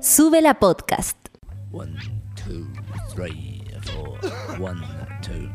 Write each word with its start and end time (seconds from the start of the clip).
Sube 0.00 0.40
la 0.40 0.54
podcast. 0.54 1.16
One, 1.72 1.98
two, 2.36 2.66
three, 3.12 3.64
four. 3.82 4.16
One, 4.60 4.80
two. 5.22 5.50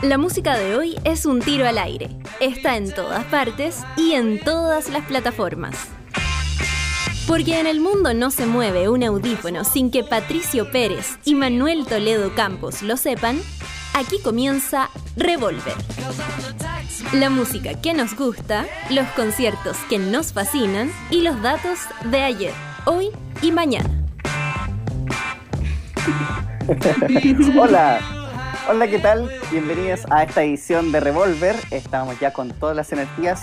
La 0.00 0.16
música 0.16 0.56
de 0.56 0.76
hoy 0.76 0.96
es 1.04 1.26
un 1.26 1.40
tiro 1.40 1.68
al 1.68 1.76
aire. 1.76 2.08
Está 2.40 2.78
en 2.78 2.90
todas 2.94 3.22
partes 3.26 3.82
y 3.98 4.12
en 4.12 4.40
todas 4.40 4.88
las 4.88 5.04
plataformas. 5.04 5.76
Porque 7.26 7.60
en 7.60 7.66
el 7.66 7.80
mundo 7.80 8.14
no 8.14 8.30
se 8.30 8.46
mueve 8.46 8.88
un 8.88 9.04
audífono 9.04 9.64
sin 9.64 9.90
que 9.90 10.04
Patricio 10.04 10.70
Pérez 10.70 11.18
y 11.26 11.34
Manuel 11.34 11.84
Toledo 11.84 12.34
Campos 12.34 12.80
lo 12.80 12.96
sepan, 12.96 13.38
aquí 13.92 14.20
comienza 14.22 14.88
Revolver. 15.16 15.76
La 17.12 17.28
música 17.28 17.78
que 17.78 17.92
nos 17.92 18.16
gusta, 18.16 18.64
los 18.88 19.06
conciertos 19.08 19.76
que 19.90 19.98
nos 19.98 20.32
fascinan 20.32 20.90
y 21.10 21.20
los 21.20 21.42
datos 21.42 21.78
de 22.10 22.22
ayer, 22.22 22.54
hoy 22.84 23.10
y 23.40 23.52
mañana. 23.52 23.88
Hola, 27.58 27.98
hola, 28.68 28.86
¿qué 28.86 28.98
tal? 28.98 29.30
Bienvenidos 29.50 30.00
a 30.10 30.22
esta 30.22 30.42
edición 30.42 30.92
de 30.92 31.00
Revolver. 31.00 31.56
Estamos 31.70 32.18
ya 32.20 32.32
con 32.32 32.50
todas 32.50 32.76
las 32.76 32.92
energías 32.92 33.42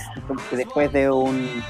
después 0.52 0.92
de 0.92 1.10
un, 1.10 1.62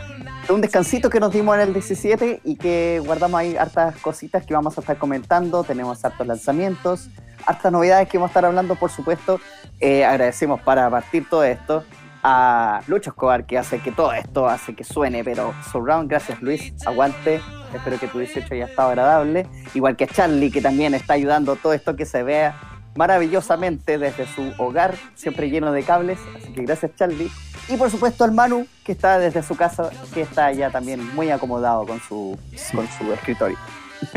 de 0.46 0.52
un 0.52 0.60
descansito 0.60 1.10
que 1.10 1.20
nos 1.20 1.32
dimos 1.32 1.56
en 1.56 1.62
el 1.62 1.72
17 1.72 2.40
y 2.44 2.56
que 2.56 3.02
guardamos 3.04 3.40
ahí 3.40 3.56
hartas 3.56 3.96
cositas 3.96 4.46
que 4.46 4.54
vamos 4.54 4.78
a 4.78 4.80
estar 4.80 4.96
comentando. 4.98 5.64
Tenemos 5.64 6.04
hartos 6.04 6.26
lanzamientos, 6.26 7.08
hartas 7.46 7.72
novedades 7.72 8.08
que 8.08 8.18
vamos 8.18 8.28
a 8.28 8.32
estar 8.32 8.44
hablando, 8.44 8.76
por 8.76 8.90
supuesto. 8.90 9.40
Eh, 9.80 10.04
agradecemos 10.04 10.60
para 10.60 10.88
partir 10.88 11.28
todo 11.28 11.44
esto 11.44 11.84
a 12.22 12.82
Lucho 12.86 13.10
Escobar 13.10 13.46
que 13.46 13.58
hace 13.58 13.80
que 13.80 13.92
todo 13.92 14.12
esto 14.12 14.48
hace 14.48 14.74
que 14.74 14.84
suene, 14.84 15.24
pero 15.24 15.54
surround, 15.72 16.08
gracias 16.08 16.40
Luis, 16.42 16.72
aguante. 16.86 17.40
Espero 17.74 17.98
que 17.98 18.08
tu 18.08 18.18
18 18.18 18.54
haya 18.54 18.66
estado 18.66 18.88
agradable. 18.88 19.46
Igual 19.74 19.96
que 19.96 20.04
a 20.04 20.06
Charlie, 20.08 20.50
que 20.50 20.60
también 20.60 20.94
está 20.94 21.14
ayudando 21.14 21.56
todo 21.56 21.72
esto 21.72 21.96
que 21.96 22.04
se 22.06 22.22
vea 22.22 22.58
maravillosamente 22.96 23.98
desde 23.98 24.26
su 24.26 24.52
hogar, 24.58 24.94
siempre 25.14 25.48
lleno 25.50 25.72
de 25.72 25.82
cables. 25.82 26.18
Así 26.36 26.52
que 26.52 26.62
gracias, 26.62 26.92
Charlie. 26.96 27.30
Y 27.68 27.76
por 27.76 27.90
supuesto 27.90 28.24
al 28.24 28.32
Manu, 28.32 28.66
que 28.84 28.92
está 28.92 29.18
desde 29.18 29.42
su 29.42 29.56
casa, 29.56 29.90
que 30.12 30.22
está 30.22 30.50
ya 30.52 30.70
también 30.70 31.14
muy 31.14 31.30
acomodado 31.30 31.86
con 31.86 32.00
su, 32.00 32.36
Sí. 32.56 32.76
con 32.76 32.88
su 32.88 33.12
escritorio. 33.12 33.56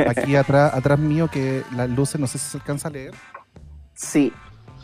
Aquí 0.08 0.36
atrás, 0.36 0.74
atrás 0.74 0.98
mío, 0.98 1.28
que 1.28 1.64
las 1.76 1.90
luces, 1.90 2.20
no 2.20 2.26
sé 2.28 2.38
si 2.40 2.50
se 2.50 2.58
alcanza 2.58 2.88
a 2.88 2.92
leer. 2.92 3.14
Sí. 3.94 4.34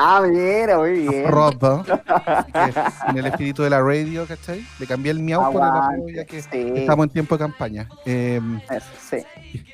Ah, 0.02 0.22
mira, 0.26 0.78
muy 0.78 0.92
bien. 0.92 1.12
Que 1.12 1.20
en 3.10 3.18
el 3.18 3.26
espíritu 3.26 3.64
de 3.64 3.70
la 3.70 3.82
radio, 3.82 4.26
¿cachai? 4.26 4.66
Le 4.80 4.88
cambié 4.88 5.12
el 5.12 5.20
miau 5.20 5.52
por 5.52 5.62
el 5.62 5.68
Aguante, 5.68 6.14
ya 6.14 6.24
que 6.24 6.42
sí. 6.42 6.48
estamos 6.52 7.08
en 7.08 7.10
tiempo 7.10 7.36
de 7.36 7.40
campaña. 7.40 7.90
Eh, 8.06 8.40
Eso, 8.70 8.88
sí. 9.10 9.18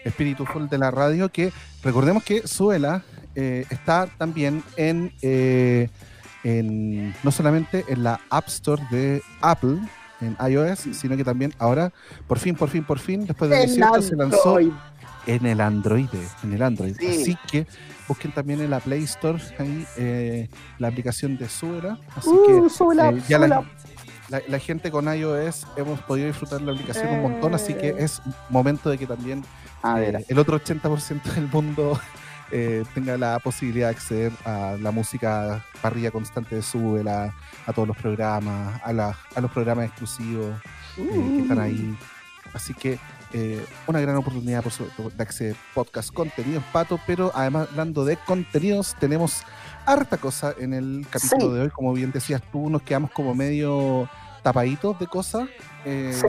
espíritu 0.03 0.43
full 0.45 0.65
de 0.65 0.79
la 0.79 0.89
radio, 0.89 1.29
que 1.29 1.53
recordemos 1.83 2.23
que 2.23 2.47
Suela 2.47 3.03
eh, 3.35 3.67
está 3.69 4.07
también 4.17 4.63
en, 4.77 5.13
eh, 5.21 5.89
en, 6.43 7.13
no 7.21 7.29
solamente 7.29 7.85
en 7.87 8.03
la 8.03 8.19
App 8.31 8.47
Store 8.47 8.81
de 8.89 9.21
Apple, 9.41 9.77
en 10.21 10.35
iOS, 10.49 10.87
sino 10.93 11.15
que 11.17 11.23
también 11.23 11.53
ahora, 11.59 11.93
por 12.27 12.39
fin, 12.39 12.55
por 12.55 12.69
fin, 12.69 12.83
por 12.83 12.97
fin, 12.97 13.27
después 13.27 13.51
de 13.51 13.61
En 13.61 13.67
18, 13.67 14.01
se 14.01 14.15
lanzó 14.15 14.57
en 14.59 15.45
el 15.45 15.61
Android, 15.61 16.09
en 16.43 16.53
el 16.53 16.63
Android. 16.63 16.95
Sí. 16.97 17.07
Así 17.21 17.37
que 17.47 17.67
busquen 18.07 18.31
también 18.31 18.61
en 18.61 18.69
la 18.69 18.79
Play 18.79 19.03
Store 19.03 19.41
ahí 19.59 19.85
eh, 19.97 20.49
la 20.79 20.87
aplicación 20.89 21.37
de 21.37 21.49
Suela. 21.49 21.97
Así 22.15 22.29
Uh, 22.29 22.45
que 22.45 22.51
eh, 22.51 23.21
ya 23.27 23.39
la, 23.39 23.47
súbela. 23.47 23.63
la- 24.29 24.41
la 24.47 24.59
gente 24.59 24.91
con 24.91 25.05
iOS 25.13 25.67
hemos 25.77 25.99
podido 26.01 26.27
disfrutar 26.27 26.61
la 26.61 26.71
aplicación 26.73 27.07
un 27.09 27.21
montón, 27.21 27.53
así 27.55 27.73
que 27.73 27.89
Eh. 27.89 27.95
es 27.99 28.21
momento 28.49 28.89
de 28.89 28.97
que 28.97 29.05
también 29.07 29.43
A 29.83 29.95
ver, 29.95 30.15
eh, 30.15 30.25
el 30.29 30.39
otro 30.39 30.55
80% 30.59 31.33
del 31.33 31.47
mundo 31.47 31.99
tenga 32.93 33.17
la 33.17 33.39
posibilidad 33.39 33.87
de 33.89 33.95
acceder 33.95 34.31
a 34.45 34.77
la 34.79 34.91
música 34.91 35.63
parrilla 35.81 36.11
constante 36.11 36.55
de 36.55 36.61
Suela, 36.61 37.33
a 37.65 37.73
todos 37.73 37.87
los 37.87 37.97
programas, 37.97 38.79
a, 38.83 38.93
la- 38.93 39.17
a 39.35 39.41
los 39.41 39.51
programas 39.51 39.85
exclusivos 39.87 40.55
que 40.95 41.39
están 41.41 41.59
ahí. 41.59 41.97
Así 42.53 42.73
que 42.73 42.97
eh, 43.37 43.65
una 43.87 43.99
gran 43.99 44.15
oportunidad, 44.15 44.63
por 44.63 44.71
supuesto, 44.71 45.09
de 45.15 45.21
acceder 45.23 45.55
podcast, 45.73 46.13
contenidos, 46.13 46.63
pato, 46.71 46.97
pero 47.05 47.31
además 47.35 47.67
hablando 47.69 48.05
de 48.05 48.15
contenidos, 48.15 48.95
tenemos 48.99 49.41
harta 49.85 50.15
cosa 50.17 50.53
en 50.57 50.73
el 50.73 51.05
capítulo 51.09 51.47
Sí. 51.47 51.53
de 51.53 51.61
hoy. 51.63 51.69
Como 51.69 51.91
bien 51.93 52.11
decías 52.13 52.41
tú, 52.51 52.69
nos 52.69 52.81
quedamos 52.81 53.11
como 53.11 53.35
medio 53.35 54.07
tapaditos 54.41 54.97
de 54.99 55.07
cosas. 55.07 55.49
eh, 55.85 56.11
Sí. 56.13 56.27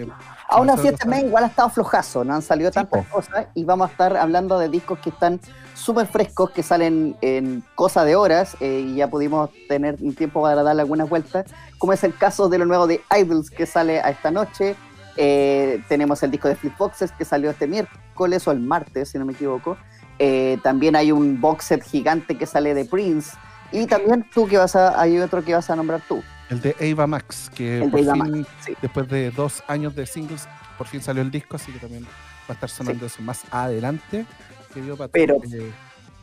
Aún 0.49 0.69
así, 0.71 0.83
nosotros 0.89 1.01
este 1.13 1.27
igual 1.27 1.45
ha 1.45 1.47
estado 1.47 1.71
flojazo, 1.71 2.25
no 2.25 2.35
han 2.35 2.43
salido 2.43 2.71
Sí, 2.71 2.75
tantas 2.75 3.07
po. 3.07 3.11
cosas 3.17 3.47
y 3.55 3.65
vamos 3.65 3.89
a 3.89 3.93
estar 3.93 4.17
hablando 4.17 4.59
de 4.59 4.69
discos 4.69 4.99
que 4.99 5.11
están 5.11 5.41
súper 5.75 6.07
frescos, 6.07 6.51
que 6.51 6.63
salen 6.63 7.17
en 7.21 7.63
cosa 7.75 8.05
de 8.05 8.17
horas 8.17 8.57
eh, 8.61 8.85
y 8.87 8.97
ya 8.97 9.09
pudimos 9.09 9.51
tener 9.69 9.97
un 10.01 10.15
tiempo 10.15 10.43
para 10.43 10.63
darle 10.63 10.83
algunas 10.83 11.09
vueltas, 11.09 11.47
como 11.79 11.93
es 11.93 12.05
el 12.05 12.15
caso 12.17 12.49
de 12.49 12.59
lo 12.59 12.65
nuevo 12.67 12.87
de 12.87 13.01
Idols 13.19 13.51
que 13.51 13.65
sale 13.67 14.01
a 14.01 14.11
esta 14.11 14.31
noche. 14.31 14.77
Eh, 15.17 15.83
tenemos 15.89 16.23
el 16.23 16.31
disco 16.31 16.49
de 16.49 16.57
Flipboxes 16.57 17.13
que 17.13 17.25
salió 17.25 17.51
este 17.51 17.67
miércoles 17.67 18.47
o 18.47 18.53
el 18.53 18.61
martes, 18.61 19.11
si 19.11 19.19
no 19.19 19.25
me 19.25 19.33
equivoco. 19.33 19.77
Eh, 20.19 20.59
también 20.63 20.97
hay 20.97 21.13
un 21.13 21.41
box 21.41 21.65
set 21.67 21.83
gigante 21.85 22.37
que 22.37 22.47
sale 22.47 22.75
de 22.75 22.85
Prince. 22.85 23.37
Y 23.73 23.87
también 23.87 24.25
tú 24.33 24.47
que 24.47 24.59
vas 24.59 24.77
a, 24.77 25.01
hay 25.01 25.19
otro 25.19 25.45
que 25.45 25.55
vas 25.55 25.69
a 25.71 25.77
nombrar 25.77 26.01
tú. 26.09 26.23
El 26.49 26.61
de 26.61 26.77
Ava 26.93 27.07
Max, 27.07 27.51
que 27.55 27.83
El 27.83 27.91
por 27.91 28.01
de 28.03 28.11
Ava 28.11 28.25
fin, 28.25 28.39
Max, 28.41 28.51
sí. 28.65 28.77
después 28.81 29.09
de 29.09 29.31
dos 29.33 29.65
años 29.67 29.97
de 29.97 30.07
singles, 30.07 30.47
por 30.79 30.87
fin 30.87 31.03
salió 31.03 31.23
el 31.23 31.31
disco, 31.31 31.57
así 31.57 31.73
que 31.73 31.79
también 31.81 32.05
va 32.05 32.09
a 32.51 32.53
estar 32.53 32.69
sonando 32.69 33.07
eso 33.07 33.21
más 33.23 33.43
adelante. 33.51 34.25
Pero- 35.13 35.39
Eh, 35.53 35.73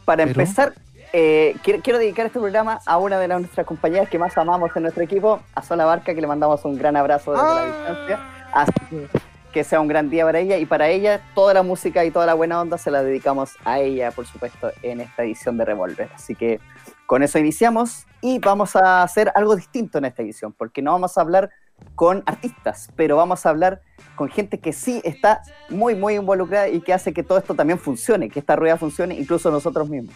Para 0.05 0.25
Pero- 0.25 0.41
empezar, 0.41 0.73
eh, 1.13 1.55
quiero, 1.63 1.81
quiero 1.81 1.97
dedicar 1.99 2.25
este 2.25 2.37
programa 2.39 2.79
a 2.85 2.97
una 2.97 3.17
de 3.19 3.27
las- 3.27 3.39
nuestras 3.39 3.65
compañeras 3.65 4.09
que 4.09 4.19
más 4.19 4.37
amamos 4.37 4.69
en 4.75 4.83
nuestro 4.83 5.01
equipo, 5.03 5.41
a 5.55 5.61
Sola 5.63 5.85
Barca, 5.85 6.13
que 6.13 6.19
le 6.21 6.27
mandamos 6.27 6.63
un 6.65 6.77
gran 6.77 6.95
abrazo 6.97 7.31
desde 7.31 7.43
la 7.45 7.61
¡Ah! 7.61 7.65
distancia. 7.65 8.19
Así 8.53 9.07
que 9.51 9.63
sea 9.63 9.79
un 9.79 9.87
gran 9.87 10.09
día 10.09 10.25
para 10.25 10.39
ella 10.39 10.57
y 10.57 10.65
para 10.65 10.89
ella 10.89 11.21
toda 11.35 11.53
la 11.53 11.63
música 11.63 12.03
y 12.03 12.11
toda 12.11 12.25
la 12.25 12.33
buena 12.33 12.59
onda 12.59 12.77
se 12.77 12.89
la 12.89 13.03
dedicamos 13.03 13.51
a 13.63 13.79
ella, 13.79 14.11
por 14.11 14.25
supuesto, 14.25 14.71
en 14.81 15.01
esta 15.01 15.23
edición 15.23 15.57
de 15.57 15.65
Revolver. 15.65 16.09
Así 16.15 16.35
que 16.35 16.59
con 17.05 17.21
eso 17.21 17.37
iniciamos 17.37 18.05
y 18.21 18.39
vamos 18.39 18.75
a 18.75 19.03
hacer 19.03 19.31
algo 19.35 19.55
distinto 19.55 19.99
en 19.99 20.05
esta 20.05 20.23
edición, 20.23 20.53
porque 20.53 20.81
no 20.81 20.91
vamos 20.91 21.17
a 21.17 21.21
hablar 21.21 21.51
con 21.95 22.23
artistas, 22.25 22.89
pero 22.95 23.17
vamos 23.17 23.45
a 23.45 23.49
hablar 23.49 23.81
con 24.15 24.29
gente 24.29 24.59
que 24.59 24.73
sí 24.73 25.01
está 25.03 25.41
muy, 25.69 25.95
muy 25.95 26.15
involucrada 26.15 26.69
y 26.69 26.81
que 26.81 26.93
hace 26.93 27.13
que 27.13 27.23
todo 27.23 27.37
esto 27.37 27.53
también 27.53 27.77
funcione, 27.77 28.29
que 28.29 28.39
esta 28.39 28.55
rueda 28.55 28.77
funcione, 28.77 29.15
incluso 29.15 29.51
nosotros 29.51 29.89
mismos. 29.89 30.15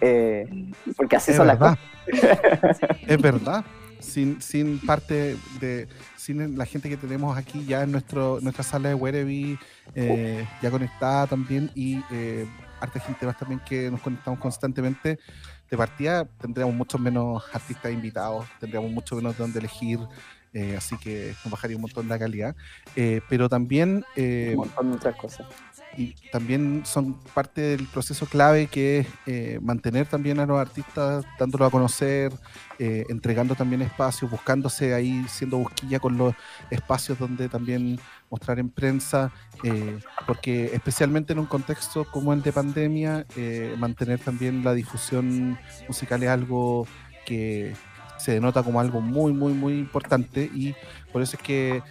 Eh, 0.00 0.72
porque 0.96 1.16
así 1.16 1.30
es 1.30 1.36
son 1.36 1.46
las 1.46 1.58
verdad. 1.58 1.78
cosas. 2.10 2.78
es 3.06 3.22
verdad. 3.22 3.64
Sin, 4.00 4.42
sin 4.42 4.84
parte 4.84 5.36
de. 5.60 5.88
Sin 6.24 6.56
la 6.56 6.64
gente 6.64 6.88
que 6.88 6.96
tenemos 6.96 7.36
aquí 7.36 7.66
ya 7.66 7.82
en 7.82 7.92
nuestro, 7.92 8.38
nuestra 8.40 8.64
sala 8.64 8.88
de 8.88 8.94
Wereby, 8.94 9.58
eh, 9.94 10.48
ya 10.62 10.70
conectada 10.70 11.26
también, 11.26 11.70
y 11.74 12.02
eh, 12.10 12.46
harta 12.80 12.98
gente 12.98 13.26
más 13.26 13.36
también 13.36 13.60
que 13.60 13.90
nos 13.90 14.00
conectamos 14.00 14.40
constantemente. 14.40 15.18
De 15.70 15.76
partida 15.76 16.24
tendríamos 16.40 16.74
muchos 16.74 16.98
menos 16.98 17.42
artistas 17.52 17.92
invitados, 17.92 18.46
tendríamos 18.58 18.90
mucho 18.90 19.16
menos 19.16 19.36
de 19.36 19.42
dónde 19.42 19.58
elegir, 19.58 19.98
eh, 20.54 20.76
así 20.78 20.96
que 20.96 21.34
nos 21.44 21.50
bajaría 21.50 21.76
un 21.76 21.82
montón 21.82 22.08
la 22.08 22.18
calidad. 22.18 22.56
Eh, 22.96 23.20
pero 23.28 23.50
también. 23.50 24.02
eh, 24.16 24.52
Un 24.52 24.60
montón 24.60 24.92
de 24.92 24.96
otras 24.96 25.16
cosas. 25.16 25.46
Y 25.96 26.14
también 26.32 26.82
son 26.84 27.14
parte 27.34 27.60
del 27.60 27.86
proceso 27.86 28.26
clave 28.26 28.66
que 28.66 29.00
es 29.00 29.06
eh, 29.26 29.58
mantener 29.62 30.06
también 30.06 30.38
a 30.40 30.46
los 30.46 30.58
artistas, 30.58 31.24
dándolo 31.38 31.64
a 31.66 31.70
conocer, 31.70 32.32
eh, 32.78 33.04
entregando 33.08 33.54
también 33.54 33.82
espacios, 33.82 34.28
buscándose 34.30 34.94
ahí, 34.94 35.24
siendo 35.28 35.58
busquilla 35.58 36.00
con 36.00 36.18
los 36.18 36.34
espacios 36.70 37.18
donde 37.18 37.48
también 37.48 38.00
mostrar 38.30 38.58
en 38.58 38.68
prensa, 38.68 39.30
eh, 39.62 39.98
porque 40.26 40.70
especialmente 40.74 41.32
en 41.32 41.38
un 41.38 41.46
contexto 41.46 42.04
como 42.04 42.32
el 42.32 42.42
de 42.42 42.52
pandemia, 42.52 43.26
eh, 43.36 43.76
mantener 43.78 44.18
también 44.18 44.64
la 44.64 44.72
difusión 44.74 45.56
musical 45.86 46.22
es 46.24 46.30
algo 46.30 46.88
que 47.24 47.74
se 48.18 48.32
denota 48.32 48.62
como 48.64 48.80
algo 48.80 49.00
muy, 49.00 49.32
muy, 49.32 49.52
muy 49.52 49.74
importante 49.78 50.50
y 50.52 50.74
por 51.12 51.22
eso 51.22 51.36
es 51.36 51.42
que 51.42 51.82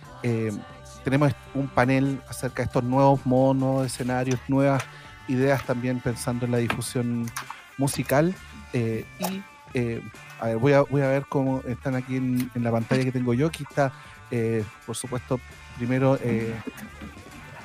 tenemos 1.03 1.33
un 1.53 1.67
panel 1.67 2.21
acerca 2.29 2.63
de 2.63 2.67
estos 2.67 2.83
nuevos 2.83 3.25
modos, 3.25 3.55
nuevos 3.55 3.85
escenarios, 3.87 4.39
nuevas 4.47 4.83
ideas 5.27 5.63
también 5.65 5.99
pensando 5.99 6.45
en 6.45 6.51
la 6.51 6.57
difusión 6.57 7.25
musical. 7.77 8.33
eh, 8.73 9.05
y 9.19 9.43
eh, 9.75 10.01
a 10.39 10.47
ver, 10.47 10.57
voy 10.57 10.73
a, 10.73 10.81
voy 10.81 11.01
a 11.01 11.07
ver 11.07 11.25
cómo 11.27 11.61
están 11.67 11.95
aquí 11.95 12.17
en, 12.17 12.51
en 12.53 12.63
la 12.63 12.71
pantalla 12.71 13.03
que 13.03 13.11
tengo 13.11 13.33
yo. 13.33 13.47
Aquí 13.47 13.63
está, 13.67 13.91
eh, 14.29 14.63
por 14.85 14.95
supuesto, 14.95 15.39
primero. 15.77 16.17
eh, 16.21 16.53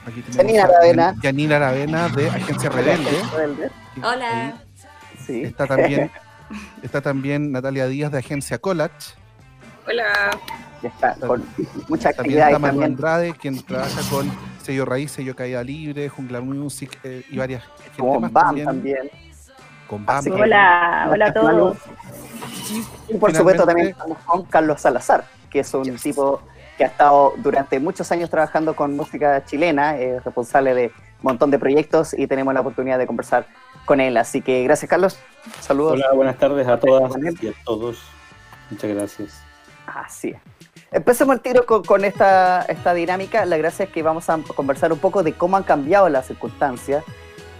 aquí 0.06 0.22
tenemos 0.22 0.36
Janina 0.36 0.62
a 0.62 0.66
Aravena. 0.66 1.14
Janina 1.22 1.56
Aravena 1.56 2.08
de 2.08 2.30
Agencia 2.30 2.70
Rebelde. 2.70 3.70
Hola. 4.02 4.54
Sí. 5.26 5.42
Está 5.42 5.66
también, 5.66 6.10
está 6.82 7.02
también 7.02 7.52
Natalia 7.52 7.86
Díaz 7.86 8.10
de 8.10 8.18
Agencia 8.18 8.56
Collage. 8.58 9.14
Hola. 9.86 10.30
Ya 10.82 10.88
está, 10.90 11.14
con 11.16 11.44
mucha 11.88 12.12
También 12.12 12.42
actividad 12.42 12.46
está 12.52 12.58
y 12.58 12.62
Manu. 12.62 12.82
Andrade, 12.82 13.34
quien 13.34 13.60
trabaja 13.64 14.00
con 14.10 14.30
sello 14.62 14.84
Raíz, 14.84 15.10
sello 15.10 15.34
Caída 15.34 15.62
Libre, 15.64 16.08
Jungla 16.08 16.40
Music 16.40 16.98
eh, 17.02 17.24
y 17.30 17.36
varias 17.36 17.64
gente 17.82 17.98
Con 17.98 18.20
BAM 18.20 18.32
también. 18.32 18.66
también. 18.66 19.10
Con 19.88 20.06
BAM. 20.06 20.18
Así. 20.18 20.30
Hola, 20.30 21.08
hola 21.10 21.26
a 21.26 21.32
todos. 21.32 21.78
Y 23.08 23.14
por 23.14 23.34
supuesto 23.34 23.64
también 23.66 23.88
estamos 23.88 24.18
con 24.18 24.44
Carlos 24.44 24.80
Salazar, 24.80 25.24
que 25.50 25.60
es 25.60 25.74
un 25.74 25.84
Yes. 25.84 26.02
tipo 26.02 26.40
que 26.76 26.84
ha 26.84 26.88
estado 26.88 27.32
durante 27.38 27.80
muchos 27.80 28.12
años 28.12 28.30
trabajando 28.30 28.76
con 28.76 28.94
música 28.94 29.44
chilena, 29.44 29.96
es 29.96 30.22
responsable 30.22 30.74
de 30.74 30.86
un 30.86 31.22
montón 31.22 31.50
de 31.50 31.58
proyectos 31.58 32.14
y 32.16 32.28
tenemos 32.28 32.54
la 32.54 32.60
oportunidad 32.60 32.98
de 32.98 33.06
conversar 33.08 33.46
con 33.84 34.00
él. 34.00 34.16
Así 34.16 34.42
que 34.42 34.62
gracias 34.62 34.88
Carlos, 34.88 35.18
saludos. 35.60 35.94
Hola, 35.94 36.12
buenas 36.14 36.36
tardes 36.38 36.68
a 36.68 36.78
todas 36.78 37.12
y 37.40 37.48
a 37.48 37.52
todos. 37.64 37.98
Muchas 38.70 38.90
gracias. 38.94 39.42
Así 39.86 40.28
es. 40.28 40.57
Empecemos 40.90 41.36
el 41.36 41.42
tiro 41.42 41.66
con, 41.66 41.84
con 41.84 42.04
esta, 42.04 42.62
esta 42.62 42.94
dinámica. 42.94 43.44
La 43.44 43.58
gracia 43.58 43.84
es 43.84 43.90
que 43.90 44.02
vamos 44.02 44.30
a 44.30 44.38
conversar 44.54 44.92
un 44.92 44.98
poco 44.98 45.22
de 45.22 45.34
cómo 45.34 45.56
han 45.56 45.62
cambiado 45.62 46.08
las 46.08 46.26
circunstancias 46.26 47.04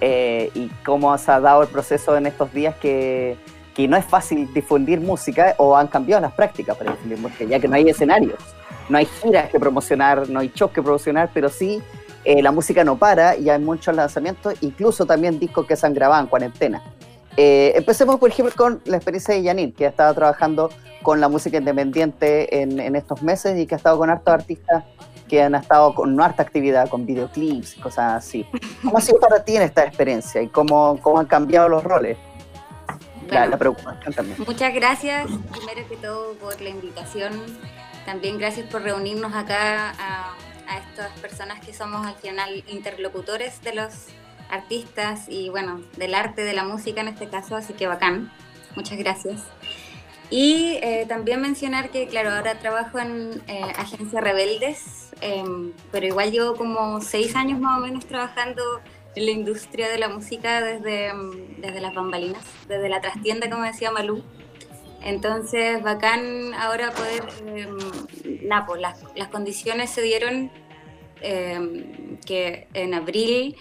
eh, 0.01 0.51
y 0.55 0.69
cómo 0.85 1.17
se 1.19 1.31
ha 1.31 1.41
dado 1.41 1.63
el 1.63 1.69
proceso 1.69 2.17
en 2.17 2.27
estos 2.27 2.53
días 2.53 2.77
que, 2.77 3.37
que 3.75 3.87
no 3.87 3.97
es 3.97 4.05
fácil 4.05 4.53
difundir 4.55 5.01
música 5.01 5.55
o 5.59 5.77
han 5.77 5.89
cambiado 5.89 6.23
las 6.23 6.33
prácticas 6.33 6.77
para 6.77 6.93
difundir 6.93 7.19
música, 7.19 7.45
ya 7.45 7.61
que 7.61 7.69
no 7.69 7.77
hay 7.77 7.89
escenarios, 7.89 8.39
no 8.89 8.97
hay 8.97 9.07
giras 9.07 9.51
que 9.51 9.61
promocionar, 9.61 10.29
no 10.31 10.41
hay 10.41 10.51
shows 10.55 10.73
que 10.73 10.83
promocionar, 10.83 11.31
pero 11.35 11.49
sí 11.49 11.83
eh, 12.25 12.43
la 12.43 12.51
música 12.51 12.83
no 12.83 12.97
para 12.97 13.37
y 13.37 13.51
hay 13.51 13.59
muchos 13.59 13.95
lanzamientos, 13.95 14.55
incluso 14.63 15.05
también 15.05 15.39
discos 15.39 15.67
que 15.67 15.77
se 15.77 15.87
han 15.87 15.95
grabado 15.95 16.23
en 16.23 16.29
cuarentena. 16.29 16.83
Eh, 17.41 17.73
empecemos, 17.77 18.19
por 18.19 18.31
ejemplo, 18.31 18.53
con 18.57 18.81
la 18.85 18.97
experiencia 18.97 19.33
de 19.33 19.45
Janine, 19.45 19.73
que 19.73 19.87
ha 19.87 19.91
estado 19.91 20.13
trabajando 20.13 20.71
con 21.03 21.21
la 21.21 21.29
música 21.29 21.59
independiente 21.59 22.61
en, 22.61 22.81
en 22.81 22.97
estos 22.97 23.23
meses 23.23 23.57
y 23.57 23.65
que 23.65 23.77
ha 23.77 23.79
estado 23.79 23.97
con 23.97 24.11
hartos 24.11 24.35
artistas 24.35 24.83
que 25.29 25.41
han 25.41 25.55
estado 25.55 25.95
con 25.95 26.17
no 26.17 26.25
harta 26.25 26.43
actividad, 26.43 26.89
con 26.89 27.07
videoclips 27.07 27.77
y 27.77 27.81
cosas 27.81 28.15
así. 28.15 28.45
¿Cómo 28.83 28.99
ha 28.99 29.01
sido 29.01 29.21
para 29.21 29.45
ti 29.45 29.55
en 29.55 29.63
esta 29.63 29.85
experiencia 29.85 30.43
y 30.43 30.49
cómo, 30.49 30.99
cómo 31.01 31.21
han 31.21 31.27
cambiado 31.27 31.69
los 31.69 31.85
roles? 31.85 32.19
La, 33.29 33.41
Bueno, 33.41 33.51
la 33.51 33.57
preocupación 33.57 34.15
también. 34.15 34.39
Muchas 34.45 34.75
gracias, 34.75 35.27
primero 35.53 35.89
que 35.89 35.97
todo, 35.99 36.33
por 36.35 36.61
la 36.61 36.71
invitación. 36.71 37.41
También 38.05 38.39
gracias 38.39 38.67
por 38.69 38.83
reunirnos 38.83 39.33
acá 39.35 39.91
a, 39.91 40.35
a 40.67 40.79
estas 40.79 41.17
personas 41.21 41.65
que 41.65 41.73
somos 41.73 42.05
al 42.05 42.17
final 42.17 42.65
interlocutores 42.67 43.63
de 43.63 43.75
los 43.75 44.09
artistas 44.51 45.29
y, 45.29 45.49
bueno, 45.49 45.83
del 45.97 46.15
arte, 46.15 46.43
de 46.43 46.53
la 46.53 46.65
música 46.65 47.01
en 47.01 47.09
este 47.09 47.29
caso, 47.29 47.57
así 47.57 47.73
que 47.73 47.87
bacán. 47.87 48.33
Muchas 48.77 48.99
gracias. 48.99 49.43
Y 50.31 50.79
eh, 50.83 51.07
también 51.09 51.41
mencionar 51.41 51.91
que, 51.91 52.07
claro, 52.07 52.31
ahora 52.31 52.59
trabajo 52.59 52.99
en 52.99 53.43
eh, 53.47 53.63
Agencia 53.77 54.21
Rebeldes, 54.21 55.11
em, 55.21 55.73
pero 55.91 56.07
igual 56.07 56.31
llevo 56.31 56.55
como 56.55 57.01
seis 57.01 57.35
años 57.35 57.59
más 57.61 57.79
o 57.79 57.81
menos 57.81 58.05
trabajando 58.07 58.63
en 59.15 59.25
la 59.25 59.33
industria 59.33 59.89
de 59.89 59.99
la 59.99 60.09
música 60.09 60.61
desde, 60.61 61.13
mm, 61.15 61.61
desde 61.63 61.81
las 61.81 61.95
bambalinas, 61.95 62.45
desde 62.69 62.89
la 62.91 63.01
trastienda, 63.01 63.49
como 63.49 63.65
decía 63.65 63.91
Malú. 63.91 64.23
Entonces, 65.03 65.83
bacán 65.83 66.53
ahora 66.55 66.91
poder, 66.91 67.25
eh, 67.47 67.69
nada, 68.43 68.67
pues 68.67 68.83
las, 68.83 69.03
las 69.17 69.29
condiciones 69.29 69.91
se 69.91 70.03
dieron 70.03 70.51
que 71.21 72.69
en 72.75 72.95
abril 72.95 73.57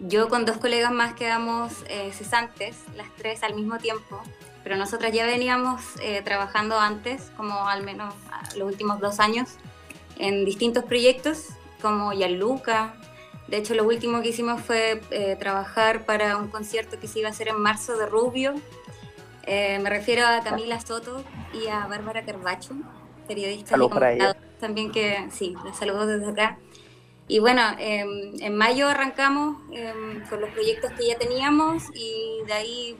yo 0.00 0.28
con 0.28 0.44
dos 0.44 0.56
colegas 0.58 0.92
más 0.92 1.14
quedamos 1.14 1.72
eh, 1.88 2.10
cesantes, 2.12 2.76
las 2.96 3.08
tres 3.16 3.42
al 3.42 3.54
mismo 3.54 3.78
tiempo, 3.78 4.20
pero 4.62 4.76
nosotras 4.76 5.12
ya 5.12 5.26
veníamos 5.26 5.82
eh, 6.02 6.22
trabajando 6.22 6.78
antes, 6.78 7.30
como 7.36 7.68
al 7.68 7.82
menos 7.82 8.14
ah, 8.30 8.42
los 8.56 8.68
últimos 8.68 9.00
dos 9.00 9.20
años, 9.20 9.50
en 10.18 10.44
distintos 10.44 10.84
proyectos, 10.84 11.48
como 11.80 12.12
Yaluca. 12.12 12.94
De 13.48 13.58
hecho, 13.58 13.74
lo 13.74 13.84
último 13.84 14.22
que 14.22 14.30
hicimos 14.30 14.62
fue 14.62 15.00
eh, 15.10 15.36
trabajar 15.38 16.04
para 16.06 16.38
un 16.38 16.48
concierto 16.48 16.98
que 16.98 17.06
se 17.06 17.20
iba 17.20 17.28
a 17.28 17.32
hacer 17.32 17.48
en 17.48 17.60
marzo 17.60 17.96
de 17.96 18.06
Rubio. 18.06 18.54
Me 19.46 19.90
refiero 19.90 20.26
a 20.26 20.40
Camila 20.42 20.80
Soto 20.80 21.22
y 21.52 21.66
a 21.66 21.86
Bárbara 21.86 22.24
Carbacho, 22.24 22.74
periodista 23.28 23.76
y 23.76 24.58
también 24.58 24.90
que, 24.90 25.28
sí, 25.30 25.54
les 25.66 25.76
saludo 25.76 26.06
desde 26.06 26.30
acá. 26.30 26.58
Y 27.26 27.38
bueno, 27.38 27.62
eh, 27.78 28.04
en 28.40 28.56
mayo 28.56 28.88
arrancamos 28.88 29.56
eh, 29.72 29.94
con 30.28 30.40
los 30.40 30.50
proyectos 30.50 30.92
que 30.92 31.08
ya 31.08 31.18
teníamos 31.18 31.84
y 31.94 32.42
de 32.46 32.52
ahí 32.52 32.96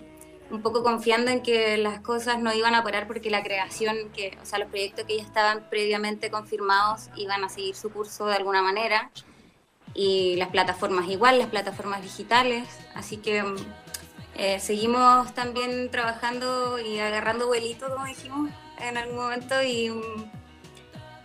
un 0.50 0.62
poco 0.62 0.82
confiando 0.82 1.31
en 1.31 1.43
que 1.43 1.76
las 1.76 2.00
cosas 2.00 2.38
no 2.38 2.53
iban 2.55 2.75
a 2.75 2.82
parar 2.82 3.06
porque 3.06 3.31
la 3.31 3.43
creación, 3.43 4.11
que, 4.15 4.37
o 4.43 4.47
sea, 4.47 4.59
los 4.59 4.69
proyectos 4.69 5.05
que 5.05 5.17
ya 5.17 5.23
estaban 5.23 5.69
previamente 5.69 6.31
confirmados 6.31 7.09
iban 7.17 7.44
a 7.44 7.49
seguir 7.49 7.75
su 7.75 7.91
curso 7.91 8.26
de 8.26 8.37
alguna 8.37 8.62
manera. 8.62 9.11
Y 9.94 10.37
las 10.37 10.49
plataformas 10.49 11.09
igual, 11.09 11.38
las 11.38 11.49
plataformas 11.49 12.03
digitales, 12.03 12.67
así 12.94 13.19
que 13.19 13.43
mm, 13.43 13.56
eh, 14.37 14.59
seguimos 14.59 15.32
también 15.35 15.91
trabajando 15.91 16.81
y 16.81 16.99
agarrando 16.99 17.47
vuelito, 17.47 17.88
como 17.88 18.05
dijimos 18.06 18.50
en 18.81 18.97
algún 18.97 19.17
momento, 19.17 19.62
y, 19.62 19.93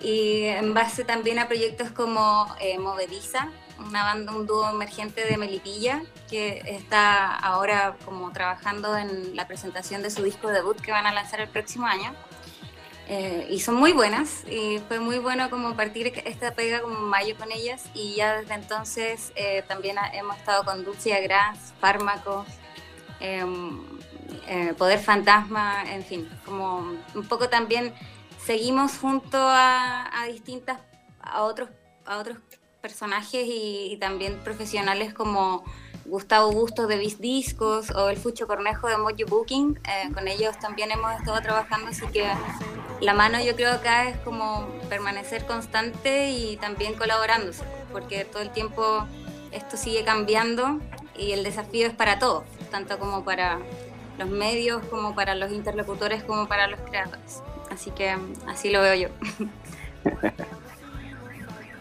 y 0.02 0.44
en 0.46 0.74
base 0.74 1.04
también 1.04 1.40
a 1.40 1.48
proyectos 1.48 1.92
como 1.92 2.48
eh, 2.60 2.78
Movediza, 2.80 3.50
una 3.80 4.04
banda, 4.04 4.34
un 4.34 4.46
dúo 4.46 4.70
emergente 4.70 5.26
de 5.26 5.38
Melipilla, 5.38 6.02
que 6.30 6.62
está 6.66 7.34
ahora 7.36 7.96
como 8.06 8.32
trabajando 8.32 8.98
en 8.98 9.36
la 9.36 9.48
presentación 9.48 10.02
de 10.02 10.10
su 10.12 10.24
disco 10.24 10.50
debut 10.50 10.80
que 10.82 10.92
van 10.92 11.06
a 11.06 11.14
lanzar 11.14 11.42
el 11.42 11.48
próximo 11.50 11.86
año. 11.86 12.14
Eh, 13.12 13.48
y 13.50 13.60
son 13.60 13.74
muy 13.76 13.92
buenas 13.92 14.44
y 14.48 14.80
fue 14.88 15.00
muy 15.00 15.18
bueno 15.18 15.50
como 15.50 15.76
partir 15.76 16.14
esta 16.26 16.54
pega 16.54 16.82
como 16.82 17.00
mayo 17.00 17.36
con 17.38 17.52
ellas 17.52 17.86
y 17.96 18.14
ya 18.14 18.38
desde 18.38 18.54
entonces 18.54 19.32
eh, 19.36 19.64
también 19.68 19.98
ha- 19.98 20.10
hemos 20.14 20.38
estado 20.38 20.64
con 20.64 20.84
Dulce 20.86 21.16
Agras, 21.16 21.74
Fármacos, 21.82 22.46
em, 23.20 23.80
eh, 24.48 24.76
Poder 24.78 25.00
Fantasma, 25.00 25.92
en 25.92 26.04
fin, 26.06 26.30
como 26.46 26.78
un 27.16 27.28
poco 27.28 27.50
también 27.50 27.96
seguimos 28.50 28.98
junto 28.98 29.38
a, 29.38 30.10
a 30.12 30.26
distintas, 30.26 30.80
a 31.22 31.44
otros, 31.44 31.70
a 32.04 32.18
otros 32.18 32.40
personajes 32.82 33.46
y, 33.46 33.96
también 34.02 34.40
profesionales 34.44 35.14
como 35.14 35.64
Gustavo 36.06 36.52
Bustos 36.52 36.88
de 36.88 36.98
Bis 36.98 37.22
Discos 37.22 37.92
o 37.92 38.10
el 38.10 38.18
Fucho 38.18 38.48
Cornejo 38.48 38.88
de 38.88 38.98
Mojo 38.98 39.14
Booking. 39.28 39.80
eh, 39.88 40.12
con 40.16 40.28
ellos 40.28 40.58
también 40.58 40.90
hemos 40.90 41.14
estado 41.14 41.40
trabajando, 41.44 41.90
así 41.90 42.08
que 42.08 42.28
la 43.02 43.14
mano 43.14 43.40
yo 43.40 43.56
creo 43.56 43.72
acá 43.72 44.10
es 44.10 44.18
como 44.22 44.68
permanecer 44.90 45.46
constante 45.46 46.32
y 46.32 46.58
también 46.58 46.96
colaborándose, 46.96 47.64
porque 47.92 48.26
todo 48.26 48.42
el 48.42 48.50
tiempo 48.50 49.06
esto 49.52 49.78
sigue 49.78 50.04
cambiando 50.04 50.80
y 51.16 51.34
el 51.34 51.44
desafío 51.44 51.86
es 51.86 51.94
para 51.94 52.18
todos, 52.18 52.46
tanto 52.72 52.98
como 52.98 53.24
para 53.24 53.60
los 54.18 54.28
medios, 54.28 54.84
como 54.88 55.14
para 55.14 55.36
los 55.36 55.52
interlocutores, 55.52 56.24
como 56.24 56.48
para 56.48 56.66
los 56.66 56.80
creadores. 56.80 57.44
Así 57.72 57.92
que 57.92 58.16
así 58.48 58.70
lo 58.70 58.82
veo 58.82 58.96
yo. 58.96 59.10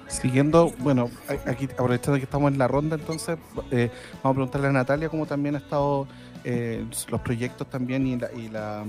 Siguiendo, 0.08 0.72
bueno, 0.78 1.10
aquí 1.46 1.66
aprovechando 1.66 2.18
que 2.18 2.24
estamos 2.24 2.50
en 2.50 2.58
la 2.58 2.66
ronda, 2.66 2.96
entonces 2.96 3.38
eh, 3.70 3.90
vamos 4.22 4.30
a 4.30 4.32
preguntarle 4.34 4.68
a 4.68 4.72
Natalia 4.72 5.08
cómo 5.08 5.26
también 5.26 5.54
ha 5.54 5.58
estado 5.58 6.08
eh, 6.44 6.84
los 7.08 7.20
proyectos 7.20 7.68
también 7.68 8.06
y 8.06 8.16
la, 8.16 8.32
y 8.32 8.48
la 8.48 8.84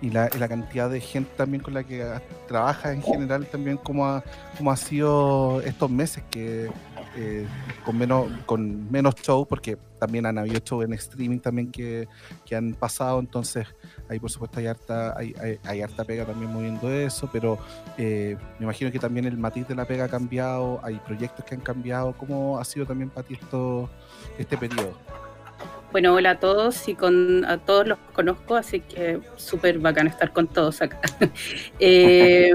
y 0.00 0.10
la, 0.10 0.30
y 0.34 0.38
la 0.38 0.48
cantidad 0.48 0.88
de 0.88 1.00
gente 1.00 1.30
también 1.36 1.62
con 1.62 1.74
la 1.74 1.82
que 1.84 2.04
trabaja 2.46 2.92
en 2.92 3.02
general 3.02 3.46
también 3.46 3.76
cómo 3.78 4.06
ha, 4.06 4.22
cómo 4.56 4.70
ha 4.70 4.76
sido 4.76 5.60
estos 5.62 5.90
meses 5.90 6.22
que 6.30 6.70
eh, 7.16 7.46
con 7.84 7.98
menos 7.98 8.26
con 8.46 8.90
menos 8.90 9.14
show 9.16 9.46
porque 9.46 9.76
también 9.98 10.26
han 10.26 10.38
habido 10.38 10.60
shows 10.60 10.84
en 10.84 10.92
streaming 10.92 11.38
también 11.38 11.70
que, 11.70 12.08
que 12.44 12.54
han 12.54 12.74
pasado 12.74 13.18
entonces 13.18 13.66
ahí 14.08 14.20
por 14.20 14.30
supuesto 14.30 14.60
hay 14.60 14.66
harta 14.66 15.18
hay, 15.18 15.34
hay, 15.40 15.58
hay 15.64 15.82
harta 15.82 16.04
pega 16.04 16.24
también 16.24 16.52
moviendo 16.52 16.90
eso 16.92 17.28
pero 17.32 17.58
eh, 17.96 18.36
me 18.58 18.64
imagino 18.64 18.90
que 18.92 18.98
también 18.98 19.26
el 19.26 19.36
matiz 19.36 19.66
de 19.66 19.74
la 19.74 19.84
pega 19.84 20.04
ha 20.04 20.08
cambiado, 20.08 20.80
hay 20.82 20.96
proyectos 20.96 21.44
que 21.44 21.54
han 21.54 21.60
cambiado. 21.60 22.12
¿Cómo 22.16 22.58
ha 22.58 22.64
sido 22.64 22.86
también 22.86 23.10
para 23.10 23.26
ti 23.26 23.34
esto, 23.34 23.88
este 24.38 24.56
periodo? 24.56 24.92
Bueno, 25.90 26.12
hola 26.12 26.32
a 26.32 26.38
todos 26.38 26.86
y 26.86 26.94
con 26.94 27.46
a 27.46 27.56
todos 27.56 27.86
los 27.86 27.98
conozco, 28.12 28.56
así 28.56 28.80
que 28.80 29.20
súper 29.36 29.78
bacán 29.78 30.06
estar 30.06 30.32
con 30.32 30.46
todos 30.46 30.82
acá. 30.82 31.00
Eh, 31.80 32.52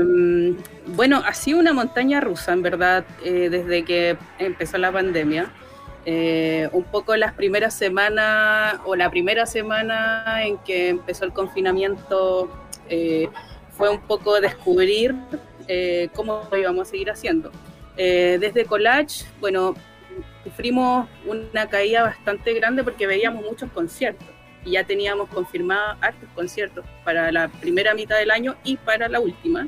bueno, 0.88 1.24
ha 1.26 1.34
sido 1.34 1.60
una 1.60 1.74
montaña 1.74 2.20
rusa, 2.22 2.54
en 2.54 2.62
verdad, 2.62 3.06
eh, 3.24 3.50
desde 3.50 3.84
que 3.86 4.18
empezó 4.38 4.78
la 4.78 4.92
pandemia. 4.92 5.52
Eh, 6.06 6.70
un 6.74 6.84
poco 6.84 7.16
las 7.16 7.34
primeras 7.34 7.74
semanas 7.74 8.76
o 8.86 8.96
la 8.96 9.10
primera 9.10 9.46
semana 9.46 10.44
en 10.46 10.58
que 10.58 10.90
empezó 10.90 11.24
el 11.24 11.32
confinamiento 11.32 12.52
eh, 12.90 13.30
fue 13.78 13.90
un 13.90 14.02
poco 14.02 14.42
descubrir 14.42 15.16
cómo 16.14 16.42
lo 16.52 16.58
íbamos 16.58 16.88
a 16.88 16.92
seguir 16.92 17.10
haciendo. 17.10 17.52
Desde 17.96 18.66
Collage, 18.66 19.26
bueno, 19.40 19.76
sufrimos 20.54 21.08
una 21.26 21.68
caída 21.68 22.04
bastante 22.04 22.54
grande 22.54 22.84
porque 22.84 23.08
veíamos 23.08 23.44
muchos 23.44 23.72
conciertos 23.72 24.28
y 24.64 24.72
ya 24.72 24.84
teníamos 24.84 25.28
confirmados 25.30 25.98
hartos 26.00 26.30
conciertos 26.36 26.86
para 27.04 27.32
la 27.32 27.48
primera 27.48 27.96
mitad 27.96 28.18
del 28.18 28.32
año 28.32 28.56
y 28.64 28.78
para 28.78 29.10
la 29.10 29.20
última. 29.20 29.68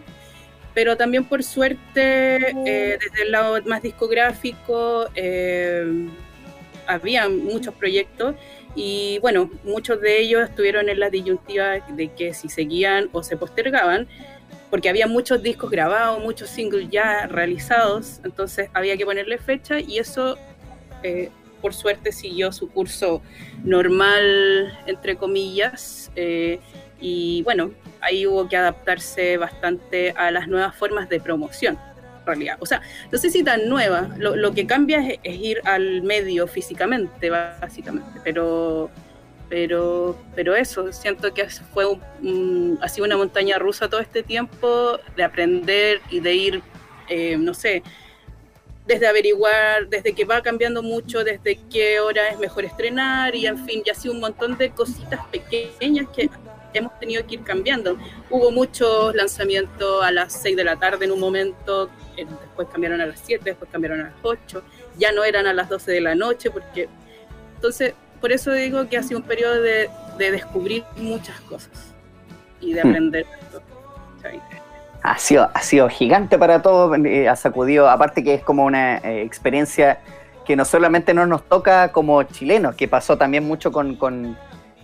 pero 0.73 0.97
también 0.97 1.23
por 1.23 1.41
suerte, 1.41 2.35
eh, 2.35 2.97
desde 2.99 3.23
el 3.23 3.31
lado 3.31 3.61
más 3.65 3.81
discográfico, 3.81 5.07
eh, 5.15 6.09
había 6.85 7.29
muchos 7.29 7.73
proyectos 7.73 8.35
y 8.75 9.19
bueno, 9.19 9.49
muchos 9.63 10.01
de 10.01 10.19
ellos 10.19 10.49
estuvieron 10.49 10.89
en 10.89 10.99
la 10.99 11.09
disyuntiva 11.09 11.79
de 11.79 12.09
que 12.09 12.33
si 12.33 12.49
seguían 12.49 13.09
o 13.13 13.23
se 13.23 13.37
postergaban, 13.37 14.07
porque 14.69 14.89
había 14.89 15.07
muchos 15.07 15.41
discos 15.41 15.71
grabados, 15.71 16.21
muchos 16.21 16.49
singles 16.49 16.89
ya 16.89 17.27
realizados, 17.27 18.19
entonces 18.25 18.69
había 18.73 18.97
que 18.97 19.05
ponerle 19.05 19.37
fecha 19.37 19.79
y 19.79 19.99
eso, 19.99 20.37
eh, 21.05 21.29
por 21.61 21.73
suerte, 21.73 22.11
siguió 22.11 22.51
su 22.51 22.69
curso 22.69 23.21
normal, 23.63 24.77
entre 24.85 25.15
comillas, 25.15 26.11
eh, 26.15 26.59
y 26.99 27.41
bueno, 27.43 27.71
ahí 28.01 28.25
hubo 28.25 28.47
que 28.47 28.57
adaptarse 28.57 29.37
bastante 29.37 30.11
a 30.11 30.31
las 30.31 30.47
nuevas 30.47 30.75
formas 30.75 31.09
de 31.09 31.19
promoción 31.19 31.77
realidad. 32.25 32.57
O 32.59 32.65
sea, 32.65 32.81
no 33.11 33.17
sé 33.17 33.29
si 33.29 33.43
tan 33.43 33.69
nueva, 33.69 34.09
lo, 34.17 34.35
lo 34.35 34.51
que 34.51 34.65
cambia 34.65 34.99
es, 35.07 35.19
es, 35.23 35.35
ir 35.37 35.61
al 35.65 36.01
medio 36.01 36.47
físicamente, 36.47 37.29
básicamente, 37.29 38.19
pero, 38.23 38.89
pero, 39.47 40.17
pero 40.35 40.55
eso, 40.55 40.91
siento 40.91 41.33
que 41.33 41.47
fue 41.73 41.85
un, 41.85 42.79
ha 42.81 42.89
sido 42.89 43.05
una 43.05 43.17
montaña 43.17 43.59
rusa 43.59 43.89
todo 43.89 44.01
este 44.01 44.23
tiempo 44.23 44.99
de 45.15 45.23
aprender 45.23 46.01
y 46.09 46.19
de 46.19 46.33
ir, 46.33 46.61
eh, 47.09 47.37
no 47.37 47.53
sé, 47.53 47.83
desde 48.87 49.07
averiguar, 49.07 49.87
desde 49.89 50.13
que 50.13 50.25
va 50.25 50.41
cambiando 50.41 50.83
mucho, 50.83 51.23
desde 51.23 51.59
qué 51.71 51.99
hora 51.99 52.29
es 52.29 52.37
mejor 52.37 52.65
estrenar 52.65 53.35
y 53.35 53.47
en 53.47 53.65
fin, 53.65 53.81
ya 53.85 53.93
ha 53.93 53.95
sido 53.95 54.13
un 54.13 54.19
montón 54.19 54.57
de 54.57 54.69
cositas 54.69 55.25
pequeñas 55.27 56.07
que 56.15 56.29
hemos 56.73 56.97
tenido 56.99 57.25
que 57.25 57.35
ir 57.35 57.43
cambiando. 57.43 57.97
Hubo 58.29 58.51
muchos 58.51 59.15
lanzamientos 59.15 60.03
a 60.03 60.11
las 60.11 60.33
6 60.33 60.55
de 60.55 60.63
la 60.63 60.75
tarde 60.75 61.05
en 61.05 61.11
un 61.11 61.19
momento, 61.19 61.89
eh, 62.15 62.25
después 62.25 62.67
cambiaron 62.71 63.01
a 63.01 63.05
las 63.07 63.19
7, 63.21 63.43
después 63.43 63.69
cambiaron 63.71 64.01
a 64.01 64.03
las 64.05 64.13
8, 64.21 64.61
ya 64.97 65.11
no 65.11 65.23
eran 65.23 65.47
a 65.47 65.53
las 65.53 65.69
12 65.69 65.91
de 65.91 66.01
la 66.01 66.15
noche, 66.15 66.51
porque 66.51 66.87
entonces, 67.55 67.93
por 68.21 68.31
eso 68.31 68.51
digo 68.51 68.87
que 68.87 68.97
ha 68.97 69.03
sido 69.03 69.19
un 69.19 69.25
periodo 69.25 69.61
de, 69.61 69.89
de 70.19 70.31
descubrir 70.31 70.83
muchas 70.97 71.39
cosas 71.41 71.93
y 72.61 72.73
de 72.73 72.81
aprender. 72.81 73.25
¿sí? 73.51 73.57
Ha 75.05 75.19
sido, 75.19 75.49
ha 75.53 75.61
sido 75.61 75.87
gigante 75.87 76.39
para 76.39 76.63
todos, 76.63 76.97
eh, 77.05 77.29
ha 77.29 77.35
sacudido, 77.35 77.87
aparte 77.89 78.23
que 78.23 78.33
es 78.33 78.43
como 78.43 78.65
una 78.65 78.97
eh, 78.97 79.21
experiencia 79.21 79.99
que 80.45 80.55
no 80.55 80.65
solamente 80.65 81.13
no 81.13 81.27
nos 81.27 81.47
toca 81.47 81.91
como 81.91 82.23
chilenos, 82.23 82.75
que 82.75 82.87
pasó 82.87 83.15
también 83.15 83.43
mucho 83.43 83.71
con, 83.71 83.95
con, 83.97 84.35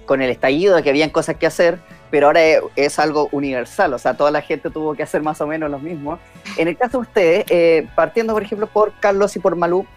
con 0.05 0.21
el 0.21 0.29
estallido, 0.29 0.81
que 0.83 0.89
habían 0.89 1.09
cosas 1.09 1.37
que 1.37 1.47
hacer, 1.47 1.79
pero 2.11 2.27
ahora 2.27 2.41
es, 2.75 2.99
algo 2.99 3.29
universal, 3.31 3.93
o 3.93 3.97
sea, 3.97 4.15
toda 4.15 4.29
la 4.29 4.41
gente 4.41 4.69
tuvo 4.69 4.93
que 4.93 5.03
hacer 5.03 5.23
más 5.23 5.41
o 5.41 5.47
menos 5.47 5.71
lo 5.71 5.79
mismo. 5.79 6.19
En 6.57 6.67
el 6.67 6.77
caso 6.77 6.99
de 6.99 7.01
ustedes, 7.01 7.45
eh, 7.49 7.87
partiendo 7.95 8.33
por 8.33 8.43
ejemplo 8.43 8.67
por 8.67 8.93
Carlos 8.99 9.35
y 9.35 9.39
por 9.39 9.55
Malú, 9.55 9.87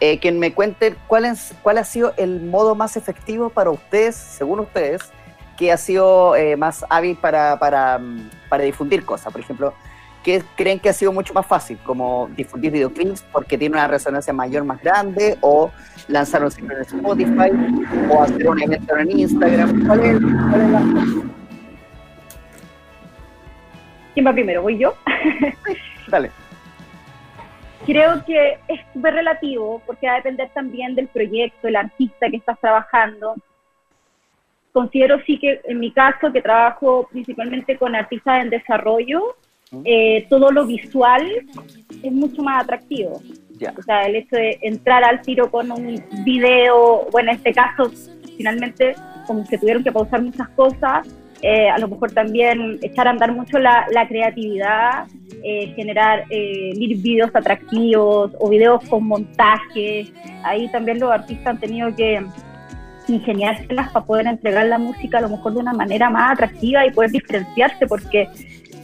eh, 0.00 0.18
que 0.18 0.30
me 0.30 0.52
cuenten 0.52 0.96
cuál, 1.06 1.24
es, 1.24 1.54
cuál 1.62 1.78
ha 1.78 1.84
sido 1.84 2.12
el 2.16 2.40
modo 2.40 2.74
más 2.74 2.96
efectivo 2.96 3.50
para 3.50 3.70
ustedes, 3.70 4.14
según 4.14 4.60
ustedes, 4.60 5.00
que 5.56 5.72
ha 5.72 5.76
sido 5.76 6.36
eh, 6.36 6.56
más 6.56 6.84
hábil 6.88 7.16
para, 7.16 7.58
para, 7.58 8.00
para, 8.48 8.64
difundir 8.64 9.04
cosas. 9.04 9.32
Por 9.32 9.40
ejemplo, 9.40 9.74
¿qué 10.22 10.42
creen 10.56 10.78
que 10.80 10.88
ha 10.88 10.92
sido 10.92 11.12
mucho 11.12 11.34
más 11.34 11.46
fácil? 11.46 11.78
Como 11.84 12.28
difundir 12.36 12.72
videoclips 12.72 13.22
porque 13.32 13.58
tiene 13.58 13.74
una 13.74 13.88
resonancia 13.88 14.32
mayor, 14.32 14.64
más 14.64 14.80
grande, 14.80 15.36
o 15.40 15.70
lanzar 16.08 16.44
un 16.44 16.50
single 16.50 16.76
en 16.76 16.82
Spotify, 16.82 17.50
o 18.10 18.22
hacer 18.22 18.48
un 18.48 18.62
evento 18.62 18.96
en 18.96 19.18
Instagram. 19.18 19.86
¿Cuál 19.86 20.00
es, 20.00 20.20
cuál 20.20 20.60
es 20.60 20.70
la 20.70 20.82
¿Quién 24.14 24.26
va 24.26 24.32
primero? 24.32 24.62
¿Voy 24.62 24.78
yo? 24.78 24.94
Dale. 26.08 26.30
Creo 27.86 28.24
que 28.24 28.58
es 28.68 28.80
súper 28.92 29.14
relativo 29.14 29.82
porque 29.86 30.06
va 30.06 30.14
a 30.14 30.16
depender 30.16 30.50
también 30.54 30.94
del 30.94 31.08
proyecto, 31.08 31.66
el 31.66 31.76
artista 31.76 32.28
que 32.30 32.36
estás 32.36 32.60
trabajando. 32.60 33.34
Considero 34.72 35.20
sí 35.26 35.38
que 35.38 35.60
en 35.64 35.80
mi 35.80 35.92
caso, 35.92 36.32
que 36.32 36.40
trabajo 36.40 37.08
principalmente 37.10 37.76
con 37.76 37.94
artistas 37.94 38.42
en 38.42 38.50
desarrollo, 38.50 39.36
eh, 39.84 40.26
todo 40.28 40.50
lo 40.50 40.66
visual 40.66 41.22
es 42.02 42.12
mucho 42.12 42.42
más 42.42 42.64
atractivo. 42.64 43.20
Yeah. 43.58 43.74
O 43.78 43.82
sea, 43.82 44.06
el 44.06 44.16
hecho 44.16 44.36
de 44.36 44.58
entrar 44.62 45.04
al 45.04 45.22
tiro 45.22 45.50
con 45.50 45.70
un 45.70 46.02
video, 46.24 47.06
bueno, 47.10 47.30
en 47.30 47.36
este 47.36 47.52
caso, 47.52 47.90
finalmente, 48.36 48.94
como 49.26 49.44
se 49.46 49.58
tuvieron 49.58 49.84
que 49.84 49.92
pausar 49.92 50.22
muchas 50.22 50.48
cosas, 50.50 51.06
eh, 51.42 51.68
a 51.68 51.76
lo 51.78 51.88
mejor 51.88 52.12
también 52.12 52.78
echar 52.82 53.08
a 53.08 53.10
andar 53.10 53.32
mucho 53.32 53.58
la, 53.58 53.86
la 53.90 54.06
creatividad, 54.06 55.06
eh, 55.42 55.72
generar 55.74 56.24
eh, 56.30 56.72
videos 56.76 57.30
atractivos 57.34 58.30
o 58.38 58.48
videos 58.48 58.84
con 58.88 59.04
montaje. 59.08 60.06
Ahí 60.44 60.70
también 60.70 61.00
los 61.00 61.10
artistas 61.10 61.48
han 61.48 61.58
tenido 61.58 61.94
que 61.96 62.24
ingeniárselas 63.08 63.90
para 63.90 64.04
poder 64.04 64.26
entregar 64.26 64.66
la 64.66 64.78
música 64.78 65.18
a 65.18 65.22
lo 65.22 65.28
mejor 65.28 65.54
de 65.54 65.60
una 65.60 65.72
manera 65.72 66.10
más 66.10 66.32
atractiva 66.32 66.86
y 66.86 66.90
poder 66.90 67.10
diferenciarse, 67.10 67.86
porque 67.86 68.28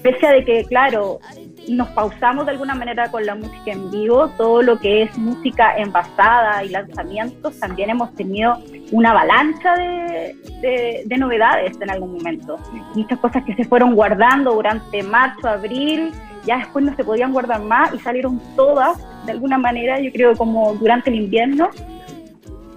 pese 0.03 0.27
a 0.27 0.45
que, 0.45 0.65
claro, 0.65 1.21
nos 1.69 1.89
pausamos 1.89 2.47
de 2.47 2.53
alguna 2.53 2.75
manera 2.75 3.11
con 3.11 3.25
la 3.27 3.35
música 3.35 3.73
en 3.73 3.91
vivo, 3.91 4.29
todo 4.37 4.63
lo 4.63 4.79
que 4.79 5.03
es 5.03 5.19
música 5.19 5.77
envasada 5.77 6.65
y 6.65 6.71
lanzamientos, 6.71 7.59
también 7.59 7.91
hemos 7.91 8.15
tenido 8.15 8.59
una 8.91 9.11
avalancha 9.11 9.75
de, 9.77 11.05
de, 11.05 11.19
novedades 11.19 11.79
en 11.81 11.91
algún 11.91 12.15
momento. 12.15 12.57
Muchas 12.95 13.19
cosas 13.19 13.45
que 13.45 13.55
se 13.55 13.65
fueron 13.65 13.95
guardando 13.95 14.55
durante 14.55 15.03
marzo, 15.03 15.49
abril, 15.49 16.13
ya 16.47 16.59
después 16.59 16.85
no 16.85 16.97
se 16.97 17.05
podían 17.05 17.33
guardar 17.33 17.61
más 17.63 17.93
y 17.93 17.99
salieron 17.99 18.41
todas 18.57 18.97
de 19.27 19.33
alguna 19.33 19.59
manera, 19.59 20.01
yo 20.01 20.11
creo 20.11 20.35
como 20.35 20.75
durante 20.75 21.11
el 21.11 21.17
invierno. 21.17 21.69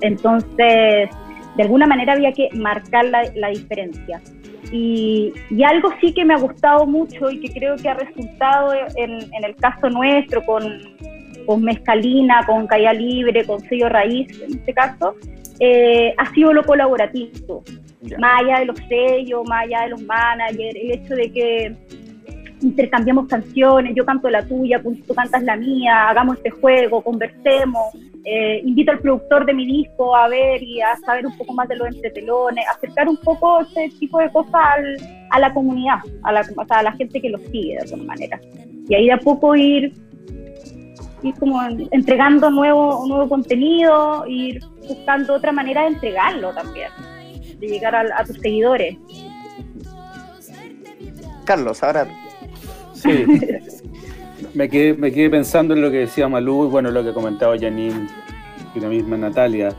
Entonces, 0.02 1.10
de 1.56 1.64
alguna 1.64 1.88
manera 1.88 2.14
había 2.14 2.32
que 2.32 2.50
marcar 2.54 3.06
la, 3.06 3.24
la 3.36 3.50
diferencia. 3.50 4.22
Y, 4.72 5.34
y, 5.50 5.64
algo 5.64 5.90
sí 6.00 6.14
que 6.14 6.24
me 6.24 6.34
ha 6.34 6.38
gustado 6.38 6.86
mucho 6.86 7.30
y 7.30 7.42
que 7.42 7.52
creo 7.52 7.76
que 7.76 7.90
ha 7.90 7.94
resultado 7.94 8.74
en, 8.96 9.12
en 9.34 9.44
el 9.44 9.56
caso 9.58 9.90
nuestro 9.90 10.46
con, 10.46 10.64
con 11.46 11.62
Mezcalina, 11.62 12.46
con 12.46 12.68
Calle 12.68 12.94
Libre, 12.94 13.44
con 13.46 13.60
Sello 13.62 13.90
Raíz 13.90 14.30
en 14.42 14.60
este 14.60 14.74
caso, 14.74 15.16
eh, 15.60 16.14
ha 16.18 16.34
sido 16.34 16.54
lo 16.54 16.64
colaborativo. 16.64 17.64
Yeah. 18.02 18.18
Más 18.18 18.42
allá 18.42 18.60
de 18.60 18.66
los 18.66 18.78
sellos, 18.88 19.44
más 19.48 19.66
allá 19.66 19.82
de 19.84 19.90
los 19.90 20.02
managers, 20.02 20.76
el 20.76 20.92
hecho 20.92 21.16
de 21.16 21.32
que 21.32 21.76
intercambiamos 22.62 23.28
canciones, 23.28 23.94
yo 23.96 24.06
canto 24.06 24.30
la 24.30 24.46
tuya, 24.46 24.82
tú 24.82 25.14
cantas 25.14 25.44
la 25.44 25.56
mía, 25.56 26.10
hagamos 26.10 26.38
este 26.38 26.50
juego, 26.50 27.02
conversemos, 27.04 27.94
eh, 28.24 28.62
invito 28.64 28.92
al 28.92 29.00
productor 29.00 29.46
de 29.46 29.54
mi 29.54 29.66
disco 29.66 30.16
a 30.16 30.28
ver 30.28 30.62
y 30.62 30.82
a 30.82 30.96
saber 30.98 31.26
un 31.26 31.36
poco 31.38 31.54
más 31.54 31.68
de 31.68 31.76
los 31.76 31.88
entretelones, 31.88 32.66
acercar 32.70 33.10
un 33.10 33.18
poco 33.18 33.62
ese 33.62 33.90
tipo 34.00 34.20
de 34.20 34.32
cosas 34.32 34.54
al, 34.54 34.98
a 35.32 35.40
la 35.40 35.54
comunidad, 35.54 35.98
a 36.24 36.32
la, 36.32 36.42
o 36.42 36.66
a 36.70 36.84
la 36.84 36.92
gente 36.94 37.22
que 37.22 37.30
los 37.30 37.42
sigue 37.52 37.74
de 37.74 37.80
alguna 37.80 38.04
manera. 38.04 38.40
Y 38.88 38.96
ahí 38.96 39.06
de 39.08 39.14
a 39.14 39.18
poco 39.18 39.56
ir, 39.56 39.94
ir 41.24 41.34
como 41.40 41.62
entregando 41.92 42.50
nuevo, 42.50 43.06
nuevo 43.08 43.28
contenido, 43.28 44.26
ir 44.28 44.62
buscando 44.88 45.34
otra 45.34 45.52
manera 45.52 45.82
de 45.82 45.88
entregarlo 45.88 46.54
también, 46.54 46.90
de 47.60 47.68
llegar 47.68 47.96
a, 47.96 48.06
a 48.16 48.24
tus 48.24 48.38
seguidores. 48.38 48.98
Carlos, 51.46 51.82
ahora 51.84 52.08
Sí. 53.02 53.26
me, 54.54 54.70
quedé, 54.70 54.94
me 54.94 55.12
quedé 55.12 55.30
pensando 55.30 55.74
en 55.74 55.82
lo 55.82 55.92
que 55.92 55.98
decía 55.98 56.28
Malú 56.28 56.66
y 56.66 56.70
bueno, 56.70 56.92
lo 56.92 57.04
que 57.04 57.14
comentaba 57.14 57.58
Janine 57.58 58.08
y 58.76 58.80
la 58.80 58.90
misma 58.90 59.18
Natalia. 59.18 59.76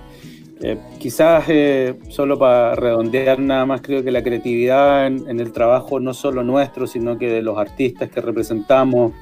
Eh, 0.61 0.79
quizás 0.99 1.45
eh, 1.49 1.99
solo 2.09 2.39
para 2.39 2.77
redondear 2.77 3.41
nada 3.41 3.67
más, 3.67 3.81
creo 3.81 4.05
que 4.05 4.13
la 4.13 4.23
creatividad 4.23 5.09
en, 5.09 5.29
en, 5.29 5.41
el 5.41 5.51
trabajo 5.51 5.99
no 5.99 6.15
solo 6.15 6.45
nuestro, 6.45 6.87
sino 6.87 7.19
que 7.19 7.29
de 7.29 7.43
los 7.43 7.59
artistas 7.59 8.11
que 8.11 8.21
representamos 8.21 9.13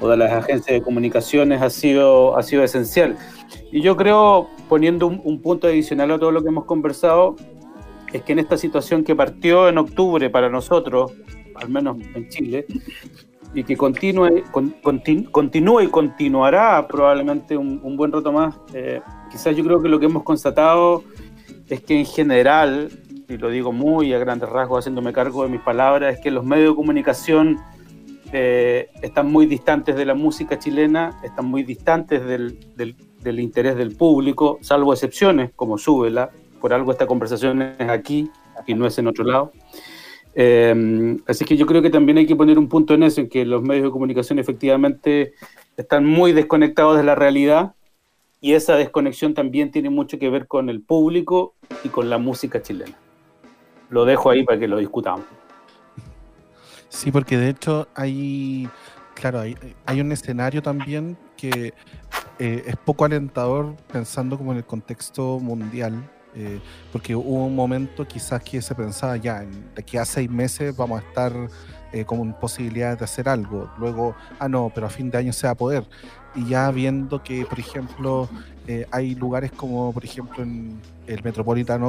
o 0.00 0.08
de 0.08 0.16
las 0.18 0.32
agencias 0.32 0.74
de 0.74 0.82
comunicaciones 0.82 1.62
ha 1.62 1.70
sido, 1.70 2.36
ha 2.36 2.42
sido 2.42 2.62
esencial. 2.62 3.16
Y 3.72 3.80
yo 3.80 3.96
creo, 3.96 4.50
poniendo 4.68 5.06
un, 5.06 5.22
un 5.24 5.40
punto 5.40 5.68
adicional 5.68 6.10
a 6.10 6.18
todo 6.18 6.32
lo 6.32 6.42
que 6.42 6.48
hemos 6.48 6.66
conversado, 6.66 7.36
es 8.12 8.22
que 8.22 8.32
en 8.32 8.40
esta 8.40 8.58
situación 8.58 9.04
que 9.04 9.16
partió 9.16 9.68
en 9.68 9.78
octubre 9.78 10.28
para 10.28 10.50
nosotros, 10.50 11.12
al 11.54 11.68
menos 11.70 11.96
en 12.14 12.28
Chile, 12.28 12.66
y 13.54 13.62
que 13.64 13.76
continúe, 13.76 14.42
con, 14.50 14.70
continu, 14.82 15.30
continúe 15.30 15.82
y 15.82 15.88
continuará 15.88 16.86
probablemente 16.88 17.56
un, 17.56 17.80
un 17.82 17.96
buen 17.96 18.10
rato 18.10 18.32
más. 18.32 18.56
Eh, 18.72 19.00
quizás 19.30 19.56
yo 19.56 19.64
creo 19.64 19.80
que 19.80 19.88
lo 19.88 20.00
que 20.00 20.06
hemos 20.06 20.24
constatado 20.24 21.04
es 21.68 21.80
que 21.80 21.98
en 21.98 22.04
general, 22.04 22.90
y 23.28 23.36
lo 23.36 23.48
digo 23.48 23.72
muy 23.72 24.12
a 24.12 24.18
grandes 24.18 24.48
rasgos 24.48 24.80
haciéndome 24.80 25.12
cargo 25.12 25.44
de 25.44 25.50
mis 25.50 25.60
palabras, 25.60 26.16
es 26.16 26.20
que 26.20 26.30
los 26.30 26.44
medios 26.44 26.70
de 26.70 26.76
comunicación 26.76 27.58
eh, 28.32 28.88
están 29.02 29.30
muy 29.30 29.46
distantes 29.46 29.94
de 29.94 30.04
la 30.04 30.14
música 30.14 30.58
chilena, 30.58 31.20
están 31.22 31.46
muy 31.46 31.62
distantes 31.62 32.24
del, 32.24 32.58
del, 32.76 32.96
del 33.20 33.40
interés 33.40 33.76
del 33.76 33.96
público, 33.96 34.58
salvo 34.62 34.92
excepciones 34.92 35.52
como 35.54 35.78
Súbela, 35.78 36.30
por 36.60 36.72
algo 36.72 36.90
esta 36.90 37.06
conversación 37.06 37.62
es 37.62 37.88
aquí 37.88 38.30
y 38.66 38.74
no 38.74 38.86
es 38.86 38.98
en 38.98 39.06
otro 39.06 39.24
lado. 39.24 39.52
Eh, 40.34 41.16
así 41.26 41.44
que 41.44 41.56
yo 41.56 41.66
creo 41.66 41.80
que 41.82 41.90
también 41.90 42.18
hay 42.18 42.26
que 42.26 42.36
poner 42.36 42.58
un 42.58 42.68
punto 42.68 42.94
en 42.94 43.04
eso, 43.04 43.20
en 43.20 43.28
que 43.28 43.44
los 43.44 43.62
medios 43.62 43.84
de 43.84 43.90
comunicación 43.90 44.38
efectivamente 44.38 45.34
están 45.76 46.04
muy 46.04 46.32
desconectados 46.32 46.96
de 46.96 47.04
la 47.04 47.14
realidad 47.14 47.74
y 48.40 48.54
esa 48.54 48.76
desconexión 48.76 49.32
también 49.32 49.70
tiene 49.70 49.90
mucho 49.90 50.18
que 50.18 50.28
ver 50.28 50.46
con 50.46 50.68
el 50.68 50.82
público 50.82 51.54
y 51.82 51.88
con 51.88 52.10
la 52.10 52.18
música 52.18 52.60
chilena. 52.60 52.94
Lo 53.90 54.04
dejo 54.04 54.30
ahí 54.30 54.44
para 54.44 54.58
que 54.58 54.68
lo 54.68 54.78
discutamos. 54.78 55.24
Sí, 56.88 57.10
porque 57.10 57.38
de 57.38 57.48
hecho 57.48 57.88
hay, 57.94 58.68
claro, 59.14 59.40
hay, 59.40 59.56
hay 59.86 60.00
un 60.00 60.12
escenario 60.12 60.62
también 60.62 61.16
que 61.36 61.72
eh, 62.38 62.64
es 62.66 62.76
poco 62.76 63.04
alentador 63.04 63.76
pensando 63.92 64.36
como 64.36 64.52
en 64.52 64.58
el 64.58 64.64
contexto 64.64 65.38
mundial, 65.40 65.94
eh, 66.36 66.60
porque 66.90 67.14
hubo 67.14 67.46
un 67.46 67.54
momento 67.54 68.06
quizás 68.06 68.42
que 68.42 68.60
se 68.60 68.74
pensaba 68.74 69.16
ya, 69.16 69.40
de 69.40 69.48
aquí 69.78 69.96
a 69.96 70.04
seis 70.04 70.28
meses 70.28 70.76
vamos 70.76 71.00
a 71.00 71.06
estar 71.06 71.32
eh, 71.92 72.04
con 72.04 72.32
posibilidades 72.34 72.98
de 72.98 73.04
hacer 73.04 73.28
algo. 73.28 73.70
Luego, 73.78 74.16
ah, 74.40 74.48
no, 74.48 74.70
pero 74.74 74.86
a 74.86 74.90
fin 74.90 75.10
de 75.10 75.18
año 75.18 75.32
se 75.32 75.46
va 75.46 75.52
a 75.52 75.54
poder. 75.54 75.84
Y 76.34 76.46
ya 76.46 76.68
viendo 76.72 77.22
que, 77.22 77.46
por 77.46 77.60
ejemplo, 77.60 78.28
eh, 78.66 78.84
hay 78.90 79.14
lugares 79.14 79.52
como, 79.52 79.92
por 79.92 80.04
ejemplo, 80.04 80.42
en 80.42 80.80
el 81.06 81.22
Metropolitan 81.22 81.80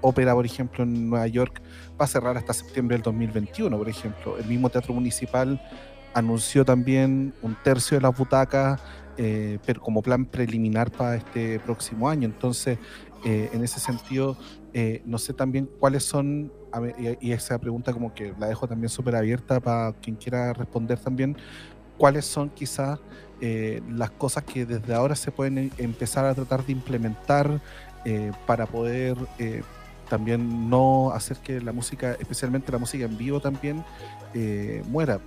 Opera, 0.00 0.32
por 0.32 0.46
ejemplo, 0.46 0.84
en 0.84 1.10
Nueva 1.10 1.26
York, 1.26 1.60
va 2.00 2.06
a 2.06 2.08
cerrar 2.08 2.38
hasta 2.38 2.54
septiembre 2.54 2.96
del 2.96 3.02
2021, 3.02 3.76
por 3.76 3.88
ejemplo. 3.88 4.38
El 4.38 4.46
mismo 4.46 4.70
Teatro 4.70 4.94
Municipal 4.94 5.60
anunció 6.14 6.64
también 6.64 7.34
un 7.42 7.54
tercio 7.62 7.98
de 7.98 8.02
las 8.02 8.16
butacas, 8.16 8.80
pero 9.16 9.80
como 9.80 10.00
plan 10.00 10.24
preliminar 10.24 10.90
para 10.90 11.16
este 11.16 11.60
próximo 11.60 12.08
año. 12.08 12.26
Entonces, 12.26 12.78
eh, 13.24 13.50
en 13.52 13.64
ese 13.64 13.80
sentido, 13.80 14.36
eh, 14.72 15.02
no 15.04 15.18
sé 15.18 15.32
también 15.32 15.68
cuáles 15.78 16.04
son, 16.04 16.52
y, 17.20 17.32
esa 17.32 17.58
pregunta 17.58 17.92
como 17.92 18.12
que 18.12 18.34
la 18.38 18.48
dejo 18.48 18.66
también 18.66 18.88
súper 18.88 19.16
abierta 19.16 19.60
para 19.60 19.92
quien 19.94 20.16
quiera 20.16 20.52
responder 20.52 20.98
también, 20.98 21.36
cuáles 21.96 22.24
son 22.26 22.50
quizás 22.50 23.00
eh, 23.40 23.82
las 23.90 24.10
cosas 24.10 24.44
que 24.44 24.64
desde 24.64 24.94
ahora 24.94 25.16
se 25.16 25.30
pueden 25.30 25.58
em- 25.58 25.70
empezar 25.78 26.24
a 26.24 26.34
tratar 26.34 26.64
de 26.64 26.72
implementar 26.72 27.60
eh, 28.04 28.30
para 28.46 28.66
poder 28.66 29.16
eh, 29.38 29.62
también 30.08 30.68
no 30.68 31.10
hacer 31.12 31.38
que 31.38 31.60
la 31.60 31.72
música, 31.72 32.12
especialmente 32.20 32.70
la 32.70 32.78
música 32.78 33.04
en 33.04 33.16
vivo 33.16 33.40
también, 33.40 33.84
muera. 34.88 35.20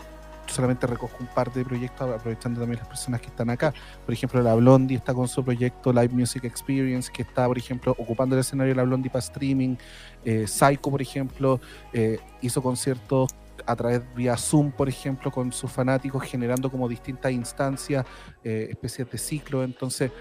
Solamente 0.47 0.87
recojo 0.87 1.17
un 1.19 1.27
par 1.27 1.51
de 1.51 1.63
proyectos 1.63 2.09
aprovechando 2.09 2.59
también 2.59 2.79
las 2.79 2.87
personas 2.87 3.21
que 3.21 3.27
están 3.27 3.49
acá. 3.49 3.73
Por 4.05 4.13
ejemplo, 4.13 4.41
la 4.41 4.55
Blondie 4.55 4.97
está 4.97 5.13
con 5.13 5.27
su 5.27 5.43
proyecto 5.43 5.91
Live 5.91 6.09
Music 6.09 6.43
Experience, 6.45 7.11
que 7.11 7.23
está, 7.23 7.47
por 7.47 7.57
ejemplo, 7.57 7.95
ocupando 7.97 8.35
el 8.35 8.41
escenario 8.41 8.73
de 8.73 8.77
la 8.77 8.83
Blondie 8.83 9.09
para 9.09 9.19
streaming. 9.19 9.75
Eh, 10.23 10.47
Psycho, 10.47 10.89
por 10.89 11.01
ejemplo, 11.01 11.59
eh, 11.93 12.19
hizo 12.41 12.61
conciertos 12.61 13.29
a 13.65 13.75
través 13.75 14.01
vía 14.15 14.37
Zoom, 14.37 14.71
por 14.71 14.87
ejemplo, 14.87 15.31
con 15.31 15.51
sus 15.51 15.71
fanáticos, 15.71 16.23
generando 16.23 16.71
como 16.71 16.87
distintas 16.87 17.31
instancias, 17.31 18.05
eh, 18.43 18.67
especies 18.71 19.09
de 19.11 19.17
ciclo. 19.17 19.63
Entonces, 19.63 20.11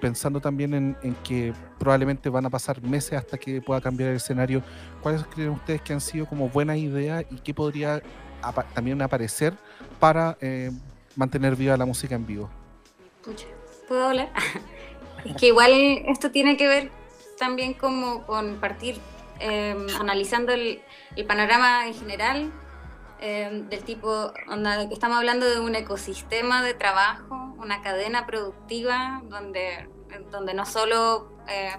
pensando 0.00 0.40
también 0.40 0.74
en, 0.74 0.96
en 1.02 1.14
que 1.16 1.52
probablemente 1.78 2.28
van 2.28 2.46
a 2.46 2.50
pasar 2.50 2.82
meses 2.82 3.14
hasta 3.14 3.38
que 3.38 3.62
pueda 3.62 3.80
cambiar 3.80 4.10
el 4.10 4.16
escenario, 4.16 4.62
¿cuáles 5.00 5.24
creen 5.26 5.50
ustedes 5.50 5.80
que 5.82 5.92
han 5.92 6.00
sido 6.00 6.26
como 6.26 6.48
buenas 6.48 6.76
ideas 6.76 7.24
y 7.30 7.36
qué 7.36 7.54
podría 7.54 8.02
también 8.74 9.00
aparecer 9.00 9.56
para 10.02 10.36
eh, 10.40 10.72
mantener 11.14 11.54
viva 11.54 11.76
la 11.76 11.86
música 11.86 12.16
en 12.16 12.26
vivo? 12.26 12.50
Pucha, 13.24 13.46
¿Puedo 13.86 14.08
hablar? 14.08 14.32
es 15.24 15.36
que 15.36 15.46
igual 15.46 15.70
esto 16.08 16.32
tiene 16.32 16.56
que 16.56 16.66
ver 16.66 16.90
también 17.38 17.72
como 17.72 18.26
con 18.26 18.56
partir 18.56 18.96
eh, 19.38 19.76
analizando 20.00 20.50
el, 20.50 20.80
panorama 21.28 21.86
en 21.86 21.94
general 21.94 22.52
eh, 23.20 23.62
del 23.70 23.84
tipo, 23.84 24.32
onda, 24.50 24.82
estamos 24.90 25.18
hablando 25.18 25.46
de 25.46 25.60
un 25.60 25.76
ecosistema 25.76 26.64
de 26.64 26.74
trabajo, 26.74 27.54
una 27.58 27.80
cadena 27.80 28.26
productiva 28.26 29.22
donde, 29.26 29.88
donde 30.32 30.52
no 30.52 30.66
solo 30.66 31.30
eh, 31.48 31.76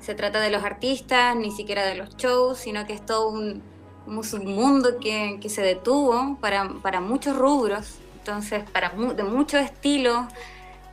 se 0.00 0.14
trata 0.14 0.38
de 0.38 0.50
los 0.50 0.62
artistas, 0.62 1.34
ni 1.34 1.50
siquiera 1.50 1.84
de 1.84 1.96
los 1.96 2.16
shows, 2.16 2.56
sino 2.58 2.86
que 2.86 2.92
es 2.92 3.04
todo 3.04 3.30
un, 3.30 3.64
un 4.08 4.24
submundo 4.24 4.98
que, 4.98 5.38
que 5.40 5.48
se 5.48 5.62
detuvo 5.62 6.36
para, 6.40 6.68
para 6.82 7.00
muchos 7.00 7.36
rubros, 7.36 7.98
entonces 8.18 8.68
para 8.70 8.90
mu- 8.92 9.12
de 9.14 9.22
muchos 9.24 9.60
estilos, 9.60 10.26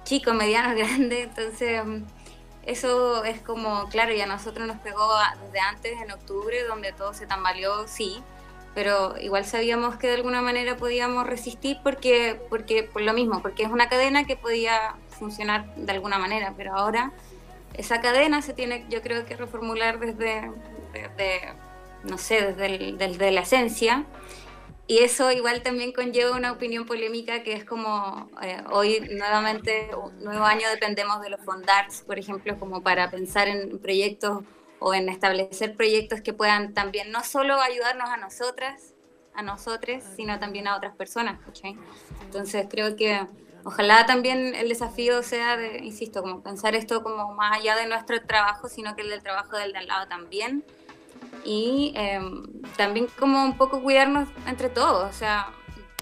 chicos, 0.03 0.33
medianos, 0.35 0.75
grandes, 0.77 1.25
entonces 1.25 1.81
eso 2.65 3.23
es 3.23 3.41
como, 3.41 3.87
claro, 3.89 4.13
y 4.13 4.21
a 4.21 4.25
nosotros 4.25 4.67
nos 4.67 4.77
pegó 4.77 5.07
desde 5.45 5.59
antes, 5.59 6.01
en 6.01 6.11
octubre, 6.11 6.63
donde 6.63 6.91
todo 6.93 7.13
se 7.13 7.27
tambaleó, 7.27 7.87
sí, 7.87 8.21
pero 8.73 9.17
igual 9.19 9.45
sabíamos 9.45 9.95
que 9.97 10.07
de 10.07 10.15
alguna 10.15 10.41
manera 10.41 10.75
podíamos 10.75 11.25
resistir 11.27 11.77
porque, 11.83 12.41
porque 12.49 12.83
por 12.83 13.01
lo 13.03 13.13
mismo, 13.13 13.41
porque 13.41 13.63
es 13.63 13.69
una 13.69 13.87
cadena 13.87 14.25
que 14.25 14.35
podía 14.35 14.95
funcionar 15.09 15.73
de 15.75 15.91
alguna 15.91 16.17
manera, 16.17 16.53
pero 16.57 16.75
ahora 16.75 17.11
esa 17.75 18.01
cadena 18.01 18.41
se 18.41 18.53
tiene, 18.53 18.85
yo 18.89 19.01
creo 19.01 19.25
que 19.25 19.35
reformular 19.37 19.99
desde, 19.99 20.51
desde 20.91 21.53
no 22.05 22.17
sé, 22.17 22.41
desde, 22.53 22.65
el- 22.67 22.97
desde 22.97 23.31
la 23.31 23.41
esencia. 23.41 24.05
Y 24.87 24.99
eso 24.99 25.31
igual 25.31 25.63
también 25.63 25.93
conlleva 25.93 26.35
una 26.37 26.51
opinión 26.51 26.85
polémica 26.85 27.41
que 27.41 27.53
es 27.53 27.65
como 27.65 28.29
eh, 28.43 28.61
hoy 28.71 28.99
nuevamente, 29.11 29.89
un 29.95 30.23
nuevo 30.23 30.45
año 30.45 30.69
dependemos 30.69 31.21
de 31.21 31.29
los 31.31 31.41
fondarts, 31.43 32.01
por 32.03 32.19
ejemplo, 32.19 32.59
como 32.59 32.81
para 32.83 33.09
pensar 33.09 33.47
en 33.47 33.79
proyectos 33.79 34.43
o 34.79 34.93
en 34.93 35.09
establecer 35.09 35.75
proyectos 35.75 36.21
que 36.21 36.33
puedan 36.33 36.73
también 36.75 37.11
no 37.11 37.23
solo 37.23 37.59
ayudarnos 37.61 38.09
a 38.09 38.17
nosotras, 38.17 38.93
a 39.33 39.41
nosotros, 39.41 40.03
sino 40.15 40.39
también 40.39 40.67
a 40.67 40.77
otras 40.77 40.95
personas. 40.95 41.39
Entonces 42.21 42.67
creo 42.69 42.95
que 42.95 43.25
ojalá 43.63 44.05
también 44.05 44.53
el 44.53 44.69
desafío 44.69 45.23
sea, 45.23 45.57
de, 45.57 45.79
insisto, 45.79 46.21
como 46.21 46.41
pensar 46.43 46.75
esto 46.75 47.01
como 47.01 47.33
más 47.33 47.57
allá 47.59 47.75
de 47.75 47.87
nuestro 47.87 48.21
trabajo, 48.21 48.69
sino 48.69 48.95
que 48.95 49.01
el 49.01 49.09
del 49.09 49.23
trabajo 49.23 49.57
del 49.57 49.71
de 49.71 49.79
al 49.79 49.87
lado 49.87 50.07
también 50.07 50.63
y 51.45 51.93
eh, 51.95 52.19
también 52.75 53.07
como 53.19 53.43
un 53.45 53.55
poco 53.57 53.81
cuidarnos 53.81 54.27
entre 54.47 54.69
todos, 54.69 55.09
o 55.09 55.13
sea, 55.17 55.47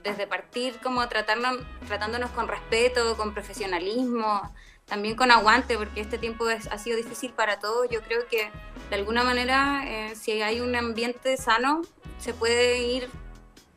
desde 0.03 0.25
partir 0.27 0.77
como 0.81 1.07
tratarnos, 1.07 1.57
tratándonos 1.87 2.31
con 2.31 2.47
respeto, 2.47 3.15
con 3.17 3.33
profesionalismo, 3.33 4.41
también 4.85 5.15
con 5.15 5.31
aguante, 5.31 5.77
porque 5.77 6.01
este 6.01 6.17
tiempo 6.17 6.49
es- 6.49 6.67
ha 6.67 6.77
sido 6.77 6.97
difícil 6.97 7.31
para 7.31 7.59
todos. 7.59 7.87
Yo 7.89 8.01
creo 8.01 8.27
que 8.27 8.49
de 8.89 8.95
alguna 8.95 9.23
manera, 9.23 9.83
eh, 9.85 10.15
si 10.15 10.41
hay 10.41 10.59
un 10.59 10.75
ambiente 10.75 11.37
sano, 11.37 11.81
se 12.19 12.33
puede 12.33 12.79
ir, 12.79 13.09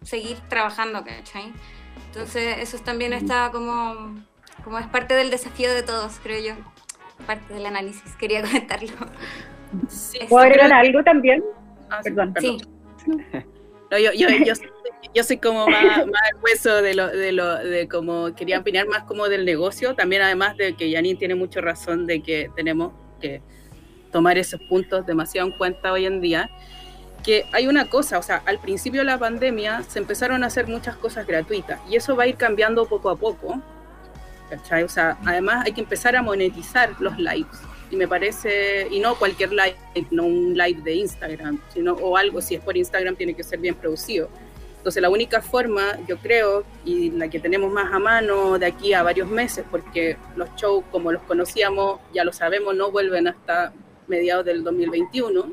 seguir 0.03 0.37
trabajando, 0.49 1.05
¿cachai? 1.05 1.53
Entonces, 2.07 2.59
eso 2.59 2.79
también 2.79 3.13
está 3.13 3.51
como, 3.53 4.17
como 4.65 4.79
es 4.79 4.87
parte 4.89 5.15
del 5.15 5.31
desafío 5.31 5.73
de 5.73 5.83
todos, 5.85 6.15
creo 6.23 6.41
yo, 6.57 6.63
parte 7.27 7.55
del 7.55 7.67
análisis, 7.67 8.17
quería 8.19 8.43
comentarlo. 8.47 8.93
Sí, 9.89 10.19
¿Puedo 10.29 10.45
sí, 10.45 10.51
agregar 10.51 10.69
creo- 10.71 10.81
algo 10.81 11.05
también? 11.05 11.45
ah, 11.91 12.01
sí, 12.03 12.11
Perdón. 12.11 12.33
perdón. 12.33 12.59
Sí. 13.05 13.37
No, 13.89 13.99
yo, 13.99 14.11
yo, 14.15 14.27
yo, 14.45 14.55
soy- 14.57 14.71
yo 15.15 15.23
soy 15.23 15.37
como 15.39 15.69
más, 15.69 15.99
más 16.07 16.23
el 16.35 16.43
hueso 16.43 16.83
de 16.83 16.95
lo, 16.95 17.07
de 17.07 17.31
lo, 17.31 17.55
de 17.57 17.87
como 17.87 18.35
quería 18.35 18.59
opinar 18.59 18.89
más 18.89 19.05
como 19.05 19.29
del 19.29 19.45
negocio, 19.45 19.95
también 19.95 20.23
además 20.23 20.57
de 20.57 20.75
que 20.75 20.93
Janine 20.93 21.17
tiene 21.17 21.37
mucha 21.37 21.61
razón 21.61 22.05
de 22.05 22.21
que 22.21 22.51
tenemos 22.57 22.93
que 23.21 23.41
tomar 24.11 24.39
esos 24.39 24.61
puntos 24.69 25.07
demasiado 25.07 25.47
en 25.47 25.55
cuenta 25.57 25.93
hoy 25.93 26.05
en 26.05 26.21
día, 26.21 26.51
que 27.23 27.45
hay 27.53 27.69
una 27.69 27.89
cosa, 27.89 28.19
o 28.19 28.23
sea, 28.23 28.43
al 28.45 28.59
principio 28.59 29.03
de 29.03 29.05
la 29.07 29.19
pandemia 29.19 29.85
se 29.85 30.01
empezaron 30.01 30.43
a 30.43 30.49
hacer 30.49 30.67
muchas 30.67 30.97
cosas 30.97 31.25
gratuitas 31.25 31.79
y 31.89 31.95
eso 31.95 32.17
va 32.17 32.25
a 32.25 32.27
ir 32.27 32.35
cambiando 32.37 32.87
poco 32.87 33.09
a 33.11 33.15
poco, 33.17 33.61
¿cachai? 34.51 34.83
O 34.83 34.89
sea, 34.89 35.17
además 35.25 35.65
hay 35.65 35.73
que 35.73 35.81
empezar 35.83 36.17
a 36.17 36.23
monetizar 36.23 36.91
los 36.99 37.17
lives 37.19 37.57
y 37.91 37.97
me 37.97 38.09
parece, 38.09 38.89
y 38.91 38.99
no 39.01 39.17
cualquier 39.17 39.51
live, 39.53 39.77
no 40.11 40.25
un 40.25 40.57
live 40.57 40.81
de 40.83 40.95
Instagram, 40.95 41.61
sino 41.73 41.95
o 41.95 42.17
algo, 42.17 42.41
si 42.41 42.57
es 42.57 42.61
por 42.61 42.77
Instagram 42.77 43.17
tiene 43.17 43.35
que 43.35 43.43
ser 43.43 43.59
bien 43.59 43.75
producido. 43.75 44.29
Entonces 44.79 45.03
la 45.03 45.11
única 45.11 45.43
forma, 45.43 45.99
yo 46.07 46.17
creo, 46.19 46.65
y 46.85 47.11
la 47.11 47.29
que 47.29 47.41
tenemos 47.41 47.73
más 47.73 47.93
a 47.93 47.99
mano 47.99 48.59
de 48.59 48.67
aquí 48.67 48.93
a 48.93 49.03
varios 49.03 49.29
meses, 49.29 49.65
porque 49.71 50.17
los 50.37 50.49
shows 50.57 50.85
como 50.91 51.11
los 51.11 51.23
conocíamos, 51.23 52.01
ya 52.15 52.25
lo 52.25 52.33
sabemos, 52.33 52.75
no 52.77 52.91
vuelven 52.91 53.27
hasta 53.29 53.73
mediados 54.07 54.45
del 54.45 54.63
2021, 54.63 55.53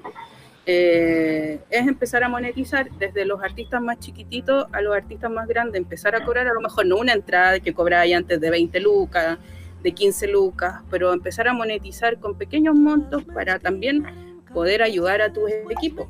eh, 0.65 1.60
es 1.69 1.88
empezar 1.88 2.24
a 2.24 2.30
monetizar 2.30 2.89
desde 2.91 3.26
los 3.26 3.43
artistas 3.43 3.82
más 3.82 4.00
chiquititos 4.00 4.67
a 4.72 4.82
los 4.82 4.96
artistas 4.96 5.30
más 5.30 5.48
grandes, 5.48 5.82
empezar 5.82 6.15
a 6.15 6.24
cobrar 6.24 6.48
a 6.48 6.54
lo 6.54 6.62
mejor 6.62 6.86
no 6.86 6.98
una 6.98 7.13
entrada 7.13 7.60
que 7.60 7.74
cobraba 7.74 8.04
antes 8.15 8.39
de 8.39 8.50
20 8.50 8.80
lucas, 8.80 9.39
de 9.84 9.91
15 9.91 10.28
lucas, 10.28 10.82
pero 10.89 11.13
empezar 11.13 11.48
a 11.48 11.54
monetizar 11.54 12.19
con 12.19 12.38
pequeños 12.38 12.76
montos 12.76 13.24
para 13.26 13.60
también 13.60 14.06
poder 14.54 14.82
ayudar 14.82 15.22
a 15.22 15.32
tus 15.32 15.50
equipos, 15.69 16.08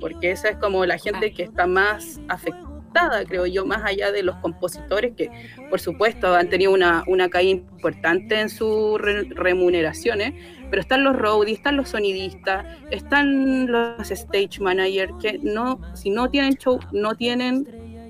porque 0.00 0.30
esa 0.30 0.50
es 0.50 0.56
como 0.56 0.84
la 0.86 0.98
gente 0.98 1.32
que 1.32 1.42
está 1.42 1.66
más 1.66 2.20
afectada 2.28 2.68
creo 3.26 3.46
yo, 3.46 3.64
más 3.64 3.84
allá 3.84 4.12
de 4.12 4.22
los 4.22 4.36
compositores 4.36 5.14
que, 5.14 5.30
por 5.70 5.80
supuesto, 5.80 6.34
han 6.34 6.48
tenido 6.48 6.72
una, 6.72 7.04
una 7.06 7.28
caída 7.28 7.50
importante 7.50 8.40
en 8.40 8.48
sus 8.48 9.00
remuneraciones, 9.00 10.34
pero 10.70 10.82
están 10.82 11.04
los 11.04 11.16
roadies, 11.16 11.58
están 11.58 11.76
los 11.76 11.90
sonidistas, 11.90 12.66
están 12.90 13.70
los 13.70 14.10
stage 14.10 14.60
managers 14.60 15.12
que 15.20 15.38
no, 15.42 15.80
si 15.94 16.10
no 16.10 16.28
tienen 16.30 16.54
show, 16.54 16.78
no 16.92 17.14
tienen 17.14 17.66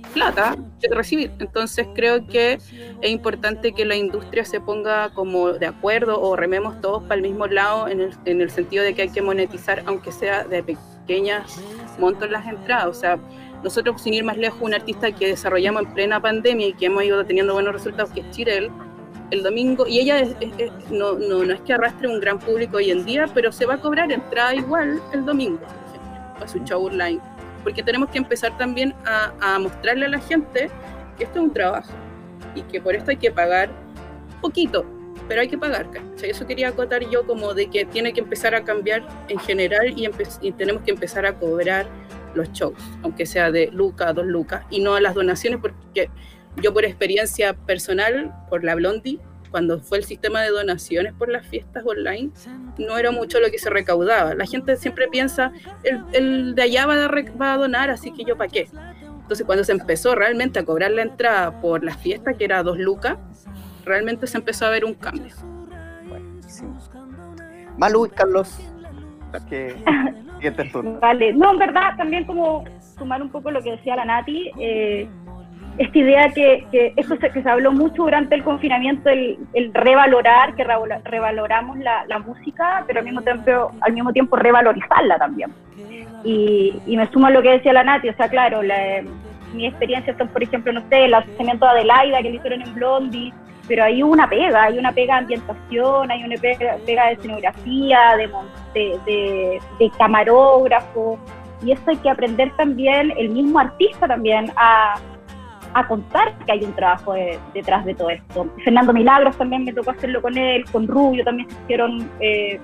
plata 0.08 0.56
que 0.80 0.88
recibir. 0.94 1.30
Entonces 1.38 1.86
creo 1.94 2.26
que 2.26 2.54
es 3.00 3.10
importante 3.10 3.72
que 3.72 3.84
la 3.84 3.96
industria 3.96 4.44
se 4.44 4.60
ponga 4.60 5.10
como 5.10 5.52
de 5.52 5.66
acuerdo 5.66 6.20
o 6.20 6.36
rememos 6.36 6.80
todos 6.80 7.02
para 7.04 7.16
el 7.16 7.22
mismo 7.22 7.46
lado 7.46 7.88
en 7.88 8.00
el, 8.00 8.14
en 8.24 8.40
el 8.40 8.50
sentido 8.50 8.84
de 8.84 8.94
que 8.94 9.02
hay 9.02 9.10
que 9.10 9.22
monetizar, 9.22 9.82
aunque 9.86 10.12
sea 10.12 10.44
de 10.44 10.62
pequeñas 10.62 11.60
montos 11.98 12.30
las 12.30 12.46
entradas. 12.46 12.86
O 12.86 12.94
sea, 12.94 13.18
nosotros 13.62 14.00
sin 14.02 14.14
ir 14.14 14.24
más 14.24 14.36
lejos, 14.36 14.60
un 14.60 14.74
artista 14.74 15.10
que 15.12 15.28
desarrollamos 15.28 15.82
en 15.82 15.94
plena 15.94 16.20
pandemia 16.20 16.68
y 16.68 16.72
que 16.72 16.86
hemos 16.86 17.04
ido 17.04 17.24
teniendo 17.24 17.54
buenos 17.54 17.72
resultados, 17.72 18.10
que 18.12 18.20
es 18.20 18.30
Chirel, 18.30 18.70
el 19.30 19.42
domingo, 19.42 19.86
y 19.86 19.98
ella 20.00 20.24
no, 20.90 21.14
no, 21.14 21.44
no, 21.44 21.52
es 21.52 21.60
que 21.60 21.74
arrastre 21.74 22.08
un 22.08 22.18
gran 22.18 22.38
público 22.38 22.78
hoy 22.78 22.90
en 22.90 23.04
día, 23.04 23.26
pero 23.34 23.52
se 23.52 23.66
va 23.66 23.74
a 23.74 23.80
cobrar 23.80 24.10
entrada 24.10 24.54
igual 24.54 25.02
el 25.12 25.26
domingo, 25.26 25.60
para 26.34 26.48
su 26.48 26.60
show 26.60 26.86
online 26.86 27.20
porque 27.62 27.82
tenemos 27.82 28.10
que 28.10 28.18
empezar 28.18 28.56
también 28.58 28.94
a, 29.04 29.58
mostrarle 29.58 30.06
a 30.06 30.08
la 30.08 30.20
gente 30.20 30.70
que 31.16 31.24
esto 31.24 31.38
es 31.38 31.44
un 31.44 31.52
trabajo 31.52 31.92
y 32.54 32.62
que 32.62 32.80
por 32.80 32.94
esto 32.94 33.10
hay 33.10 33.16
que 33.16 33.30
pagar 33.30 33.70
poquito, 34.40 34.84
pero 35.28 35.40
hay 35.40 35.48
que 35.48 35.58
pagar. 35.58 35.86
Eso 36.22 36.46
quería 36.46 36.68
acotar 36.68 37.08
yo 37.08 37.26
como 37.26 37.54
de 37.54 37.68
que 37.68 37.84
tiene 37.84 38.12
que 38.12 38.20
empezar 38.20 38.54
a 38.54 38.64
cambiar 38.64 39.06
en 39.28 39.38
general 39.38 39.94
y, 39.96 40.08
y 40.40 40.52
tenemos 40.52 40.82
que 40.82 40.92
empezar 40.92 41.26
a 41.26 41.34
cobrar 41.34 41.86
los 42.34 42.52
shows, 42.52 42.78
aunque 43.02 43.26
sea 43.26 43.50
de 43.50 43.68
lucas, 43.72 44.14
dos 44.14 44.26
lucas, 44.26 44.64
y 44.70 44.80
no 44.80 44.94
a 44.94 45.00
las 45.00 45.14
donaciones, 45.14 45.60
porque 45.60 46.10
yo 46.62 46.72
por 46.72 46.84
experiencia 46.84 47.54
personal, 47.54 48.34
por 48.48 48.64
la 48.64 48.74
Blondie, 48.74 49.18
cuando 49.50 49.80
fue 49.80 49.98
el 49.98 50.04
sistema 50.04 50.42
de 50.42 50.50
donaciones 50.50 51.12
por 51.14 51.28
las 51.28 51.46
fiestas 51.46 51.84
online, 51.86 52.30
no 52.78 52.98
era 52.98 53.10
mucho 53.10 53.40
lo 53.40 53.50
que 53.50 53.58
se 53.58 53.70
recaudaba. 53.70 54.34
La 54.34 54.46
gente 54.46 54.76
siempre 54.76 55.08
piensa, 55.08 55.52
el, 55.82 56.02
el 56.12 56.54
de 56.54 56.62
allá 56.62 56.86
va 56.86 57.04
a, 57.04 57.08
va 57.08 57.52
a 57.52 57.56
donar, 57.56 57.90
así 57.90 58.12
que 58.12 58.24
yo 58.24 58.36
para 58.36 58.50
qué. 58.50 58.68
Entonces 59.22 59.44
cuando 59.44 59.64
se 59.64 59.72
empezó 59.72 60.14
realmente 60.14 60.58
a 60.58 60.64
cobrar 60.64 60.90
la 60.90 61.02
entrada 61.02 61.60
por 61.60 61.84
las 61.84 61.98
fiestas, 61.98 62.36
que 62.36 62.44
era 62.44 62.62
dos 62.62 62.78
lucas, 62.78 63.18
realmente 63.84 64.26
se 64.26 64.38
empezó 64.38 64.66
a 64.66 64.70
ver 64.70 64.84
un 64.84 64.94
cambio. 64.94 65.34
Malu 67.76 68.06
y 68.06 68.10
Carlos, 68.10 68.58
que 69.48 69.76
Vale, 71.00 71.32
no, 71.32 71.52
en 71.52 71.58
verdad, 71.58 71.96
también 71.96 72.24
como 72.24 72.64
sumar 72.96 73.20
un 73.20 73.30
poco 73.30 73.50
lo 73.50 73.60
que 73.62 73.72
decía 73.72 73.96
la 73.96 74.04
Nati, 74.04 74.50
eh, 74.58 75.08
esta 75.78 75.98
idea 75.98 76.28
que, 76.30 76.92
eso 76.96 77.16
se, 77.16 77.30
que 77.30 77.42
se 77.42 77.48
habló 77.48 77.72
mucho 77.72 78.02
durante 78.02 78.34
el 78.34 78.42
confinamiento, 78.42 79.08
el, 79.08 79.38
revalorar, 79.72 80.54
que 80.54 80.64
revaloramos 80.64 81.78
la, 81.78 82.18
música, 82.18 82.84
pero 82.86 83.00
al 83.00 83.04
mismo 83.04 83.22
tiempo, 83.22 83.70
al 83.80 83.92
mismo 83.92 84.12
tiempo 84.12 84.36
revalorizarla 84.36 85.18
también. 85.18 85.52
Y, 86.24 86.74
me 86.86 87.06
sumo 87.10 87.26
a 87.26 87.30
lo 87.30 87.42
que 87.42 87.52
decía 87.52 87.72
la 87.72 87.84
Nati, 87.84 88.08
o 88.08 88.16
sea, 88.16 88.28
claro, 88.28 88.62
la, 88.62 89.02
mi 89.54 89.66
experiencia 89.66 90.16
son, 90.18 90.28
por 90.28 90.42
ejemplo, 90.42 90.72
no 90.72 90.82
sé, 90.88 91.04
el 91.04 91.14
asesinato 91.14 91.64
de 91.66 91.70
Adelaida 91.70 92.22
que 92.22 92.30
le 92.30 92.36
hicieron 92.36 92.62
en 92.62 92.74
Blondie, 92.74 93.32
pero 93.68 93.84
hay 93.84 94.02
una 94.02 94.28
pega, 94.28 94.64
hay 94.64 94.78
una 94.78 94.92
pega 94.92 95.14
de 95.14 95.20
ambientación, 95.20 96.10
hay 96.10 96.24
una 96.24 96.36
pega, 96.36 96.76
de 96.78 97.12
escenografía, 97.12 98.16
de, 98.16 98.98
de, 99.06 99.60
de 99.78 99.90
camarógrafo, 99.96 101.18
y 101.62 101.72
eso 101.72 101.82
hay 101.86 101.96
que 101.96 102.10
aprender 102.10 102.50
también, 102.56 103.12
el 103.16 103.30
mismo 103.30 103.58
artista 103.58 104.08
también, 104.08 104.50
a 104.56 104.96
a 105.74 105.86
contar 105.86 106.36
que 106.44 106.52
hay 106.52 106.64
un 106.64 106.72
trabajo 106.72 107.14
detrás 107.54 107.84
de 107.84 107.94
todo 107.94 108.10
esto. 108.10 108.48
Fernando 108.64 108.92
Milagros 108.92 109.36
también 109.36 109.64
me 109.64 109.72
tocó 109.72 109.90
hacerlo 109.90 110.22
con 110.22 110.36
él, 110.36 110.64
con 110.70 110.86
Rubio 110.86 111.24
también 111.24 111.48
se 111.48 111.56
hicieron 111.62 112.10
eh, 112.20 112.60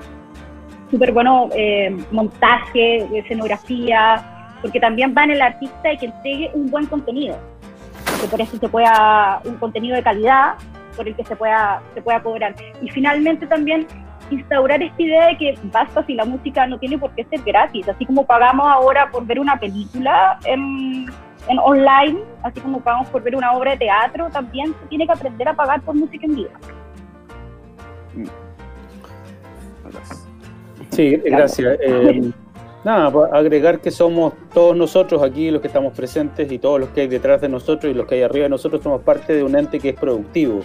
súper 0.91 1.13
bueno 1.13 1.49
eh, 1.55 1.97
montaje, 2.11 3.07
escenografía, 3.19 4.57
porque 4.63 4.81
también 4.81 5.15
va 5.17 5.25
en 5.25 5.33
el 5.33 5.43
artista 5.43 5.93
y 5.93 5.99
que 5.99 6.07
entregue 6.07 6.51
un 6.55 6.71
buen 6.71 6.87
contenido, 6.87 7.37
que 8.21 8.29
por 8.29 8.41
eso 8.41 8.57
se 8.57 8.69
pueda, 8.69 9.41
un 9.45 9.57
contenido 9.57 9.97
de 9.97 10.03
calidad 10.03 10.55
por 10.97 11.09
el 11.09 11.15
que 11.15 11.25
se 11.25 11.37
pueda, 11.37 11.83
se 11.95 12.01
pueda 12.01 12.23
cobrar. 12.23 12.55
Y 12.81 12.89
finalmente 12.89 13.47
también 13.47 13.87
instaurar 14.31 14.83
esta 14.83 15.03
idea 15.03 15.27
de 15.27 15.37
que 15.37 15.59
basta 15.65 16.05
si 16.07 16.15
la 16.15 16.25
música 16.25 16.67
no 16.67 16.79
tiene 16.79 16.99
por 16.99 17.11
qué 17.15 17.25
ser 17.25 17.43
gratis, 17.43 17.89
así 17.89 18.07
como 18.07 18.25
pagamos 18.25 18.67
ahora 18.67 19.11
por 19.11 19.27
ver 19.27 19.39
una 19.39 19.59
película 19.59 20.39
en 20.45 21.07
en 21.49 21.59
online, 21.59 22.21
así 22.43 22.61
como 22.61 22.81
pagamos 22.81 23.09
por 23.09 23.23
ver 23.23 23.37
una 23.37 23.53
obra 23.53 23.73
de 23.73 23.79
teatro, 23.79 24.29
también 24.31 24.75
se 24.81 24.87
tiene 24.89 25.07
que 25.07 25.13
aprender 25.13 25.49
a 25.49 25.55
pagar 25.55 25.81
por 25.83 25.95
música 25.95 26.25
en 26.27 26.37
vivo. 26.37 26.51
Sí, 30.91 31.17
gracias. 31.17 31.79
Eh, 31.81 32.31
nada, 32.85 33.11
pues, 33.11 33.33
agregar 33.33 33.81
que 33.81 33.91
somos 33.91 34.33
todos 34.53 34.77
nosotros 34.77 35.23
aquí, 35.23 35.51
los 35.51 35.61
que 35.61 35.67
estamos 35.67 35.93
presentes 35.93 36.51
y 36.51 36.59
todos 36.59 36.81
los 36.81 36.89
que 36.91 37.03
hay 37.03 37.09
detrás 37.09 37.41
de 37.41 37.49
nosotros 37.49 37.93
y 37.93 37.95
los 37.95 38.07
que 38.07 38.17
hay 38.17 38.23
arriba 38.23 38.45
de 38.45 38.51
nosotros, 38.51 38.83
somos 38.83 39.03
parte 39.03 39.35
de 39.35 39.43
un 39.43 39.57
ente 39.57 39.79
que 39.79 39.91
es 39.91 39.97
productivo, 39.97 40.61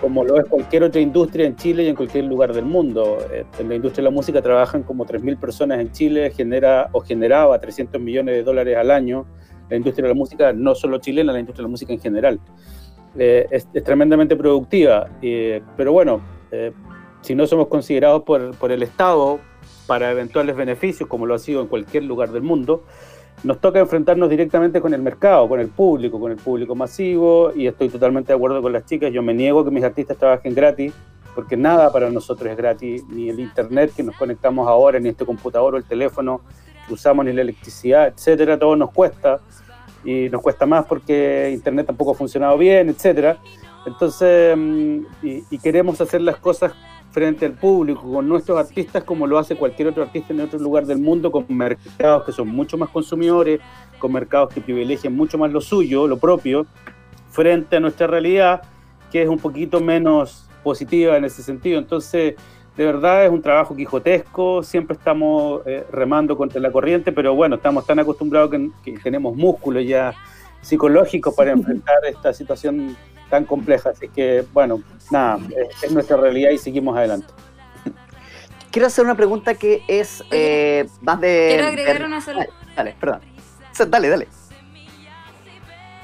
como 0.00 0.24
lo 0.24 0.38
es 0.38 0.46
cualquier 0.46 0.82
otra 0.82 1.00
industria 1.00 1.46
en 1.46 1.56
Chile 1.56 1.84
y 1.84 1.88
en 1.88 1.96
cualquier 1.96 2.24
lugar 2.24 2.52
del 2.52 2.64
mundo. 2.64 3.18
Eh, 3.32 3.44
en 3.58 3.68
la 3.68 3.76
industria 3.76 4.02
de 4.02 4.10
la 4.10 4.14
música 4.14 4.42
trabajan 4.42 4.82
como 4.82 5.06
3.000 5.06 5.38
personas 5.38 5.80
en 5.80 5.90
Chile, 5.92 6.30
genera 6.30 6.88
o 6.92 7.00
generaba 7.00 7.58
300 7.58 8.00
millones 8.00 8.34
de 8.34 8.42
dólares 8.42 8.76
al 8.76 8.90
año 8.90 9.26
la 9.68 9.76
industria 9.76 10.04
de 10.04 10.14
la 10.14 10.18
música, 10.18 10.52
no 10.52 10.74
solo 10.74 10.98
chilena, 10.98 11.32
la 11.32 11.40
industria 11.40 11.62
de 11.62 11.68
la 11.68 11.70
música 11.70 11.92
en 11.92 12.00
general. 12.00 12.40
Eh, 13.18 13.46
es, 13.50 13.66
tremendamente 13.84 14.36
productiva, 14.36 15.08
pero 15.76 15.92
bueno, 15.92 16.20
eh, 16.50 16.72
si 17.22 17.34
no 17.34 17.46
somos 17.46 17.68
considerados 17.68 18.22
por, 18.22 18.54
por, 18.56 18.70
el 18.70 18.82
Estado 18.82 19.40
para 19.86 20.10
eventuales 20.10 20.54
beneficios, 20.54 21.08
como 21.08 21.26
lo 21.26 21.34
ha 21.34 21.38
sido 21.38 21.62
en 21.62 21.68
cualquier 21.68 22.04
lugar 22.04 22.30
del 22.30 22.42
mundo, 22.42 22.84
nos 23.42 23.60
toca 23.60 23.78
enfrentarnos 23.78 24.30
directamente 24.30 24.80
con 24.80 24.94
el 24.94 25.02
mercado, 25.02 25.48
con 25.48 25.60
el 25.60 25.68
público, 25.68 26.18
con 26.18 26.32
el 26.32 26.38
público 26.38 26.74
masivo, 26.74 27.52
y 27.54 27.66
estoy 27.66 27.88
totalmente 27.88 28.28
de 28.28 28.36
acuerdo 28.36 28.62
con 28.62 28.72
las 28.72 28.84
chicas, 28.84 29.12
yo 29.12 29.22
me 29.22 29.34
niego 29.34 29.64
que 29.64 29.70
mis 29.70 29.84
artistas 29.84 30.16
trabajen 30.16 30.54
gratis, 30.54 30.92
porque 31.34 31.56
nada 31.56 31.92
para 31.92 32.10
nosotros 32.10 32.50
es 32.50 32.56
gratis, 32.56 33.04
ni 33.08 33.28
el 33.28 33.40
internet 33.40 33.92
que 33.94 34.02
nos 34.02 34.16
conectamos 34.16 34.66
ahora, 34.68 34.98
ni 34.98 35.10
este 35.10 35.26
computador 35.26 35.74
o 35.74 35.76
el 35.76 35.84
teléfono 35.84 36.40
usamos, 36.90 37.24
ni 37.24 37.32
la 37.32 37.42
electricidad, 37.42 38.08
etcétera, 38.08 38.58
todo 38.58 38.76
nos 38.76 38.90
cuesta 38.90 39.40
y 40.04 40.28
nos 40.28 40.40
cuesta 40.40 40.66
más 40.66 40.86
porque 40.86 41.50
Internet 41.52 41.86
tampoco 41.86 42.12
ha 42.12 42.14
funcionado 42.14 42.56
bien, 42.56 42.88
etcétera. 42.88 43.38
Entonces, 43.86 44.56
mm, 44.56 44.98
y, 45.22 45.58
queremos 45.58 46.00
hacer 46.00 46.20
las 46.20 46.36
cosas 46.36 46.72
frente 47.12 47.46
al 47.46 47.52
público, 47.52 48.02
con 48.12 48.28
nuestros 48.28 48.58
artistas, 48.58 49.04
como 49.04 49.26
lo 49.26 49.38
hace 49.38 49.56
cualquier 49.56 49.88
otro 49.88 50.02
artista 50.02 50.34
en 50.34 50.40
otro 50.40 50.58
lugar 50.58 50.84
del 50.86 50.98
mundo, 50.98 51.30
con 51.30 51.46
mercados 51.48 52.24
que 52.24 52.32
son 52.32 52.48
mucho 52.48 52.76
más 52.76 52.90
consumidores, 52.90 53.60
con 53.98 54.12
mercados 54.12 54.52
que 54.52 54.60
privilegian 54.60 55.14
mucho 55.14 55.38
más 55.38 55.50
lo 55.50 55.60
suyo, 55.60 56.06
lo 56.06 56.18
propio, 56.18 56.66
frente 57.30 57.76
a 57.76 57.80
nuestra 57.80 58.06
realidad, 58.06 58.62
que 59.10 59.22
es 59.22 59.28
un 59.28 59.38
poquito 59.38 59.80
menos 59.80 60.46
positiva 60.62 61.16
en 61.16 61.24
ese 61.24 61.42
sentido. 61.42 61.78
Entonces, 61.78 62.34
de 62.76 62.84
verdad 62.84 63.24
es 63.24 63.30
un 63.30 63.40
trabajo 63.40 63.74
quijotesco, 63.74 64.62
siempre 64.62 64.96
estamos 64.96 65.62
eh, 65.66 65.86
remando 65.90 66.36
contra 66.36 66.60
la 66.60 66.70
corriente, 66.70 67.10
pero 67.10 67.34
bueno, 67.34 67.56
estamos 67.56 67.86
tan 67.86 67.98
acostumbrados 67.98 68.50
que, 68.84 68.92
tenemos 69.02 69.34
músculos 69.34 69.84
ya 69.86 70.12
psicológicos 70.60 71.34
para 71.34 71.52
enfrentar 71.52 72.04
esta 72.06 72.34
situación 72.34 72.94
tan 73.30 73.46
compleja. 73.46 73.90
Así 73.90 74.08
que, 74.08 74.44
bueno, 74.52 74.82
nada, 75.10 75.38
es, 75.82 75.90
nuestra 75.90 76.18
realidad 76.18 76.50
y 76.50 76.58
seguimos 76.58 76.96
adelante. 76.96 77.32
Quiero 78.70 78.88
hacer 78.88 79.06
una 79.06 79.14
pregunta 79.14 79.54
que 79.54 79.82
es 79.88 80.22
eh, 80.30 80.86
más 81.00 81.18
de... 81.18 81.46
Quiero 81.48 81.68
agregar 81.68 82.04
una 82.04 82.20
sola... 82.20 82.46
Dale, 82.76 82.94
perdón. 83.00 83.20
Dale, 83.88 84.08
dale. 84.10 84.28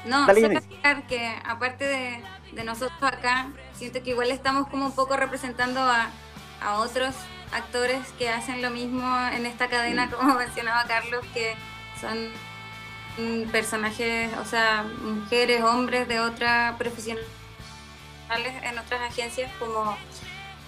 No, 0.05 0.25
dale, 0.25 0.41
solo 0.41 0.59
que 1.07 1.35
aparte 1.45 1.85
de, 1.85 2.23
de 2.53 2.63
nosotros 2.63 2.97
acá, 3.03 3.51
siento 3.73 4.01
que 4.01 4.09
igual 4.09 4.31
estamos 4.31 4.67
como 4.69 4.87
un 4.87 4.91
poco 4.91 5.15
representando 5.15 5.79
a 5.79 6.09
a 6.63 6.79
otros 6.79 7.13
actores 7.51 7.99
que 8.17 8.29
hacen 8.29 8.61
lo 8.61 8.69
mismo 8.69 9.03
en 9.31 9.45
esta 9.45 9.67
cadena, 9.67 10.09
como 10.09 10.35
mencionaba 10.37 10.85
Carlos, 10.85 11.23
que 11.33 11.55
son 11.99 12.31
personajes, 13.51 14.31
o 14.41 14.45
sea, 14.45 14.83
mujeres, 15.03 15.63
hombres 15.63 16.07
de 16.07 16.19
otras 16.19 16.75
profesionales 16.77 17.27
en 18.63 18.79
otras 18.79 19.01
agencias 19.01 19.51
como 19.59 19.95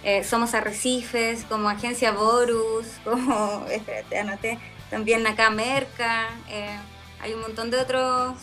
eh, 0.03 0.23
Somos 0.23 0.53
Arrecifes, 0.53 1.45
como 1.45 1.67
Agencia 1.69 2.11
Borus, 2.11 2.85
como, 3.03 3.65
espérate, 3.71 4.19
anoté, 4.19 4.59
también 4.91 5.25
acá 5.25 5.49
Merca, 5.49 6.27
eh, 6.47 6.77
hay 7.19 7.33
un 7.33 7.41
montón 7.41 7.71
de 7.71 7.79
otros 7.79 8.35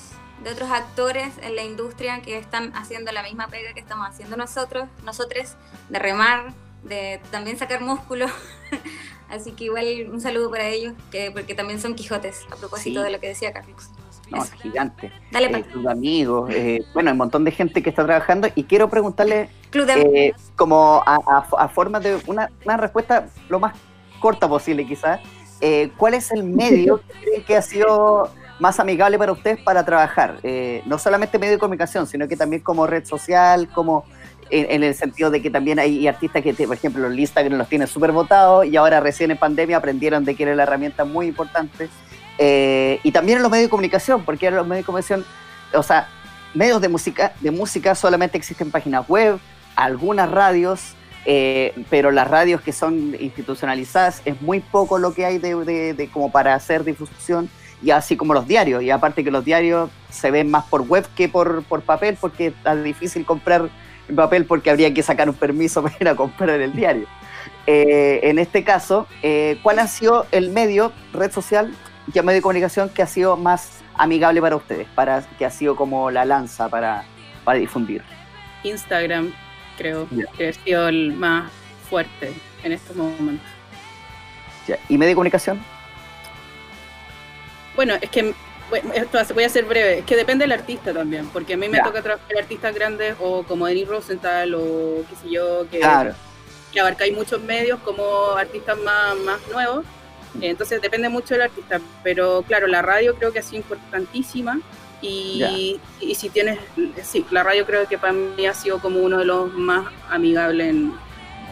de 0.43 0.51
otros 0.51 0.73
actores 0.73 1.33
en 1.41 1.55
la 1.55 1.63
industria 1.63 2.21
que 2.21 2.37
están 2.37 2.75
haciendo 2.75 3.13
la 3.13 3.23
misma 3.23 3.47
pega 3.47 3.73
que 3.75 3.79
estamos 3.79 4.09
haciendo 4.09 4.37
nosotros, 4.37 4.89
nosotros, 5.05 5.55
de 5.89 6.01
remar 6.01 6.53
de 6.83 7.21
también 7.31 7.59
sacar 7.59 7.81
músculo. 7.81 8.27
Así 9.29 9.53
que 9.53 9.65
igual 9.65 9.85
un 10.13 10.21
saludo 10.21 10.51
para 10.51 10.67
ellos, 10.69 10.93
que, 11.11 11.31
porque 11.31 11.55
también 11.55 11.81
son 11.81 11.95
Quijotes, 11.95 12.41
a 12.51 12.57
propósito 12.57 13.03
de 13.03 13.11
lo 13.11 13.19
que 13.21 13.29
decía 13.29 13.53
Carlos. 13.53 13.89
No, 14.31 14.39
Eso. 14.43 14.53
es 14.55 14.63
gigante. 14.63 15.11
Dale, 15.31 15.47
Eh, 15.47 15.63
club 15.63 15.85
de 15.85 15.91
amigos, 15.93 16.51
eh, 16.55 16.81
bueno, 16.95 17.11
hay 17.11 17.13
un 17.13 17.19
montón 17.19 17.45
de 17.45 17.51
gente 17.51 17.83
que 17.83 17.91
está 17.91 18.05
trabajando 18.05 18.49
y 18.55 18.65
quiero 18.65 18.89
preguntarle 18.89 19.49
Club 19.71 19.87
de 19.87 20.01
eh, 20.29 20.35
como 20.57 21.03
a, 21.07 21.17
a- 21.27 21.65
a 21.65 21.69
forma 21.69 21.99
de 22.01 22.19
una, 22.27 22.51
una 22.65 22.77
respuesta 22.77 23.27
lo 23.49 23.59
más 23.61 23.75
corta 24.21 24.49
posible 24.49 24.87
quizás. 24.87 25.21
Eh, 25.61 25.91
¿Cuál 25.97 26.15
es 26.15 26.31
el 26.33 26.45
medio 26.45 27.01
que 27.01 27.13
creen 27.21 27.45
que 27.45 27.57
ha 27.57 27.63
sido 27.63 28.31
más 28.59 28.81
amigable 28.81 29.19
para 29.19 29.33
ustedes 29.33 29.61
para 29.63 29.85
trabajar? 29.85 30.39
Eh, 30.43 30.83
no 30.87 30.99
solamente 30.99 31.39
medio 31.39 31.53
de 31.55 31.59
comunicación, 31.59 32.07
sino 32.07 32.27
que 32.29 32.37
también 32.37 32.63
como 32.63 32.87
red 32.87 33.05
social, 33.05 33.69
como 33.75 34.05
en, 34.53 34.71
en 34.71 34.83
el 34.85 34.95
sentido 34.95 35.31
de 35.31 35.43
que 35.43 35.51
también 35.51 35.79
hay 35.79 36.07
artistas 36.07 36.43
que, 36.43 36.53
por 36.55 36.77
ejemplo, 36.77 37.07
el 37.07 37.19
Instagram 37.19 37.59
los 37.59 37.69
tiene 37.69 37.87
súper 37.87 38.13
votados 38.13 38.67
y 38.67 38.77
ahora 38.77 39.01
recién 39.01 39.31
en 39.33 39.39
pandemia 39.39 39.79
aprendieron 39.79 40.25
de 40.25 40.35
que 40.35 40.45
era 40.45 40.55
la 40.55 40.63
herramienta 40.63 41.05
muy 41.05 41.27
importante. 41.27 41.89
Eh, 42.39 43.01
y 43.03 43.13
también 43.13 43.39
en 43.39 43.43
los 43.43 43.51
medios 43.51 43.67
de 43.67 43.71
comunicación, 43.71 44.25
porque 44.25 44.47
ahora 44.47 44.59
los 44.59 44.67
medios 44.67 44.83
de 44.83 44.87
comunicación, 44.87 45.25
o 45.75 45.83
sea, 45.83 46.09
medios 46.55 46.81
de 46.81 46.89
música, 46.89 47.33
de 47.41 47.51
música 47.51 47.95
solamente 47.95 48.37
existen 48.39 48.71
páginas 48.71 49.09
web, 49.09 49.39
algunas 49.77 50.31
radios, 50.31 50.95
eh, 51.25 51.73
pero 51.89 52.11
las 52.11 52.29
radios 52.29 52.61
que 52.63 52.73
son 52.73 53.15
institucionalizadas 53.21 54.23
es 54.25 54.41
muy 54.43 54.61
poco 54.61 54.99
lo 54.99 55.15
que 55.15 55.25
hay 55.25 55.39
de, 55.39 55.55
de- 55.65 55.95
de 55.95 56.09
como 56.09 56.31
para 56.33 56.55
hacer 56.55 56.85
difusión 56.85 57.49
y 57.83 57.91
así 57.91 58.17
como 58.17 58.35
los 58.35 58.47
diarios 58.47 58.83
y 58.83 58.91
aparte 58.91 59.23
que 59.25 59.31
los 59.31 59.45
diarios 59.45 59.91
se 60.11 60.31
ven 60.31 60.51
más 60.51 60.65
por 60.65 60.83
web 60.83 61.07
que 61.17 61.29
por, 61.29 61.63
por 61.65 61.83
papel 61.83 62.17
porque 62.21 62.53
es 62.65 62.85
difícil 62.85 63.25
comprar 63.25 63.63
en 63.63 63.71
papel 64.15 64.45
porque 64.45 64.71
habría 64.71 64.93
que 64.93 65.03
sacar 65.03 65.29
un 65.29 65.35
permiso 65.35 65.83
para 65.83 65.97
ir 66.01 66.09
a 66.09 66.17
comprar 66.17 66.61
el 66.61 66.73
diario. 66.73 67.07
Eh, 67.67 68.21
en 68.25 68.39
este 68.39 68.65
caso, 68.65 69.07
eh, 69.23 69.59
¿cuál 69.63 69.79
ha 69.79 69.87
sido 69.87 70.27
el 70.33 70.51
medio, 70.51 70.93
red 71.13 71.31
social, 71.31 71.73
ya 72.13 72.23
medio 72.23 72.39
de 72.39 72.43
comunicación 72.43 72.89
que 72.89 73.03
ha 73.03 73.07
sido 73.07 73.37
más 73.37 73.83
amigable 73.95 74.41
para 74.41 74.57
ustedes, 74.57 74.89
para 74.95 75.23
que 75.39 75.45
ha 75.45 75.51
sido 75.51 75.77
como 75.77 76.11
la 76.11 76.25
lanza 76.25 76.69
para, 76.69 77.05
para 77.45 77.59
difundir? 77.59 78.03
Instagram, 78.65 79.33
creo 79.77 80.09
que 80.37 80.49
ha 80.49 80.53
sido 80.53 80.89
el 80.89 81.13
más 81.13 81.51
fuerte 81.89 82.33
en 82.65 82.73
estos 82.73 82.97
momentos. 82.97 83.47
¿Y 84.89 84.97
medio 84.97 85.11
de 85.11 85.15
comunicación? 85.15 85.61
Bueno, 87.75 87.95
es 88.01 88.11
que 88.11 88.35
voy 89.35 89.45
a 89.45 89.49
ser 89.49 89.65
breve, 89.65 89.99
es 89.99 90.05
que 90.05 90.17
depende 90.17 90.45
del 90.45 90.53
artista 90.53 90.93
también, 90.93 91.29
porque 91.29 91.55
a 91.55 91.57
mí 91.57 91.69
me 91.69 91.79
Ya. 91.79 91.85
toca 91.85 92.03
trabajar 92.03 92.39
artistas 92.39 92.75
grandes 92.75 93.15
o 93.21 93.43
como 93.45 93.67
Denis 93.67 93.87
Rosenthal 93.89 94.55
o 94.55 95.05
qué 95.09 95.17
sé 95.23 95.31
yo, 95.31 95.67
que, 95.71 95.79
Claro. 95.81 96.15
que 96.73 96.81
abarcáis 96.81 97.15
muchos 97.15 97.41
medios 97.43 97.79
como 97.81 98.31
artistas 98.37 98.79
más, 98.79 99.17
más 99.19 99.41
nuevos. 99.53 99.85
Eh, 100.41 100.49
Entonces 100.49 100.81
depende 100.81 101.09
mucho 101.11 101.35
del 101.35 101.43
artista, 101.43 101.81
pero 102.03 102.43
claro, 102.47 102.67
la 102.67 102.81
radio 102.83 103.15
creo 103.17 103.33
que 103.33 103.39
ha 103.41 103.43
sido 103.43 103.59
importantísima 103.59 104.61
y, 105.03 105.79
y 106.01 106.15
si 106.15 106.31
tienes, 106.31 106.59
sí, 107.03 107.27
la 107.31 107.43
radio 107.43 107.67
creo 107.67 107.87
que 107.89 107.99
para 107.99 108.13
mí 108.15 108.47
ha 108.47 108.55
sido 108.55 108.79
como 108.79 109.01
uno 109.01 109.19
de 109.19 109.25
los 109.27 109.53
más 109.53 109.93
amigables 110.09 110.69
en 110.69 110.95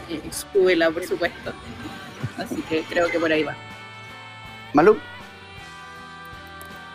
eh, 0.09 0.21
escuela, 0.31 0.91
por 0.91 1.05
supuesto. 1.05 1.53
Así 2.39 2.63
que 2.63 2.83
creo 2.85 3.09
que 3.09 3.19
por 3.19 3.31
ahí 3.31 3.43
va. 3.43 3.55
Malú, 4.73 4.97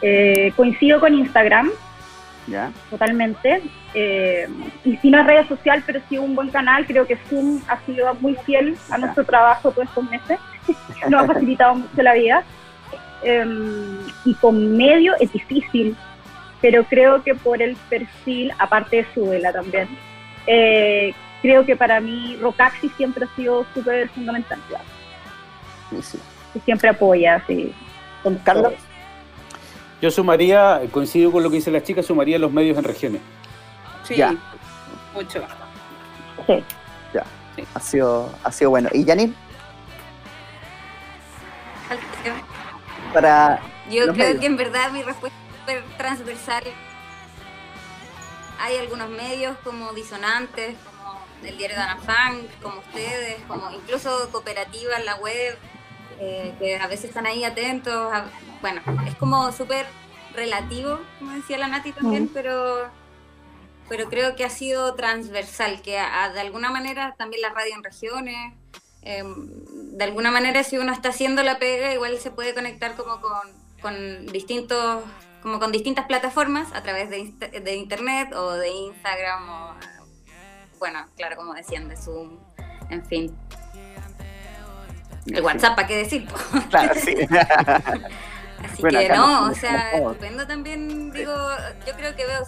Eh, 0.07 0.53
coincido 0.55 0.99
con 0.99 1.15
Instagram, 1.15 1.71
ya. 2.45 2.71
totalmente. 2.91 3.63
Eh, 3.95 4.47
y 4.83 4.97
si 4.97 5.09
no 5.09 5.19
es 5.19 5.25
red 5.25 5.47
social, 5.47 5.81
pero 5.83 5.99
sí 6.07 6.19
un 6.19 6.35
buen 6.35 6.49
canal, 6.49 6.85
creo 6.85 7.07
que 7.07 7.17
Zoom 7.27 7.59
ha 7.67 7.79
sido 7.87 8.13
muy 8.15 8.35
fiel 8.45 8.77
a 8.91 8.99
nuestro 8.99 9.23
trabajo 9.23 9.71
todos 9.71 9.87
estos 9.87 10.07
meses. 10.11 10.37
Nos 11.09 11.23
ha 11.23 11.33
facilitado 11.33 11.73
mucho 11.73 12.03
la 12.03 12.13
vida. 12.13 12.43
Eh, 13.23 13.45
y 14.25 14.35
con 14.35 14.77
medio 14.77 15.13
es 15.19 15.33
difícil, 15.33 15.95
pero 16.61 16.83
creo 16.83 17.23
que 17.23 17.33
por 17.33 17.59
el 17.63 17.75
perfil, 17.89 18.51
aparte 18.59 18.97
de 18.97 19.07
Subela 19.11 19.51
también, 19.51 19.87
eh, 20.45 21.15
creo 21.41 21.65
que 21.65 21.75
para 21.75 21.99
mí 21.99 22.37
Rocaxi 22.39 22.89
siempre 22.89 23.25
ha 23.25 23.35
sido 23.35 23.65
súper 23.73 24.07
fundamental. 24.09 24.59
Sí, 25.89 25.97
sí. 26.03 26.19
que 26.53 26.59
siempre 26.59 26.89
apoya, 26.89 27.37
así, 27.37 27.73
con 28.21 28.35
Carlos. 28.35 28.73
todo. 28.73 28.94
Yo 30.01 30.11
sumaría, 30.11 30.81
coincido 30.91 31.31
con 31.31 31.41
lo 31.43 31.49
que 31.49 31.55
dice 31.57 31.71
la 31.71 31.81
chica, 31.83 32.03
sumaría 32.03 32.37
los 32.37 32.51
medios 32.51 32.77
en 32.77 32.83
regiones. 32.83 33.21
Sí, 34.03 34.15
Ya. 34.15 34.33
mucho. 35.13 35.41
Sí. 36.47 36.63
Ha 37.73 37.79
sido, 37.79 38.29
ha 38.43 38.51
sido 38.51 38.69
bueno. 38.71 38.89
¿Y 38.93 39.05
Janine? 39.05 39.33
Para. 43.13 43.61
Yo 43.89 44.03
creo 44.03 44.13
medios. 44.13 44.39
que 44.41 44.45
en 44.47 44.57
verdad 44.57 44.91
mi 44.91 45.03
respuesta 45.03 45.37
es 45.47 45.59
súper 45.59 45.83
transversal. 45.97 46.63
Hay 48.59 48.77
algunos 48.77 49.09
medios 49.09 49.57
como 49.63 49.93
Disonantes, 49.93 50.75
como 50.85 51.21
el 51.43 51.57
diario 51.57 51.77
de 51.77 51.83
Ana 51.83 51.97
Frank, 51.97 52.45
como 52.61 52.79
ustedes, 52.79 53.37
como 53.47 53.71
incluso 53.71 54.29
cooperativas 54.31 54.99
en 54.99 55.05
la 55.05 55.15
web, 55.15 55.57
eh, 56.19 56.53
que 56.59 56.77
a 56.77 56.87
veces 56.87 57.05
están 57.05 57.25
ahí 57.25 57.43
atentos. 57.43 58.11
a- 58.13 58.25
bueno, 58.65 58.81
es 59.05 59.13
como 59.15 59.51
súper 59.51 59.85
relativo, 60.33 60.99
como 61.19 61.31
decía 61.33 61.59
la 61.59 61.67
Nati 61.67 61.91
también, 61.91 62.23
Mm. 62.23 62.29
pero, 62.33 62.89
pero 63.87 64.09
creo 64.09 64.35
que 64.35 64.43
ha 64.43 64.49
sido 64.49 64.95
transversal, 64.95 65.83
que 65.83 65.99
a- 65.99 66.29
de 66.33 66.39
alguna 66.39 66.71
manera 66.71 67.13
también 67.15 67.43
la 67.43 67.49
radio 67.49 67.75
en 67.75 67.83
regiones, 67.83 68.53
eh, 69.03 69.23
de 69.23 70.03
alguna 70.03 70.31
manera 70.31 70.63
si 70.63 70.79
uno 70.79 70.91
está 70.93 71.09
haciendo 71.09 71.43
la 71.43 71.59
pega, 71.59 71.93
igual 71.93 72.17
se 72.17 72.31
puede 72.31 72.55
conectar 72.55 72.95
como 72.95 73.21
con, 73.21 73.39
con 73.83 74.25
distintos 74.27 75.03
como 75.43 75.59
con 75.59 75.71
distintas 75.71 76.07
plataformas 76.07 76.73
a 76.73 76.81
través 76.81 77.11
de, 77.11 77.19
insta- 77.19 77.51
de 77.51 77.75
internet 77.75 78.33
o 78.33 78.53
de 78.53 78.69
Instagram 78.69 79.47
o 79.47 79.75
bueno, 80.79 81.05
claro, 81.15 81.35
como 81.35 81.53
decían, 81.53 81.87
de 81.87 81.95
Zoom, 81.95 82.39
en 82.89 83.05
fin. 83.05 83.37
El 85.27 85.43
WhatsApp, 85.43 85.75
¿para 85.75 85.87
qué 85.87 85.97
decir? 85.97 86.27
Claro, 86.71 86.93
sí. 86.95 87.15
Así 88.65 88.81
Bueno, 88.81 88.99
que 88.99 89.09
no, 89.09 89.49
o 89.49 89.53
sea, 89.53 89.91
estupendo 89.91 90.47
también, 90.47 91.11
digo, 91.11 91.33
yo 91.85 91.93
creo 91.93 92.15
que 92.15 92.25
veo 92.25 92.43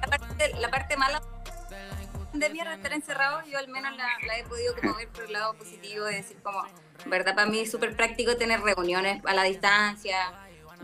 la 0.00 0.18
parte, 0.18 0.52
la 0.58 0.70
parte 0.70 0.96
mala 0.96 1.20
de 1.20 2.06
pandemia 2.30 2.64
de 2.64 2.74
estar 2.74 2.92
encerrado, 2.92 3.42
yo 3.50 3.58
al 3.58 3.68
menos 3.68 3.96
la, 3.96 4.06
la 4.26 4.38
he 4.38 4.44
podido 4.44 4.74
como 4.76 4.94
ver 4.94 5.08
por 5.08 5.24
el 5.24 5.32
lado 5.32 5.54
positivo 5.54 6.08
y 6.10 6.14
decir 6.14 6.38
como, 6.42 6.62
verdad 7.06 7.34
para 7.34 7.48
mí 7.48 7.60
es 7.60 7.70
súper 7.70 7.94
práctico 7.94 8.36
tener 8.36 8.60
reuniones 8.60 9.22
a 9.24 9.34
la 9.34 9.44
distancia, 9.44 10.16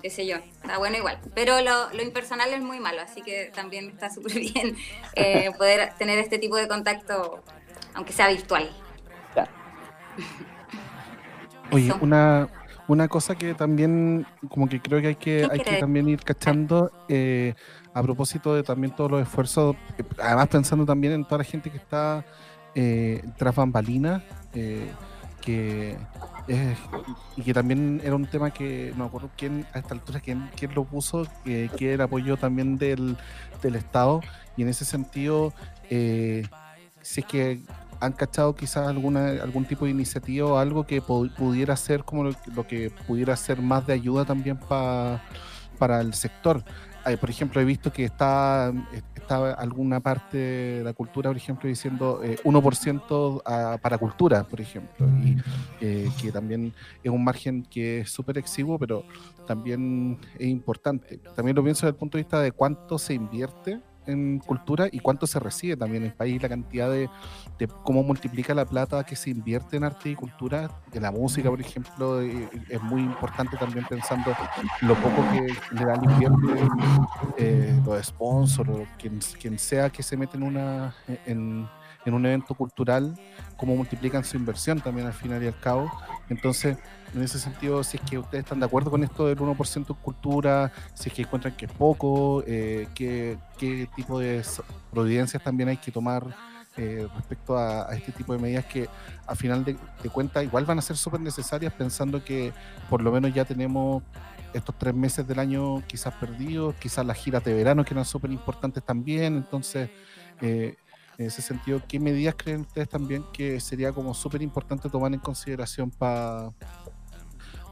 qué 0.03 0.11
sé 0.11 0.27
yo, 0.27 0.37
está 0.37 0.79
bueno 0.79 0.97
igual, 0.97 1.19
pero 1.35 1.61
lo, 1.61 1.91
lo 1.93 2.03
impersonal 2.03 2.53
es 2.53 2.61
muy 2.61 2.81
malo, 2.81 3.01
así 3.01 3.23
que 3.23 3.51
también 3.55 3.91
está 3.91 4.11
súper 4.15 4.35
bien 4.35 4.77
eh, 5.15 5.51
poder 5.57 5.95
tener 5.95 6.19
este 6.19 6.39
tipo 6.39 6.57
de 6.57 6.69
contacto, 6.69 7.43
aunque 7.95 8.13
sea 8.13 8.29
virtual. 8.29 8.71
Oye, 11.71 11.93
una, 12.01 12.49
una 12.89 13.07
cosa 13.09 13.35
que 13.37 13.55
también 13.55 14.27
como 14.49 14.69
que 14.69 14.81
creo 14.81 15.01
que 15.01 15.09
hay 15.09 15.15
que, 15.15 15.39
¿Quién 15.41 15.51
hay 15.53 15.61
que 15.61 15.77
también 15.79 16.09
ir 16.09 16.23
cachando 16.23 16.91
eh, 17.09 17.55
a 17.95 18.03
propósito 18.03 18.55
de 18.55 18.63
también 18.63 18.95
todos 18.97 19.11
los 19.11 19.23
esfuerzos, 19.23 19.77
eh, 19.99 20.03
además 20.23 20.49
pensando 20.49 20.85
también 20.87 21.13
en 21.13 21.25
toda 21.25 21.39
la 21.39 21.45
gente 21.45 21.71
que 21.71 21.77
está 21.77 22.25
eh, 22.75 23.23
tras 23.37 23.55
bambalinas, 23.55 24.23
eh, 24.55 24.91
que 25.41 25.97
es- 26.49 26.79
y 27.37 27.43
que 27.43 27.53
también 27.55 28.01
era 28.05 28.15
un 28.17 28.27
tema 28.27 28.51
que 28.51 28.91
no 28.97 29.05
me 29.05 29.09
acuerdo 29.09 29.31
quién 29.37 29.67
a 29.75 29.79
esta 29.79 29.95
altura 29.95 30.21
quién, 30.21 30.49
quién 30.57 30.75
lo 30.75 30.85
puso, 30.85 31.27
que, 31.45 31.71
que 31.77 31.93
era 31.93 32.05
apoyo 32.05 32.37
también 32.37 32.79
del, 32.79 33.17
del 33.63 33.77
Estado 33.77 34.21
y 34.57 34.63
en 34.63 34.69
ese 34.69 34.85
sentido 34.85 35.53
eh, 35.91 36.47
si 37.03 37.21
es 37.21 37.27
que 37.27 37.61
han 38.01 38.13
cachado 38.13 38.55
quizás 38.55 38.87
alguna 38.89 39.31
algún 39.43 39.65
tipo 39.65 39.85
de 39.85 39.91
iniciativa 39.91 40.47
o 40.47 40.59
algo 40.59 40.87
que 40.87 41.03
pu- 41.03 41.33
pudiera 41.35 41.77
ser 41.77 42.05
como 42.05 42.25
lo, 42.25 42.31
lo 42.55 42.67
que 42.67 42.91
pudiera 43.07 43.37
ser 43.37 43.61
más 43.61 43.87
de 43.87 43.93
ayuda 43.95 44.25
también 44.25 44.57
pa- 44.57 45.23
para 45.79 46.01
el 46.01 46.15
sector. 46.15 46.63
Eh, 47.07 47.17
por 47.17 47.31
ejemplo, 47.31 47.61
he 47.61 47.65
visto 47.65 47.91
que 47.93 48.05
está, 48.05 48.73
está 49.15 49.53
alguna 49.55 50.01
parte 50.01 50.37
de 50.37 50.85
la 50.85 50.93
cultura, 50.93 51.31
por 51.31 51.37
ejemplo, 51.37 51.69
diciendo 51.69 52.21
eh, 52.23 52.37
1% 52.45 53.41
a- 53.47 53.79
para 53.81 53.97
cultura, 53.97 54.45
por 54.45 54.61
ejemplo, 54.61 55.07
y 55.25 55.37
eh, 55.81 56.11
que 56.21 56.31
también 56.33 56.75
es 57.03 57.11
un 57.11 57.23
margen 57.25 57.63
que 57.65 58.01
es 58.01 58.11
súper 58.11 58.37
exiguo, 58.39 58.79
pero 58.79 59.05
también 59.47 60.19
es 60.39 60.49
importante. 60.49 61.19
También 61.35 61.57
lo 61.57 61.63
pienso 61.63 61.87
desde 61.87 61.95
el 61.95 61.99
punto 61.99 62.19
de 62.19 62.25
vista 62.25 62.41
de 62.41 62.53
cuánto 62.53 62.99
se 62.99 63.15
invierte 63.15 63.81
en 64.09 64.39
cultura 64.39 64.89
y 64.91 64.99
cuánto 65.01 65.27
se 65.27 65.39
recibe 65.39 65.77
también 65.77 66.03
en 66.03 66.11
el 66.11 66.15
país, 66.15 66.43
la 66.43 66.49
cantidad 66.49 66.91
de, 66.91 67.09
cómo 67.85 68.03
multiplica 68.03 68.55
la 68.55 68.65
plata 68.65 69.05
que 69.05 69.17
se 69.17 69.31
invierte 69.31 69.77
en 69.77 69.85
arte 69.85 70.11
y 70.11 70.15
cultura, 70.15 70.71
de 70.93 71.01
la 71.01 71.11
música, 71.11 71.51
por 71.51 71.61
ejemplo, 71.61 72.21
es 72.21 72.83
muy 72.83 73.03
importante 73.03 73.57
también 73.57 73.85
pensando 73.89 74.35
lo 74.83 74.95
poco 74.95 75.23
que 75.33 75.55
le 75.75 75.85
da 75.85 75.95
el 75.95 76.05
invierte 76.11 76.69
eh, 77.37 77.81
los 77.85 78.07
sponsors 78.07 78.89
quien, 78.99 79.19
quien 79.41 79.59
sea 79.59 79.91
que 79.91 80.03
se 80.03 80.17
mete 80.17 80.37
en, 80.37 80.43
una, 80.43 80.95
en, 81.27 81.69
en 82.05 82.15
un 82.15 82.27
evento 82.27 82.55
cultural, 82.55 83.15
cómo 83.57 83.77
multiplican 83.77 84.25
su 84.25 84.37
inversión 84.37 84.81
también 84.81 85.07
al 85.07 85.13
final 85.13 85.43
y 85.43 85.47
al 85.47 85.59
cabo. 85.61 85.91
Entonces, 86.29 86.79
en 87.15 87.23
ese 87.23 87.39
sentido, 87.39 87.83
si 87.83 87.97
es 87.97 88.03
que 88.03 88.19
ustedes 88.19 88.45
están 88.45 88.61
de 88.61 88.67
acuerdo 88.67 88.91
con 88.91 89.03
esto 89.03 89.27
del 89.27 89.39
1% 89.39 89.89
en 89.89 90.03
cultura, 90.03 90.73
si 90.95 91.09
es 91.09 91.15
que 91.15 91.23
encuentran 91.23 91.57
que 91.57 91.67
es 91.67 91.73
poco, 91.73 92.43
eh, 92.47 92.89
qué, 92.95 93.39
qué 93.59 93.89
tipo 93.97 94.19
de 94.19 94.43
providencias 94.91 95.43
también 95.43 95.69
hay 95.71 95.77
que 95.79 95.91
tomar 95.91 96.27
eh, 96.77 97.09
respecto 97.17 97.57
a, 97.59 97.89
este 97.95 98.13
tipo 98.13 98.33
de 98.33 98.39
medidas 98.39 98.65
que 98.67 98.89
a 99.27 99.35
final 99.35 99.65
de, 99.65 99.77
de 100.03 100.11
cuentas 100.11 100.45
igual 100.45 100.65
van 100.65 100.79
a 100.79 100.83
ser 100.83 100.97
súper 100.97 101.21
necesarias 101.21 101.73
pensando 101.73 102.23
que 102.23 102.53
por 102.89 103.03
lo 103.03 103.11
menos 103.11 103.35
ya 103.35 103.45
tenemos 103.45 104.03
estos 104.53 104.77
tres 104.79 104.95
meses 104.95 105.27
del 105.27 105.39
año 105.41 105.83
quizás 105.87 106.15
perdidos, 106.15 106.75
quizás 106.77 107.05
las 107.05 107.17
giras 107.19 107.43
de 107.45 107.53
verano 107.53 107.85
que 107.85 107.95
eran 107.95 108.05
súper 108.05 108.31
importantes 108.31 108.83
también, 108.83 109.37
entonces 109.37 109.91
eh, 110.41 110.77
en 111.19 111.27
ese 111.27 111.43
sentido, 111.43 111.83
¿qué 111.89 111.99
medidas 111.99 112.37
creen 112.39 112.61
ustedes 112.61 112.89
también 112.89 113.25
que 113.33 113.59
sería 113.59 113.93
como 113.93 114.15
súper 114.15 114.41
importante 114.41 114.89
tomar 114.89 115.13
en 115.13 115.19
consideración 115.19 115.91
pa- 115.91 116.53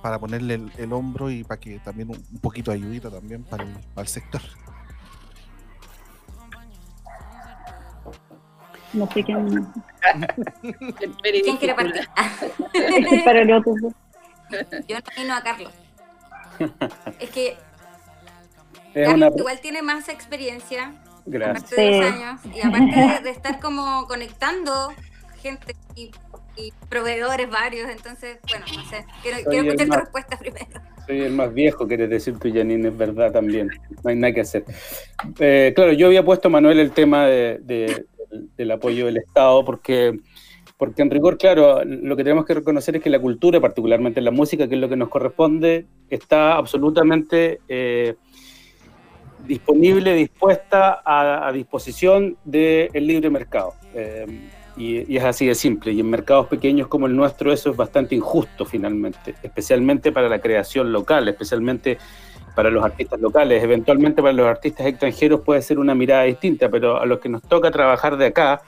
para 0.06 0.20
ponerle 0.20 0.54
el, 0.54 0.72
el 0.78 0.92
hombro 0.92 1.30
y 1.32 1.42
para 1.42 1.58
que 1.58 1.80
también 1.80 2.08
un, 2.10 2.16
un 2.32 2.38
poquito 2.38 2.70
de 2.70 2.76
ayudita 2.76 3.10
también 3.10 3.42
para 3.42 3.64
el, 3.64 3.70
para 3.92 4.02
el 4.02 4.08
sector? 4.08 4.40
No 8.92 9.08
sé 9.12 9.24
quién. 9.24 9.66
¿Quién 11.42 11.56
quiere 11.56 11.74
partir? 11.74 12.08
Pero 13.24 13.40
el 13.40 13.52
otro. 13.52 13.74
Yo 14.88 14.96
nomino 15.16 15.34
a 15.34 15.42
Carlos. 15.42 15.72
Es 17.18 17.30
que 17.30 17.56
Es 18.94 19.08
Carlos 19.08 19.30
una. 19.32 19.38
igual 19.40 19.60
tiene 19.60 19.82
más 19.82 20.08
experiencia, 20.08 20.94
Gracias. 21.26 21.64
aparte 21.72 21.80
de 21.82 21.96
dos 21.96 22.06
Sí. 22.06 22.12
años, 22.22 22.40
y 22.56 22.60
aparte 22.66 22.96
de, 23.00 23.20
de 23.24 23.30
estar 23.30 23.58
como 23.60 24.06
conectando 24.06 24.92
gente 25.42 25.74
y, 25.96 26.12
y 26.56 26.72
proveedores 26.88 27.50
varios, 27.50 27.88
entonces, 27.90 28.38
bueno, 28.48 28.64
no 28.76 28.84
sé, 28.88 29.04
quiero, 29.22 29.38
quiero 29.48 29.64
escuchar 29.68 29.86
tu 29.86 29.90
más- 29.92 30.00
respuesta 30.00 30.36
primero. 30.40 30.66
Soy 31.06 31.20
el 31.22 31.32
más 31.32 31.54
viejo, 31.54 31.86
quieres 31.86 32.10
decir 32.10 32.36
tú, 32.38 32.50
Janine, 32.52 32.88
es 32.88 32.96
verdad 32.96 33.30
también. 33.32 33.68
No 34.02 34.10
hay 34.10 34.16
nada 34.16 34.32
que 34.34 34.40
hacer. 34.40 34.64
Eh, 35.38 35.72
claro, 35.76 35.92
yo 35.92 36.08
había 36.08 36.24
puesto, 36.24 36.50
Manuel, 36.50 36.80
el 36.80 36.90
tema 36.90 37.26
de- 37.26 37.58
de- 37.62 38.06
del 38.56 38.70
apoyo 38.72 39.06
del 39.06 39.18
Estado, 39.18 39.64
porque, 39.64 40.18
porque 40.76 41.02
en 41.02 41.10
rigor, 41.10 41.38
claro, 41.38 41.84
lo 41.84 42.16
que 42.16 42.24
tenemos 42.24 42.44
que 42.44 42.54
reconocer 42.54 42.96
es 42.96 43.02
que 43.02 43.08
la 43.10 43.20
cultura, 43.20 43.60
particularmente 43.60 44.20
la 44.20 44.32
música, 44.32 44.66
que 44.68 44.74
es 44.74 44.80
lo 44.80 44.88
que 44.88 44.96
nos 44.96 45.08
corresponde, 45.08 45.86
está 46.10 46.56
absolutamente 46.56 47.60
eh, 47.68 48.16
disponible, 49.46 50.14
dispuesta 50.14 51.02
a, 51.04 51.46
a 51.46 51.52
disposición 51.52 52.36
del 52.44 52.90
libre 52.94 53.30
mercado. 53.30 53.74
Eh, 53.94 54.26
y, 54.76 55.12
y 55.12 55.16
es 55.16 55.24
así 55.24 55.46
de 55.46 55.54
simple. 55.54 55.92
Y 55.92 56.00
en 56.00 56.10
mercados 56.10 56.46
pequeños 56.46 56.88
como 56.88 57.06
el 57.06 57.16
nuestro 57.16 57.52
eso 57.52 57.70
es 57.70 57.76
bastante 57.76 58.14
injusto 58.14 58.64
finalmente, 58.64 59.34
especialmente 59.42 60.12
para 60.12 60.28
la 60.28 60.40
creación 60.40 60.92
local, 60.92 61.28
especialmente 61.28 61.98
para 62.56 62.70
los 62.70 62.84
artistas 62.84 63.20
locales. 63.20 63.62
Eventualmente 63.62 64.22
para 64.22 64.32
los 64.32 64.46
artistas 64.46 64.86
extranjeros 64.86 65.42
puede 65.42 65.62
ser 65.62 65.78
una 65.78 65.94
mirada 65.94 66.22
distinta, 66.24 66.68
pero 66.68 67.00
a 67.00 67.06
los 67.06 67.20
que 67.20 67.28
nos 67.28 67.42
toca 67.42 67.70
trabajar 67.70 68.16
de 68.16 68.26
acá 68.26 68.62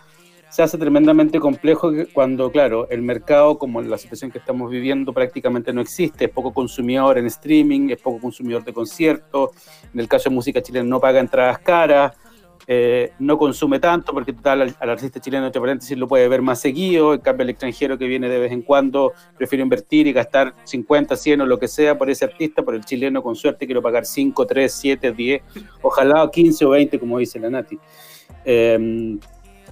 se 0.50 0.62
hace 0.62 0.78
tremendamente 0.78 1.40
complejo 1.40 1.90
cuando, 2.12 2.50
claro, 2.50 2.88
el 2.90 3.02
mercado, 3.02 3.58
como 3.58 3.80
en 3.80 3.90
la 3.90 3.98
situación 3.98 4.30
que 4.30 4.38
estamos 4.38 4.70
viviendo, 4.70 5.12
prácticamente 5.12 5.72
no 5.72 5.80
existe. 5.80 6.26
Es 6.26 6.30
poco 6.30 6.52
consumidor 6.52 7.18
en 7.18 7.26
streaming, 7.26 7.90
es 7.90 8.00
poco 8.00 8.20
consumidor 8.20 8.64
de 8.64 8.72
conciertos. 8.72 9.50
En 9.92 10.00
el 10.00 10.08
caso 10.08 10.30
de 10.30 10.36
música 10.36 10.62
chilena 10.62 10.88
no 10.88 11.00
paga 11.00 11.20
entradas 11.20 11.58
caras. 11.58 12.16
Eh, 12.70 13.12
no 13.18 13.38
consume 13.38 13.80
tanto 13.80 14.12
porque 14.12 14.34
total 14.34 14.74
al, 14.78 14.90
artista 14.90 15.18
chileno 15.18 15.46
entre 15.46 15.58
paréntesis 15.58 15.96
lo 15.96 16.06
puede 16.06 16.28
ver 16.28 16.42
más 16.42 16.60
seguido, 16.60 17.14
en 17.14 17.20
cambio 17.20 17.44
el 17.44 17.50
extranjero 17.50 17.96
que 17.96 18.06
viene 18.06 18.28
de 18.28 18.38
vez 18.38 18.52
en 18.52 18.60
cuando 18.60 19.14
prefiere 19.38 19.62
invertir 19.62 20.06
y 20.06 20.12
gastar 20.12 20.54
50, 20.64 21.16
100 21.16 21.40
o 21.40 21.46
lo 21.46 21.58
que 21.58 21.66
sea 21.66 21.96
por 21.96 22.10
ese 22.10 22.26
artista, 22.26 22.62
por 22.62 22.74
el 22.74 22.84
chileno 22.84 23.22
con 23.22 23.34
suerte 23.36 23.64
quiero 23.64 23.80
pagar 23.80 24.04
5, 24.04 24.46
3, 24.46 24.70
7, 24.70 25.12
10, 25.12 25.42
ojalá 25.80 26.30
15 26.30 26.64
o 26.66 26.70
20 26.70 26.98
como 26.98 27.18
dice 27.18 27.40
la 27.40 27.48
Nati. 27.48 27.78
Eh, 28.44 29.18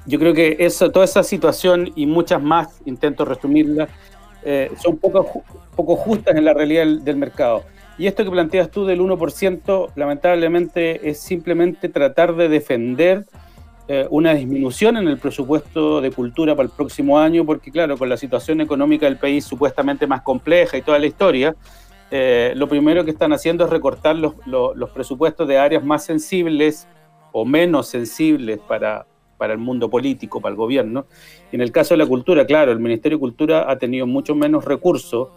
yo 0.07 0.19
creo 0.19 0.33
que 0.33 0.57
eso, 0.61 0.91
toda 0.91 1.05
esa 1.05 1.23
situación 1.23 1.93
y 1.97 2.07
muchas 2.07 2.43
más, 2.43 2.81
intento 2.87 3.25
resumirla, 3.25 3.89
eh, 4.45 4.71
son 4.81 4.97
poco, 4.97 5.43
poco 5.75 5.97
justas 5.97 6.37
en 6.37 6.45
la 6.45 6.55
realidad 6.55 6.87
del 7.03 7.17
mercado. 7.17 7.65
Y 7.99 8.07
esto 8.07 8.25
que 8.25 8.31
planteas 8.31 8.71
tú 8.71 8.85
del 8.85 9.01
1%, 9.01 9.93
lamentablemente, 9.97 11.09
es 11.09 11.21
simplemente 11.21 11.89
tratar 11.89 12.37
de 12.37 12.49
defender 12.49 13.27
eh, 13.89 14.07
una 14.11 14.35
disminución 14.35 14.97
en 14.97 15.09
el 15.09 15.19
presupuesto 15.19 16.01
de 16.01 16.11
cultura 16.11 16.55
para 16.55 16.67
el 16.67 16.73
próximo 16.73 17.19
año, 17.19 17.47
porque 17.47 17.71
claro, 17.71 17.97
con 17.97 18.09
la 18.09 18.17
situación 18.17 18.61
económica 18.61 19.07
del 19.07 19.17
país 19.17 19.45
supuestamente 19.45 20.07
más 20.07 20.23
compleja 20.23 20.77
y 20.77 20.83
toda 20.83 20.99
la 20.99 21.07
historia, 21.07 21.55
eh, 22.11 22.53
lo 22.57 22.69
primero 22.69 23.05
que 23.05 23.13
están 23.13 23.33
haciendo 23.33 23.65
es 23.65 23.71
recortar 23.71 24.17
los, 24.17 24.35
presupuestos 24.93 25.47
de 25.49 25.59
áreas 25.59 25.85
más 25.85 26.05
sensibles 26.05 26.87
o 27.33 27.45
menos 27.45 27.89
sensibles 27.89 28.59
para, 28.59 29.07
para 29.39 29.53
el 29.53 29.59
mundo 29.59 29.89
político, 29.89 30.41
para 30.41 30.51
el 30.51 30.57
gobierno. 30.57 31.07
En 31.53 31.61
el 31.61 31.73
caso 31.73 31.95
de 31.95 31.99
la 31.99 32.07
cultura, 32.07 32.45
claro, 32.45 32.73
el 32.73 32.81
Ministerio 32.81 33.19
de 33.19 33.21
Cultura 33.21 33.71
ha 33.71 33.79
tenido 33.79 34.07
mucho 34.07 34.35
menos 34.35 34.65
recursos. 34.65 35.29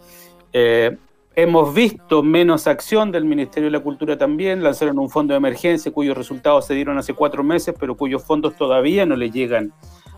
Eh, 0.52 0.96
hemos 1.34 1.74
visto 1.74 2.22
menos 2.22 2.66
acción 2.66 3.12
del 3.12 3.24
Ministerio 3.24 3.68
de 3.68 3.78
la 3.78 3.82
Cultura 3.82 4.18
también. 4.18 4.62
Lanzaron 4.62 4.98
un 4.98 5.10
fondo 5.10 5.34
de 5.34 5.38
emergencia 5.38 5.92
cuyos 5.92 6.16
resultados 6.16 6.66
se 6.66 6.74
dieron 6.74 6.98
hace 6.98 7.14
cuatro 7.14 7.42
meses, 7.42 7.74
pero 7.78 7.96
cuyos 7.96 8.24
fondos 8.24 8.56
todavía 8.56 9.06
no 9.06 9.16
le 9.16 9.30
llegan 9.30 9.72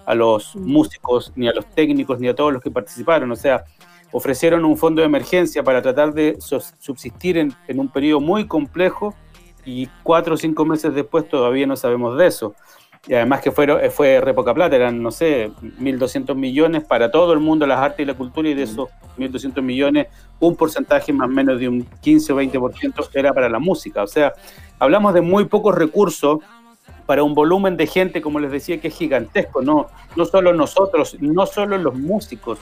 a 0.07 0.15
los 0.15 0.57
músicos, 0.57 1.33
ni 1.37 1.49
a 1.49 1.53
los 1.53 1.67
técnicos, 1.67 2.19
ni 2.19 2.29
a 2.29 2.35
todos 2.35 2.53
los 2.53 2.63
que 2.63 2.71
participaron. 2.71 3.31
O 3.31 3.37
sea, 3.37 3.65
ofrecieron 4.11 4.65
un 4.65 4.77
fondo 4.77 5.01
de 5.01 5.07
emergencia 5.07 5.63
para 5.63 5.81
tratar 5.83 6.13
de 6.13 6.37
subsistir 6.41 7.39
en, 7.39 7.55
en 7.69 7.81
un 7.81 7.89
periodo 7.89 8.21
muy 8.21 8.47
complejo 8.47 9.15
y 9.65 9.89
cuatro 10.03 10.35
o 10.35 10.37
cinco 10.37 10.65
meses 10.65 10.95
después 10.95 11.29
todavía 11.29 11.67
no 11.67 11.77
sabemos 11.77 12.19
de 12.19 12.27
eso. 12.27 12.55
Y 13.07 13.15
además 13.15 13.41
que 13.41 13.51
fue, 13.51 13.91
fue 13.91 14.21
re 14.21 14.33
poca 14.33 14.55
plata, 14.55 14.77
eran, 14.77 15.03
no 15.03 15.11
sé, 15.11 15.51
1.200 15.81 16.37
millones 16.37 16.85
para 16.85 17.11
todo 17.11 17.33
el 17.33 17.41
mundo, 17.41 17.67
las 17.67 17.81
artes 17.81 18.01
y 18.01 18.07
la 18.07 18.15
cultura, 18.15 18.49
y 18.49 18.55
de 18.55 18.63
esos 18.63 18.91
1.200 19.19 19.61
millones, 19.61 20.07
un 20.39 20.55
porcentaje 20.55 21.13
más 21.13 21.29
o 21.29 21.33
menos 21.33 21.59
de 21.59 21.69
un 21.69 21.85
15 22.01 22.33
o 22.33 22.41
20% 22.41 23.09
era 23.15 23.33
para 23.33 23.49
la 23.49 23.59
música. 23.59 24.05
O 24.05 24.07
sea, 24.07 24.33
hablamos 24.79 25.15
de 25.15 25.21
muy 25.21 25.47
pocos 25.47 25.75
recursos 25.75 26.39
para 27.05 27.25
un 27.25 27.35
volumen 27.35 27.77
de 27.77 27.89
gente, 27.89 28.23
como 28.23 28.39
les 28.39 28.53
decía, 28.53 28.81
que 28.81 28.89
es 28.89 28.95
gigantesco, 28.95 29.63
no, 29.63 29.89
no 30.15 30.25
solo 30.25 30.53
nosotros, 30.53 31.17
no 31.21 31.45
solo 31.47 31.77
los 31.79 31.95
músicos, 31.95 32.61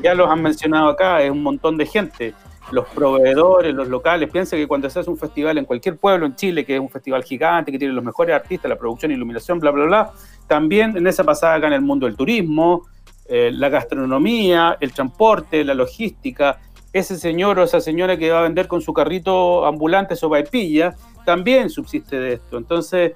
ya 0.00 0.14
los 0.14 0.30
han 0.30 0.42
mencionado 0.42 0.88
acá, 0.88 1.20
es 1.22 1.30
un 1.30 1.42
montón 1.42 1.76
de 1.76 1.86
gente, 1.86 2.34
los 2.72 2.88
proveedores, 2.88 3.74
los 3.74 3.88
locales, 3.88 4.30
piensa 4.30 4.56
que 4.56 4.66
cuando 4.66 4.88
se 4.88 4.98
hace 4.98 5.10
un 5.10 5.18
festival 5.18 5.58
en 5.58 5.64
cualquier 5.64 5.98
pueblo 5.98 6.26
en 6.26 6.34
Chile, 6.34 6.64
que 6.64 6.74
es 6.74 6.80
un 6.80 6.88
festival 6.88 7.22
gigante, 7.22 7.70
que 7.70 7.78
tiene 7.78 7.94
los 7.94 8.02
mejores 8.02 8.34
artistas, 8.34 8.68
la 8.68 8.76
producción, 8.76 9.12
iluminación, 9.12 9.60
bla, 9.60 9.70
bla, 9.70 9.84
bla, 9.84 10.12
también 10.46 10.96
en 10.96 11.06
esa 11.06 11.22
pasada 11.22 11.54
acá 11.54 11.66
en 11.66 11.74
el 11.74 11.82
mundo 11.82 12.06
del 12.06 12.16
turismo, 12.16 12.86
eh, 13.28 13.50
la 13.52 13.68
gastronomía, 13.68 14.76
el 14.80 14.92
transporte, 14.92 15.64
la 15.64 15.74
logística, 15.74 16.58
ese 16.92 17.16
señor 17.16 17.58
o 17.58 17.62
esa 17.62 17.80
señora 17.80 18.16
que 18.16 18.30
va 18.30 18.40
a 18.40 18.42
vender 18.42 18.68
con 18.68 18.80
su 18.80 18.92
carrito 18.92 19.66
ambulante 19.66 20.16
sopaipilla, 20.16 20.94
también 21.24 21.70
subsiste 21.70 22.18
de 22.18 22.34
esto. 22.34 22.58
Entonces, 22.58 23.12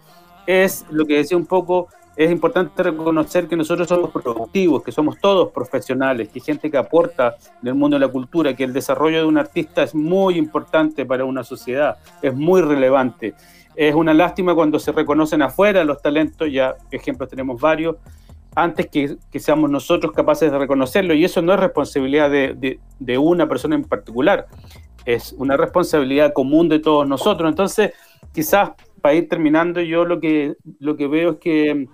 es 0.47 0.85
lo 0.91 1.07
que 1.07 1.17
decía 1.17 1.37
un 1.37 1.47
poco, 1.47 1.89
es 2.17 2.31
importante 2.31 2.83
reconocer 2.83 3.47
que 3.47 3.57
nosotros 3.57 3.87
somos 3.87 4.11
productivos, 4.11 4.83
que 4.83 4.91
somos 4.91 5.19
todos 5.21 5.53
profesionales, 5.53 6.29
que 6.29 6.39
hay 6.39 6.45
gente 6.45 6.71
que 6.71 6.79
aporta 6.79 7.37
en 7.61 7.69
el 7.69 7.75
mundo 7.75 7.97
de 7.97 8.07
la 8.07 8.11
cultura, 8.11 8.57
que 8.57 8.65
el 8.65 8.73
desarrollo 8.73 9.19
de 9.19 9.25
un 9.27 9.37
artista 9.37 9.83
es 9.83 9.95
muy 9.95 10.39
importante 10.39 11.05
para 11.05 11.25
una 11.27 11.45
sociedad, 11.45 11.99
es 12.23 12.35
muy 12.35 12.63
relevante. 12.63 13.35
Es 13.75 13.95
una 13.95 14.15
lástima 14.15 14.55
cuando 14.55 14.79
se 14.79 14.93
reconocen 14.93 15.43
afuera 15.43 15.85
los 15.85 16.01
talentos, 16.01 16.51
ya 16.51 16.77
ejemplos 16.91 17.29
tenemos 17.29 17.61
varios, 17.61 17.97
antes 18.55 18.87
que, 18.87 19.19
que 19.31 19.39
seamos 19.39 19.69
nosotros 19.69 20.13
capaces 20.13 20.51
de 20.51 20.59
reconocerlo, 20.59 21.13
y 21.13 21.23
eso 21.23 21.43
no 21.43 21.53
es 21.53 21.61
responsabilidad 21.61 22.31
de, 22.31 22.55
de, 22.55 22.81
de 22.99 23.19
una 23.19 23.47
persona 23.47 23.75
en 23.75 23.85
particular, 23.85 24.47
es 25.05 25.35
una 25.37 25.59
responsabilidad 25.59 26.33
común 26.33 26.71
de 26.71 26.79
todos 26.79 27.07
nosotros. 27.07 27.51
Entonces, 27.51 27.93
quizás 28.33 28.71
para 29.03 29.15
ir 29.15 29.29
terminando, 29.29 29.81
yo 29.83 30.05
lo 30.07 30.19
que, 30.19 30.57
lo 30.81 30.97
que 30.97 31.07
veo 31.07 31.33
es 31.33 31.37
que 31.37 31.87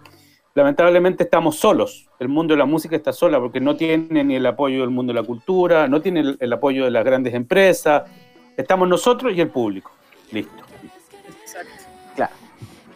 lamentablemente 0.54 1.24
estamos 1.24 1.56
solos. 1.56 2.08
El 2.18 2.28
mundo 2.28 2.54
de 2.54 2.58
la 2.58 2.66
música 2.66 2.96
está 2.96 3.12
sola 3.12 3.40
porque 3.40 3.60
no 3.60 3.76
tiene 3.76 4.24
ni 4.24 4.36
el 4.36 4.46
apoyo 4.46 4.80
del 4.80 4.90
mundo 4.90 5.12
de 5.12 5.20
la 5.20 5.26
cultura, 5.26 5.88
no 5.88 6.00
tiene 6.00 6.20
el, 6.20 6.36
el 6.40 6.52
apoyo 6.52 6.84
de 6.84 6.90
las 6.90 7.04
grandes 7.04 7.34
empresas. 7.34 8.04
Estamos 8.56 8.88
nosotros 8.88 9.32
y 9.34 9.40
el 9.40 9.48
público. 9.48 9.90
Listo. 10.30 10.62
Claro. 12.14 12.32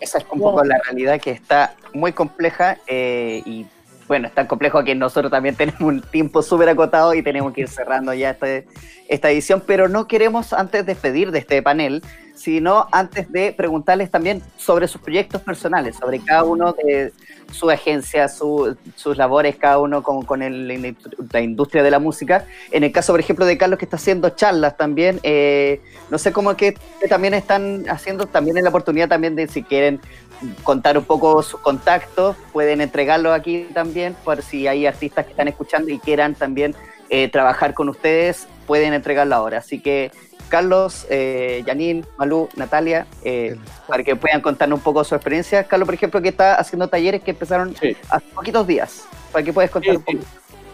Esa 0.01 0.19
es 0.19 0.27
un 0.31 0.41
poco 0.41 0.63
la 0.65 0.79
realidad 0.85 1.21
que 1.21 1.31
está 1.31 1.75
muy 1.95 2.13
compleja 2.13 2.79
eh, 2.87 3.43
y 3.45 3.67
bueno, 4.07 4.29
es 4.29 4.35
tan 4.35 4.47
complejo 4.47 4.85
que 4.85 4.95
nosotros 4.95 5.31
también 5.31 5.57
tenemos 5.57 5.81
un 5.81 6.03
tiempo 6.03 6.43
súper 6.43 6.69
acotado 6.69 7.15
y 7.15 7.23
tenemos 7.23 7.53
que 7.53 7.63
ir 7.63 7.69
cerrando 7.69 8.13
ya 8.15 8.31
este, 8.31 8.67
esta 9.09 9.31
edición, 9.31 9.63
pero 9.67 9.89
no 9.89 10.07
queremos 10.07 10.53
antes 10.53 10.85
de 10.85 10.95
despedir 10.95 11.31
de 11.31 11.41
este 11.41 11.63
panel 11.63 12.03
sino 12.37 12.87
antes 12.93 13.33
de 13.33 13.53
preguntarles 13.53 14.11
también 14.11 14.43
sobre 14.57 14.87
sus 14.87 15.01
proyectos 15.01 15.41
personales, 15.43 15.97
sobre 15.97 16.21
cada 16.21 16.45
uno 16.45 16.73
de 16.85 17.13
su 17.51 17.71
agencia, 17.71 18.29
su- 18.29 18.77
sus 18.95 19.17
labores, 19.17 19.57
cada 19.57 19.79
uno 19.79 20.03
con, 20.03 20.23
con 20.23 20.43
el- 20.43 20.97
la 21.33 21.41
industria 21.41 21.83
de 21.83 21.91
la 21.91 21.99
música. 21.99 22.45
En 22.71 22.85
el 22.85 22.93
caso, 22.93 23.13
por 23.13 23.21
ejemplo, 23.21 23.47
de 23.47 23.57
Carlos, 23.57 23.79
que 23.79 23.87
está 23.87 23.97
haciendo 23.97 24.31
charlas 24.31 24.77
también, 24.77 25.19
eh, 25.23 25.81
no 26.11 26.19
sé 26.19 26.33
cómo 26.33 26.57
que 26.57 26.77
que 27.01 27.09
también 27.09 27.35
están 27.35 27.85
haciendo, 27.89 28.27
también 28.27 28.57
es 28.59 28.63
la 28.63 28.69
oportunidad 28.69 29.09
también 29.09 29.35
de 29.35 29.49
si 29.49 29.63
quieren 29.63 30.01
contar 30.63 30.99
un 30.99 31.05
poco 31.05 31.43
sus 31.43 31.61
contactos, 31.61 32.37
pueden 32.53 32.81
entregarlo 32.83 33.33
aquí 33.33 33.67
también, 33.73 34.15
por 34.25 34.43
si 34.43 34.67
hay 34.69 34.85
artistas 34.87 35.25
que 35.25 35.31
están 35.31 35.49
escuchando 35.49 35.91
y 35.91 35.99
quieran 35.99 36.35
también 36.35 36.75
eh, 37.09 37.29
trabajar 37.31 37.73
con 37.73 37.89
ustedes, 37.89 38.47
pueden 38.67 38.93
entregarlo 38.93 39.35
ahora. 39.37 39.59
Así 39.59 39.81
que, 39.81 40.11
Carlos, 40.49 41.07
eh, 41.11 41.63
Janine, 41.67 42.05
Malú, 42.19 42.49
Natalia, 42.57 43.07
eh, 43.25 43.57
para 43.87 44.03
que 44.05 44.17
puedan 44.17 44.41
contarnos 44.41 44.79
un 44.79 44.83
poco 44.85 45.03
su 45.05 45.15
experiencia. 45.15 45.65
Carlos, 45.65 45.87
por 45.87 45.95
ejemplo, 45.95 46.23
que 46.23 46.29
está 46.29 46.55
haciendo 46.57 46.89
talleres 46.89 47.23
que 47.23 47.33
empezaron 47.33 47.75
Sí. 47.81 47.97
hace 48.09 48.27
poquitos 48.35 48.67
días, 48.67 49.05
para 49.33 49.45
que 49.45 49.53
puedas 49.53 49.71
contar 49.71 49.93
Sí, 49.93 49.97
un 49.97 50.03
poco. 50.03 50.19
sí. 50.19 50.25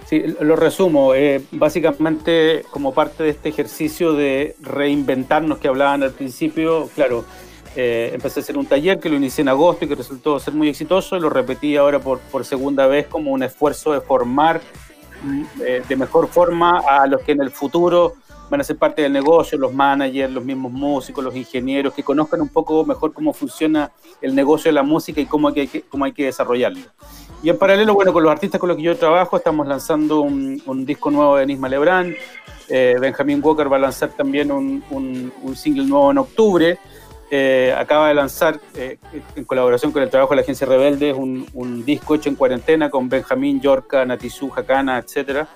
Sí, 0.08 0.22
lo 0.40 0.56
resumo. 0.56 1.14
Eh, 1.14 1.42
básicamente, 1.52 2.64
como 2.70 2.92
parte 2.92 3.22
de 3.22 3.30
este 3.30 3.48
ejercicio 3.48 4.12
de 4.12 4.56
reinventarnos 4.60 5.56
que 5.58 5.68
hablaban 5.68 6.02
al 6.02 6.10
principio, 6.10 6.90
claro, 6.94 7.24
eh, 7.76 8.10
empecé 8.12 8.40
a 8.40 8.42
hacer 8.42 8.58
un 8.58 8.66
taller 8.66 9.00
que 9.00 9.08
lo 9.08 9.16
inicié 9.16 9.40
en 9.40 9.48
agosto 9.48 9.86
y 9.86 9.88
que 9.88 9.94
resultó 9.94 10.38
ser 10.38 10.52
muy 10.52 10.68
exitoso 10.68 11.16
y 11.16 11.20
lo 11.20 11.30
repetí 11.30 11.76
ahora 11.78 11.98
por, 11.98 12.18
por 12.18 12.44
segunda 12.44 12.86
vez 12.86 13.06
como 13.06 13.30
un 13.30 13.42
esfuerzo 13.42 13.92
de 13.94 14.02
formar 14.02 14.60
mm, 15.22 15.44
eh, 15.64 15.82
de 15.88 15.96
mejor 15.96 16.28
forma 16.28 16.80
a 16.86 17.06
los 17.06 17.22
que 17.22 17.32
en 17.32 17.40
el 17.40 17.50
futuro 17.50 18.12
van 18.52 18.60
a 18.60 18.64
ser 18.64 18.76
parte 18.76 19.00
del 19.00 19.12
negocio, 19.14 19.56
los 19.58 19.72
managers, 19.72 20.30
los 20.30 20.44
mismos 20.44 20.70
músicos, 20.70 21.24
los 21.24 21.34
ingenieros, 21.34 21.94
que 21.94 22.02
conozcan 22.02 22.42
un 22.42 22.50
poco 22.50 22.84
mejor 22.84 23.12
cómo 23.14 23.32
funciona 23.32 23.90
el 24.20 24.34
negocio 24.34 24.68
de 24.68 24.74
la 24.74 24.82
música 24.82 25.20
y 25.22 25.26
cómo 25.26 25.48
hay 25.48 25.66
que, 25.66 25.80
cómo 25.82 26.04
hay 26.04 26.12
que 26.12 26.26
desarrollarlo. 26.26 26.80
Y 27.42 27.48
en 27.48 27.56
paralelo, 27.58 27.94
bueno, 27.94 28.12
con 28.12 28.22
los 28.22 28.30
artistas 28.30 28.60
con 28.60 28.68
los 28.68 28.76
que 28.76 28.82
yo 28.84 28.96
trabajo, 28.96 29.36
estamos 29.38 29.66
lanzando 29.66 30.20
un, 30.20 30.62
un 30.66 30.84
disco 30.84 31.10
nuevo 31.10 31.36
de 31.36 31.46
Nisma 31.46 31.68
Lebrán. 31.70 32.14
Eh, 32.68 32.96
Benjamin 33.00 33.40
Walker 33.42 33.72
va 33.72 33.76
a 33.76 33.80
lanzar 33.80 34.10
también 34.10 34.52
un, 34.52 34.84
un- 34.90 35.32
un 35.42 35.56
single 35.56 35.86
nuevo 35.86 36.10
en 36.10 36.18
octubre. 36.18 36.78
Eh, 37.30 37.74
acaba 37.76 38.08
de 38.08 38.14
lanzar, 38.14 38.60
eh, 38.76 38.98
en 39.34 39.44
colaboración 39.44 39.90
con 39.90 40.02
el 40.02 40.10
trabajo 40.10 40.32
de 40.32 40.36
la 40.36 40.42
Agencia 40.42 40.66
Rebelde, 40.66 41.14
un, 41.14 41.46
un 41.54 41.82
disco 41.86 42.14
hecho 42.14 42.28
en 42.28 42.34
cuarentena 42.36 42.90
con 42.90 43.08
Benjamín, 43.08 43.58
Yorka, 43.62 44.04
Natizú, 44.04 44.52
Hakana, 44.54 44.98
etc. 44.98 45.46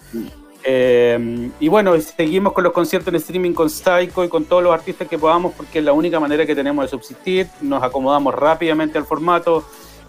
Eh, 0.69 1.51
y 1.61 1.69
bueno, 1.69 1.99
seguimos 2.01 2.53
con 2.53 2.65
los 2.65 2.73
conciertos 2.73 3.15
en 3.15 3.17
streaming 3.17 3.53
con 3.53 3.71
Psycho 3.71 4.25
y 4.25 4.29
con 4.29 4.47
todos 4.47 4.65
los 4.65 4.75
artistas 4.75 5.07
que 5.07 5.17
podamos, 5.17 5.55
porque 5.55 5.79
es 5.79 5.85
la 5.85 5.93
única 5.93 6.19
manera 6.19 6.45
que 6.45 6.57
tenemos 6.57 6.85
de 6.85 6.89
subsistir. 6.89 7.47
Nos 7.61 7.85
acomodamos 7.85 8.35
rápidamente 8.35 8.99
al 8.99 9.05
formato. 9.05 9.65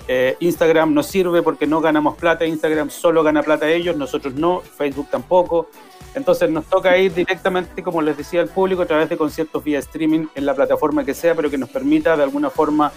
Eh, 0.07 0.35
Instagram 0.39 0.95
nos 0.95 1.05
sirve 1.05 1.43
porque 1.43 1.67
no 1.67 1.79
ganamos 1.79 2.15
plata, 2.15 2.43
Instagram 2.45 2.89
solo 2.89 3.21
gana 3.21 3.43
plata 3.43 3.69
ellos, 3.69 3.95
nosotros 3.97 4.33
no, 4.33 4.61
Facebook 4.61 5.09
tampoco. 5.11 5.69
Entonces 6.15 6.49
nos 6.49 6.65
toca 6.65 6.97
ir 6.97 7.13
directamente, 7.13 7.83
como 7.83 8.01
les 8.01 8.17
decía 8.17 8.41
al 8.41 8.47
público, 8.47 8.81
a 8.81 8.87
través 8.87 9.09
de 9.09 9.17
conciertos 9.17 9.63
vía 9.63 9.77
streaming 9.77 10.25
en 10.33 10.45
la 10.47 10.55
plataforma 10.55 11.05
que 11.05 11.13
sea, 11.13 11.35
pero 11.35 11.51
que 11.51 11.57
nos 11.59 11.69
permita 11.69 12.17
de 12.17 12.23
alguna 12.23 12.49
forma 12.49 12.91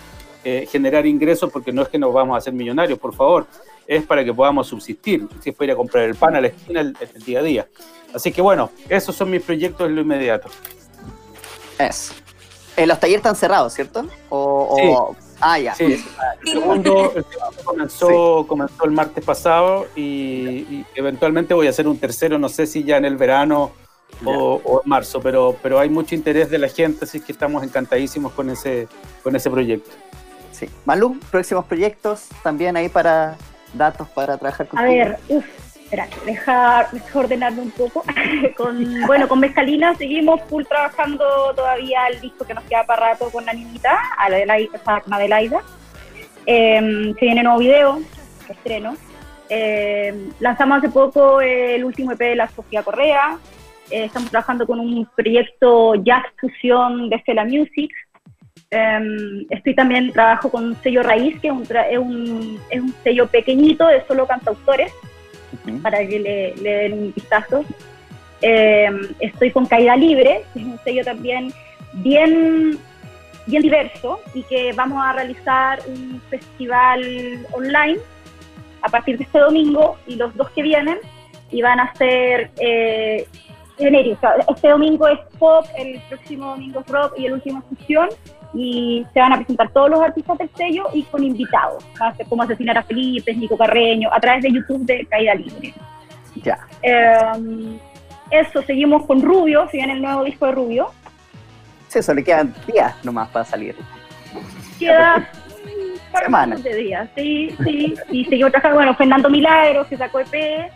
eh, 0.45 0.66
generar 0.70 1.07
ingresos, 1.07 1.51
porque 1.53 1.72
no 1.72 1.82
es 1.82 1.88
que 1.88 1.99
nos 1.99 2.12
vamos 2.12 2.34
a 2.34 2.38
hacer 2.38 2.53
millonarios, 2.53 2.99
por 2.99 3.14
favor, 3.14 3.47
es 3.86 4.05
para 4.07 4.24
que 4.24 4.32
podamos 4.32 4.66
subsistir, 4.68 5.26
si 5.43 5.51
es 5.51 5.57
para 5.57 5.66
ir 5.66 5.70
a 5.72 5.76
comprar 5.76 6.05
el 6.05 6.14
pan 6.14 6.36
a 6.36 6.41
la 6.41 6.47
esquina 6.49 6.80
el, 6.80 6.97
el 7.14 7.22
día 7.22 7.41
a 7.41 7.43
día. 7.43 7.68
Así 8.14 8.32
que 8.32 8.41
bueno, 8.43 8.70
esos 8.88 9.14
son 9.14 9.30
mis 9.30 9.43
proyectos 9.43 9.86
en 9.88 9.95
lo 9.97 10.01
inmediato. 10.03 10.49
Eso. 11.78 12.14
Eh, 12.76 12.86
los 12.86 12.99
talleres 13.01 13.18
están 13.20 13.36
cerrados, 13.36 13.72
¿cierto? 13.74 14.07
O, 14.28 14.76
o- 15.11 15.16
Ah, 15.43 15.59
ya. 15.59 15.74
Sí. 15.74 15.84
El 16.45 16.53
segundo, 16.53 17.12
el 17.16 17.24
segundo 17.30 17.62
comenzó, 17.64 18.45
comenzó 18.47 18.84
el 18.84 18.91
martes 18.91 19.24
pasado 19.24 19.86
y, 19.97 20.03
y 20.03 20.86
eventualmente 20.95 21.55
voy 21.55 21.66
a 21.66 21.70
hacer 21.70 21.88
un 21.88 21.97
tercero, 21.99 22.38
no 22.38 22.51
sé 22.51 22.66
si 22.66 22.84
ya 22.84 22.99
en 22.99 23.07
el 23.07 23.16
verano 23.16 23.70
o, 24.26 24.61
o 24.62 24.82
en 24.84 24.88
marzo, 24.91 25.18
pero, 25.22 25.57
pero 25.62 25.78
hay 25.78 25.88
mucho 25.88 26.14
interés 26.14 26.51
de 26.51 26.59
la 26.59 26.68
gente, 26.68 27.07
así 27.07 27.20
que 27.20 27.32
estamos 27.32 27.62
encantadísimos 27.64 28.32
con 28.34 28.51
ese, 28.51 28.86
con 29.22 29.34
ese 29.34 29.49
proyecto. 29.51 29.91
Sí. 30.61 30.69
Malú, 30.85 31.19
próximos 31.31 31.65
proyectos 31.65 32.29
también 32.43 32.77
ahí 32.77 32.91
para 32.91 33.37
datos 33.73 34.07
para 34.11 34.37
trabajar 34.37 34.67
A 34.67 34.69
contigo. 34.69 34.91
ver, 34.93 35.19
uff, 35.29 35.47
espera, 35.79 36.07
deja, 36.27 36.87
deja 36.93 37.19
ordenarme 37.19 37.63
un 37.63 37.71
poco. 37.71 38.05
con, 38.59 39.07
bueno, 39.07 39.27
con 39.27 39.41
Mezcalina 39.41 39.95
seguimos 39.95 40.43
full 40.51 40.65
trabajando 40.65 41.25
todavía 41.57 42.09
el 42.09 42.21
disco 42.21 42.47
que 42.47 42.53
nos 42.53 42.65
queda 42.65 42.85
para 42.85 43.13
rato 43.13 43.31
con 43.31 43.47
la 43.47 43.55
niñita, 43.55 43.99
Adelaida, 44.19 45.01
con 45.03 45.15
Adelaida. 45.15 45.63
Eh, 46.45 47.15
se 47.19 47.25
viene 47.25 47.43
nuevo 47.43 47.59
video, 47.59 48.01
estreno. 48.47 48.97
Eh, 49.49 50.29
lanzamos 50.41 50.79
hace 50.79 50.91
poco 50.91 51.41
el 51.41 51.83
último 51.85 52.13
EP 52.13 52.19
de 52.19 52.37
la 52.37 52.49
Sofía 52.49 52.83
Correa. 52.83 53.39
Eh, 53.91 54.05
estamos 54.05 54.31
trabajando 54.31 54.67
con 54.67 54.79
un 54.79 55.09
proyecto 55.17 55.95
jazz 55.97 56.23
fusión 56.39 57.09
de 57.09 57.19
Stella 57.21 57.45
Music. 57.45 57.91
Eh, 58.73 59.47
estoy 59.51 59.75
también 59.75 60.12
trabajo 60.12 60.49
con 60.49 60.64
un 60.64 60.77
sello 60.81 61.03
Raíz, 61.03 61.41
que 61.41 61.49
es 61.49 61.53
un, 61.53 61.62
es 61.62 61.99
un, 61.99 62.61
es 62.71 62.81
un 62.81 62.95
sello 63.03 63.27
pequeñito 63.27 63.85
de 63.89 64.07
solo 64.07 64.29
cantautores 64.29 64.93
Ujú. 65.66 65.83
para 65.83 66.07
que 66.07 66.21
le, 66.21 66.55
le 66.55 66.71
den 66.71 66.93
un 66.93 67.12
vistazo. 67.12 67.64
Eh, 68.41 68.89
estoy 69.18 69.51
con 69.51 69.66
Caída 69.66 69.97
Libre, 69.97 70.45
que 70.55 70.61
es 70.61 70.64
un 70.64 70.79
sello 70.85 71.05
también 71.05 71.53
bien, 71.95 72.79
bien 73.47 73.62
diverso 73.62 74.21
y 74.35 74.45
que 74.45 74.73
vamos 74.73 75.05
a 75.05 75.14
realizar 75.14 75.81
un 75.89 76.23
festival 76.31 77.45
online 77.51 77.99
a 78.83 78.89
partir 78.89 79.18
de 79.18 79.25
este 79.25 79.41
domingo 79.41 79.99
y 80.07 80.14
los 80.14 80.33
dos 80.37 80.49
que 80.51 80.62
vienen 80.62 80.99
y 81.51 81.61
van 81.61 81.81
a 81.81 81.93
ser 81.95 82.53
eh, 82.61 83.27
Este 83.79 84.68
domingo 84.68 85.09
es 85.09 85.18
pop, 85.41 85.66
el 85.77 86.01
próximo 86.09 86.51
domingo 86.51 86.81
es 86.81 86.87
rock 86.87 87.18
y 87.18 87.27
el 87.27 87.33
último 87.33 87.59
es 87.59 87.79
fusión 87.79 88.09
y 88.53 89.07
se 89.12 89.20
van 89.20 89.32
a 89.32 89.36
presentar 89.36 89.70
todos 89.70 89.90
los 89.90 90.01
artistas 90.01 90.38
del 90.38 90.51
sello 90.57 90.84
y 90.92 91.03
con 91.05 91.22
invitados, 91.22 91.84
como 92.28 92.42
asesinar 92.42 92.78
a 92.78 92.82
Felipe, 92.82 93.34
Nico 93.34 93.57
Carreño, 93.57 94.09
a 94.12 94.20
través 94.20 94.42
de 94.42 94.53
YouTube 94.53 94.84
de 94.84 95.07
Caída 95.07 95.34
Libre. 95.34 95.72
Ya. 96.42 96.59
Eh, 96.82 97.78
eso, 98.30 98.62
seguimos 98.62 99.07
con 99.07 99.22
Rubio, 99.22 99.68
si 99.70 99.76
viene 99.78 99.94
el 99.94 100.03
nuevo 100.03 100.24
disco 100.24 100.46
de 100.46 100.53
Rubio. 100.53 100.90
Sí, 101.88 101.98
eso 101.98 102.14
le 102.14 102.22
quedan 102.22 102.55
días 102.72 102.94
nomás 103.05 103.28
para 103.30 103.44
salir. 103.44 103.74
Queda 104.78 105.16
un 105.16 106.01
par 106.12 106.24
Semana. 106.24 106.57
de 106.57 106.74
días, 106.74 107.09
sí, 107.16 107.55
sí. 107.64 107.94
Y 108.11 108.24
seguimos 108.26 108.53
trabajando, 108.53 108.76
bueno, 108.78 108.94
Fernando 108.94 109.28
Milagros, 109.28 109.86
que 109.88 109.96
sacó 109.96 110.20
EP, 110.20 110.70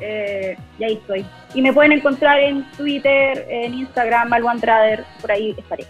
eh, 0.00 0.56
y 0.78 0.84
ahí 0.84 0.94
estoy. 0.94 1.26
Y 1.54 1.62
me 1.62 1.72
pueden 1.72 1.92
encontrar 1.92 2.38
en 2.40 2.62
Twitter, 2.72 3.46
en 3.48 3.74
Instagram, 3.74 4.28
Malwan 4.28 4.60
Trader, 4.60 5.04
por 5.20 5.32
ahí 5.32 5.54
estaré. 5.56 5.86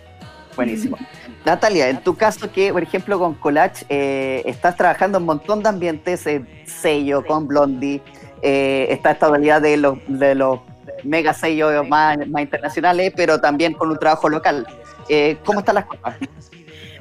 Buenísimo. 0.58 0.98
Natalia, 1.44 1.88
en 1.88 2.02
tu 2.02 2.16
caso 2.16 2.50
que, 2.50 2.72
por 2.72 2.82
ejemplo, 2.82 3.16
con 3.16 3.34
Collage 3.34 3.86
eh, 3.88 4.42
estás 4.44 4.76
trabajando 4.76 5.18
en 5.18 5.22
un 5.22 5.26
montón 5.26 5.62
de 5.62 5.68
ambientes, 5.68 6.26
eh, 6.26 6.44
sello, 6.66 7.24
con 7.24 7.46
Blondie, 7.46 8.02
eh, 8.42 8.88
está 8.90 9.12
esta 9.12 9.28
dualidad 9.28 9.62
de 9.62 9.76
los, 9.76 9.98
de 10.08 10.34
los 10.34 10.58
mega 11.04 11.32
sellos 11.32 11.86
más, 11.86 12.18
más 12.26 12.42
internacionales, 12.42 13.12
pero 13.14 13.40
también 13.40 13.72
con 13.72 13.88
un 13.88 13.98
trabajo 14.00 14.28
local. 14.28 14.66
Eh, 15.08 15.36
¿Cómo 15.44 15.60
están 15.60 15.76
las 15.76 15.84
cosas? 15.84 16.16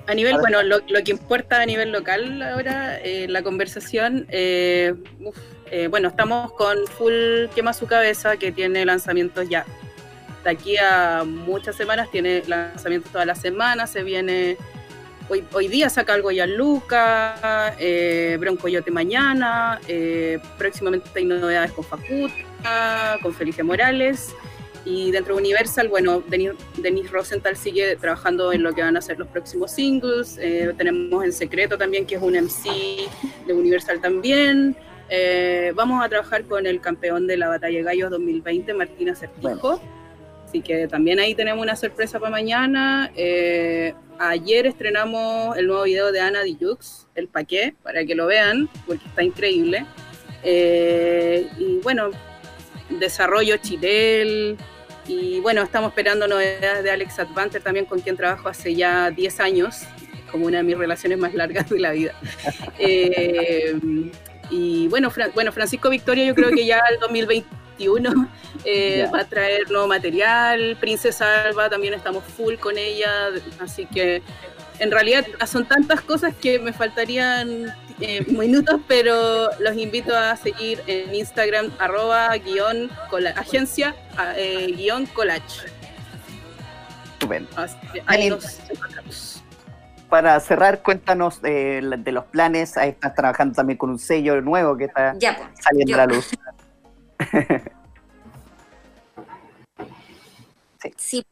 A 0.06 0.14
nivel, 0.14 0.38
bueno, 0.38 0.62
lo, 0.62 0.78
lo 0.88 1.04
que 1.04 1.10
importa 1.10 1.60
a 1.60 1.66
nivel 1.66 1.92
local 1.92 2.44
ahora, 2.44 3.00
eh, 3.00 3.26
la 3.28 3.42
conversación, 3.42 4.28
eh, 4.30 4.94
uf, 5.20 5.36
bueno, 5.90 6.10
estamos 6.10 6.54
con 6.54 6.78
Full 6.96 7.48
Quema 7.56 7.74
Su 7.74 7.88
Cabeza, 7.88 8.38
que 8.38 8.52
tiene 8.52 8.86
lanzamientos 8.86 9.50
ya. 9.50 9.66
De 10.44 10.50
aquí 10.50 10.78
a 10.78 11.24
muchas 11.26 11.76
semanas 11.76 12.10
tiene 12.12 12.44
lanzamientos 12.48 13.12
todas 13.12 13.28
las 13.28 13.42
semanas, 13.42 13.92
se 13.92 14.04
viene, 14.04 14.58
hoy, 15.30 15.44
hoy 15.52 15.68
día 15.68 15.90
saca 15.90 16.14
algo 16.14 16.32
ya 16.32 16.46
Luca, 16.48 17.76
eh, 17.80 18.38
Broncoyote 18.40 18.92
mañana, 18.92 19.80
eh, 19.88 20.40
próximamente 20.58 21.10
hay 21.16 21.26
novedades 21.26 21.72
con 21.72 21.84
Facuta, 21.84 23.18
con 23.22 23.34
Felicia 23.34 23.64
Morales. 23.64 24.34
Y 24.90 25.12
dentro 25.12 25.36
de 25.36 25.42
Universal, 25.42 25.90
bueno, 25.90 26.24
Denis, 26.28 26.52
Denis 26.78 27.12
Rosenthal 27.12 27.58
sigue 27.58 27.98
trabajando 27.98 28.54
en 28.54 28.64
lo 28.64 28.74
que 28.74 28.82
van 28.82 28.96
a 28.96 29.02
ser 29.02 29.20
los 29.20 29.28
próximos 29.28 29.72
singles. 29.72 30.38
Eh, 30.40 30.74
tenemos 30.78 31.26
En 31.26 31.34
Secreto 31.34 31.78
también, 31.78 32.06
que 32.06 32.16
es 32.16 32.22
un 32.22 32.36
MC 32.36 33.10
de 33.46 33.54
Universal 33.54 34.00
también. 34.00 34.78
Eh, 35.10 35.74
vamos 35.76 36.04
a 36.04 36.08
trabajar 36.08 36.44
con 36.46 36.66
el 36.66 36.80
campeón 36.80 37.28
de 37.28 37.38
la 37.38 37.50
Batalla 37.50 37.78
de 37.78 37.84
Gallos 37.84 38.12
2020, 38.12 38.74
Martina 38.74 39.14
Certijo. 39.14 39.82
Así 40.48 40.62
que 40.62 40.88
también 40.88 41.20
ahí 41.20 41.36
tenemos 41.36 41.62
una 41.62 41.76
sorpresa 41.76 42.20
para 42.20 42.32
mañana. 42.32 43.12
Eh, 43.18 43.94
ayer 44.18 44.66
estrenamos 44.66 45.58
el 45.58 45.68
nuevo 45.68 45.84
video 45.84 46.12
de 46.14 46.22
Ana 46.22 46.42
Dijux, 46.44 47.06
El 47.16 47.28
Paqué, 47.28 47.76
para 47.84 48.06
que 48.06 48.16
lo 48.16 48.28
vean, 48.28 48.70
porque 48.86 49.06
está 49.06 49.24
increíble. 49.24 49.86
Eh, 50.44 51.48
y 51.58 51.80
bueno, 51.84 52.12
desarrollo 52.90 53.58
Chilel, 53.58 54.56
Y 55.06 55.40
bueno, 55.42 55.62
estamos 55.64 55.90
esperando 55.90 56.28
novedades 56.28 56.84
de 56.84 56.92
Alex 56.92 57.20
Advanter 57.20 57.62
también, 57.62 57.86
con 57.86 58.00
quien 58.00 58.16
trabajo 58.16 58.48
hace 58.50 58.74
ya 58.76 59.10
10 59.12 59.40
años, 59.42 59.82
como 60.32 60.46
una 60.46 60.58
de 60.60 60.64
mis 60.64 60.78
relaciones 60.78 61.18
más 61.18 61.34
largas 61.34 61.70
de 61.70 61.80
la 61.80 61.92
vida. 61.92 62.14
Eh, 62.80 63.76
y 64.50 64.88
bueno, 64.88 65.10
Fran- 65.12 65.34
bueno, 65.34 65.52
Francisco 65.52 65.90
Victoria 65.90 66.24
yo 66.26 66.36
creo 66.36 66.52
que 66.52 66.66
ya 66.66 66.82
el 66.90 67.00
2021 67.78 68.28
eh, 68.66 69.08
va 69.14 69.22
a 69.22 69.26
traer 69.26 69.70
nuevo 69.70 69.88
material. 69.88 70.78
Princesa 70.80 71.44
Alba 71.44 71.70
también 71.70 71.94
estamos 71.94 72.24
full 72.24 72.56
con 72.56 72.78
ella, 72.78 73.30
así 73.60 73.86
que 73.86 74.22
en 74.80 74.92
realidad 74.92 75.26
son 75.46 75.66
tantas 75.68 76.02
cosas 76.02 76.34
que 76.36 76.60
me 76.60 76.74
faltarían 76.74 77.74
eh, 78.00 78.26
minutos, 78.28 78.80
pero 78.88 79.50
los 79.60 79.76
invito 79.78 80.16
a 80.16 80.36
seguir 80.36 80.82
en 80.88 81.14
Instagram 81.16 81.72
arroba 81.80 82.36
guion 82.38 82.90
agencia 83.36 83.96
eh, 84.36 84.74
guion 84.76 85.06
collage. 85.08 85.68
Ahí 88.06 88.30
nos 88.30 88.60
encontramos. 88.70 89.44
Para 90.10 90.40
cerrar, 90.40 90.82
cuéntanos 90.82 91.42
de 91.42 91.82
los 92.14 92.24
planes. 92.26 92.78
Ahí 92.78 92.92
estás 92.92 93.14
trabajando 93.14 93.56
también 93.56 93.76
con 93.78 93.90
un 93.90 94.00
sello 94.00 94.40
nuevo 94.40 94.78
que 94.78 94.86
está 94.86 95.14
Ya, 95.20 95.36
pues. 95.36 95.50
saliendo 95.62 95.92
yo- 95.92 95.96
a 95.96 95.98
la 95.98 96.14
luz. 96.14 96.30
Sí. 100.98 101.26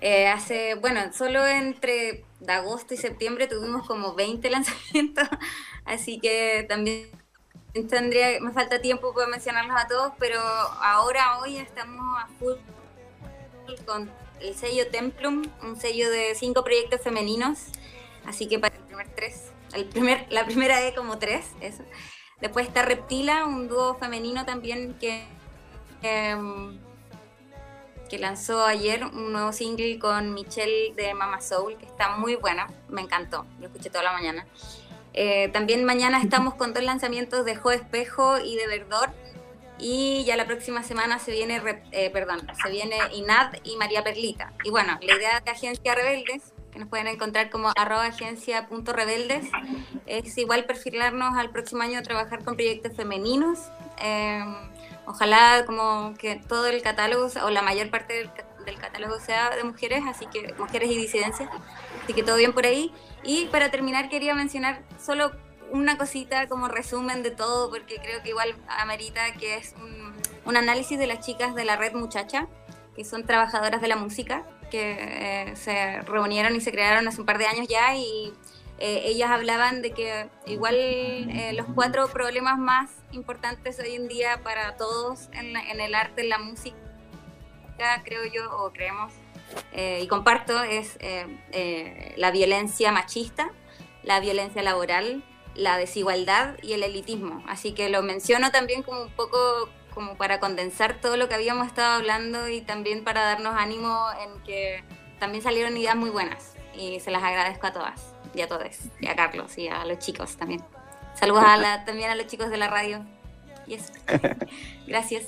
Eh, 0.00 0.26
hace, 0.28 0.74
bueno, 0.74 1.12
solo 1.12 1.46
entre 1.46 2.24
de 2.40 2.52
agosto 2.52 2.94
y 2.94 2.96
septiembre 2.96 3.46
tuvimos 3.46 3.86
como 3.86 4.14
20 4.14 4.50
lanzamientos, 4.50 5.28
así 5.84 6.18
que 6.18 6.66
también 6.68 7.08
tendría, 7.88 8.40
me 8.40 8.52
falta 8.52 8.80
tiempo 8.80 9.14
para 9.14 9.28
mencionarlos 9.28 9.76
a 9.80 9.86
todos, 9.86 10.12
pero 10.18 10.40
ahora, 10.40 11.38
hoy 11.40 11.56
estamos 11.56 12.00
a 12.20 12.26
full 12.38 12.54
con 13.86 14.10
el 14.40 14.54
sello 14.54 14.88
Templum, 14.90 15.44
un 15.62 15.80
sello 15.80 16.10
de 16.10 16.34
cinco 16.34 16.64
proyectos 16.64 17.00
femeninos, 17.00 17.66
así 18.26 18.48
que 18.48 18.58
para 18.58 18.74
el 18.74 18.82
primer 18.82 19.08
tres, 19.14 19.52
el 19.72 19.84
primer, 19.84 20.26
la 20.30 20.44
primera 20.44 20.84
E 20.86 20.94
como 20.94 21.18
tres, 21.18 21.46
eso. 21.60 21.84
Después 22.42 22.66
está 22.66 22.82
Reptila, 22.82 23.46
un 23.46 23.68
dúo 23.68 23.94
femenino 23.94 24.44
también 24.44 24.94
que... 25.00 25.24
em, 26.02 26.78
que 28.10 28.18
lanzó 28.18 28.66
ayer 28.66 29.06
un 29.06 29.32
nuevo 29.32 29.54
single 29.54 29.98
con 29.98 30.34
Michelle 30.34 30.92
de 30.94 31.14
Mama 31.14 31.40
Soul, 31.40 31.78
que 31.78 31.86
está 31.86 32.14
muy 32.18 32.36
bueno, 32.36 32.66
me 32.90 33.00
encantó, 33.00 33.46
lo 33.58 33.68
escuché 33.68 33.88
toda 33.88 34.04
la 34.04 34.12
mañana. 34.12 34.46
Eh, 35.14 35.48
también 35.48 35.82
mañana 35.84 36.20
estamos 36.20 36.52
con 36.52 36.74
dos 36.74 36.82
lanzamientos 36.82 37.46
de 37.46 37.56
Jo 37.56 37.70
Espejo 37.70 38.38
y 38.38 38.56
de 38.56 38.66
Verdor, 38.66 39.08
y 39.78 40.24
ya 40.24 40.36
la 40.36 40.46
próxima 40.46 40.82
semana 40.82 41.18
se 41.18 41.32
viene, 41.32 41.62
eh, 41.90 42.10
perdón, 42.10 42.46
se 42.62 42.70
viene 42.70 42.98
Inad 43.14 43.54
y 43.64 43.76
María 43.76 44.04
Perlita. 44.04 44.52
Y 44.62 44.68
bueno, 44.68 44.98
la 45.00 45.16
idea 45.16 45.40
de 45.40 45.50
Agencia 45.50 45.94
Rebeldes, 45.94 46.51
que 46.72 46.78
nos 46.78 46.88
pueden 46.88 47.06
encontrar 47.06 47.50
como 47.50 47.70
arroba 47.76 48.06
agencia.rebeldes, 48.06 49.50
es 50.06 50.38
igual 50.38 50.64
perfilarnos 50.64 51.36
al 51.36 51.50
próximo 51.50 51.82
año 51.82 51.98
a 51.98 52.02
trabajar 52.02 52.42
con 52.42 52.56
proyectos 52.56 52.96
femeninos. 52.96 53.58
eh, 54.00 54.44
Ojalá 55.04 55.64
como 55.66 56.14
que 56.16 56.36
todo 56.36 56.66
el 56.68 56.80
catálogo 56.80 57.28
o 57.44 57.50
la 57.50 57.60
mayor 57.62 57.90
parte 57.90 58.14
del, 58.14 58.30
del 58.64 58.78
catálogo 58.78 59.18
sea 59.18 59.50
de 59.50 59.64
mujeres, 59.64 60.04
así 60.08 60.26
que 60.26 60.54
mujeres 60.56 60.90
y 60.90 60.96
disidencias, 60.96 61.50
así 62.04 62.14
que 62.14 62.22
todo 62.22 62.36
bien 62.36 62.52
por 62.52 62.66
ahí. 62.66 62.92
Y 63.24 63.46
para 63.46 63.70
terminar 63.70 64.08
quería 64.08 64.34
mencionar 64.34 64.82
solo 65.04 65.32
una 65.72 65.98
cosita 65.98 66.46
como 66.46 66.68
resumen 66.68 67.24
de 67.24 67.32
todo, 67.32 67.68
porque 67.68 67.96
creo 67.96 68.22
que 68.22 68.28
igual 68.28 68.54
amerita 68.68 69.32
que 69.34 69.56
es 69.56 69.74
un, 69.76 70.12
un 70.44 70.56
análisis 70.56 70.96
de 70.98 71.08
las 71.08 71.18
chicas 71.26 71.56
de 71.56 71.64
la 71.64 71.76
red 71.76 71.94
Muchacha, 71.94 72.46
que 72.94 73.04
son 73.04 73.26
trabajadoras 73.26 73.80
de 73.80 73.88
la 73.88 73.96
música, 73.96 74.44
que 74.72 74.96
eh, 74.98 75.54
se 75.54 76.00
reunieron 76.00 76.56
y 76.56 76.60
se 76.62 76.72
crearon 76.72 77.06
hace 77.06 77.20
un 77.20 77.26
par 77.26 77.36
de 77.36 77.44
años 77.46 77.68
ya 77.68 77.94
y 77.94 78.32
eh, 78.78 79.02
ellas 79.04 79.30
hablaban 79.30 79.82
de 79.82 79.90
que 79.92 80.28
igual 80.46 80.74
eh, 80.76 81.52
los 81.54 81.66
cuatro 81.74 82.08
problemas 82.08 82.58
más 82.58 82.90
importantes 83.12 83.78
hoy 83.78 83.94
en 83.94 84.08
día 84.08 84.40
para 84.42 84.76
todos 84.76 85.28
en, 85.34 85.52
la- 85.52 85.62
en 85.70 85.78
el 85.80 85.94
arte, 85.94 86.22
en 86.22 86.30
la 86.30 86.38
música, 86.38 86.76
creo 88.04 88.24
yo, 88.24 88.50
o 88.56 88.72
creemos, 88.72 89.12
eh, 89.72 90.00
y 90.02 90.06
comparto, 90.08 90.62
es 90.62 90.96
eh, 91.00 91.26
eh, 91.52 92.14
la 92.16 92.30
violencia 92.30 92.92
machista, 92.92 93.50
la 94.02 94.20
violencia 94.20 94.62
laboral, 94.62 95.22
la 95.54 95.76
desigualdad 95.76 96.56
y 96.62 96.72
el 96.72 96.82
elitismo. 96.82 97.44
Así 97.46 97.72
que 97.74 97.90
lo 97.90 98.02
menciono 98.02 98.50
también 98.50 98.82
como 98.82 99.02
un 99.02 99.10
poco 99.14 99.68
como 99.94 100.16
para 100.16 100.40
condensar 100.40 101.00
todo 101.00 101.16
lo 101.16 101.28
que 101.28 101.34
habíamos 101.34 101.66
estado 101.66 101.92
hablando 101.94 102.48
y 102.48 102.60
también 102.62 103.04
para 103.04 103.22
darnos 103.22 103.54
ánimo 103.56 104.06
en 104.24 104.42
que 104.42 104.82
también 105.18 105.42
salieron 105.42 105.76
ideas 105.76 105.96
muy 105.96 106.10
buenas 106.10 106.54
y 106.76 107.00
se 107.00 107.10
las 107.10 107.22
agradezco 107.22 107.66
a 107.66 107.72
todas 107.72 108.12
y 108.34 108.40
a 108.40 108.48
todos 108.48 108.66
y 109.00 109.06
a 109.06 109.14
Carlos 109.16 109.56
y 109.58 109.68
a 109.68 109.84
los 109.84 109.98
chicos 109.98 110.36
también. 110.36 110.62
Saludos 111.14 111.44
a 111.46 111.56
la- 111.58 111.84
también 111.84 112.10
a 112.10 112.14
los 112.14 112.26
chicos 112.26 112.48
de 112.50 112.56
la 112.56 112.68
radio. 112.68 113.04
Y 113.66 113.74
eso. 113.74 113.92
Gracias. 114.86 115.24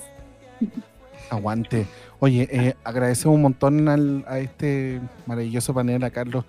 Aguante. 1.31 1.87
Oye, 2.21 2.49
eh, 2.51 2.75
agradecemos 2.85 3.35
un 3.37 3.43
montón 3.43 3.89
al- 3.89 4.25
a 4.29 4.39
este 4.39 5.01
maravilloso 5.27 5.75
panel, 5.75 6.03
a 6.05 6.11
Carlos 6.11 6.45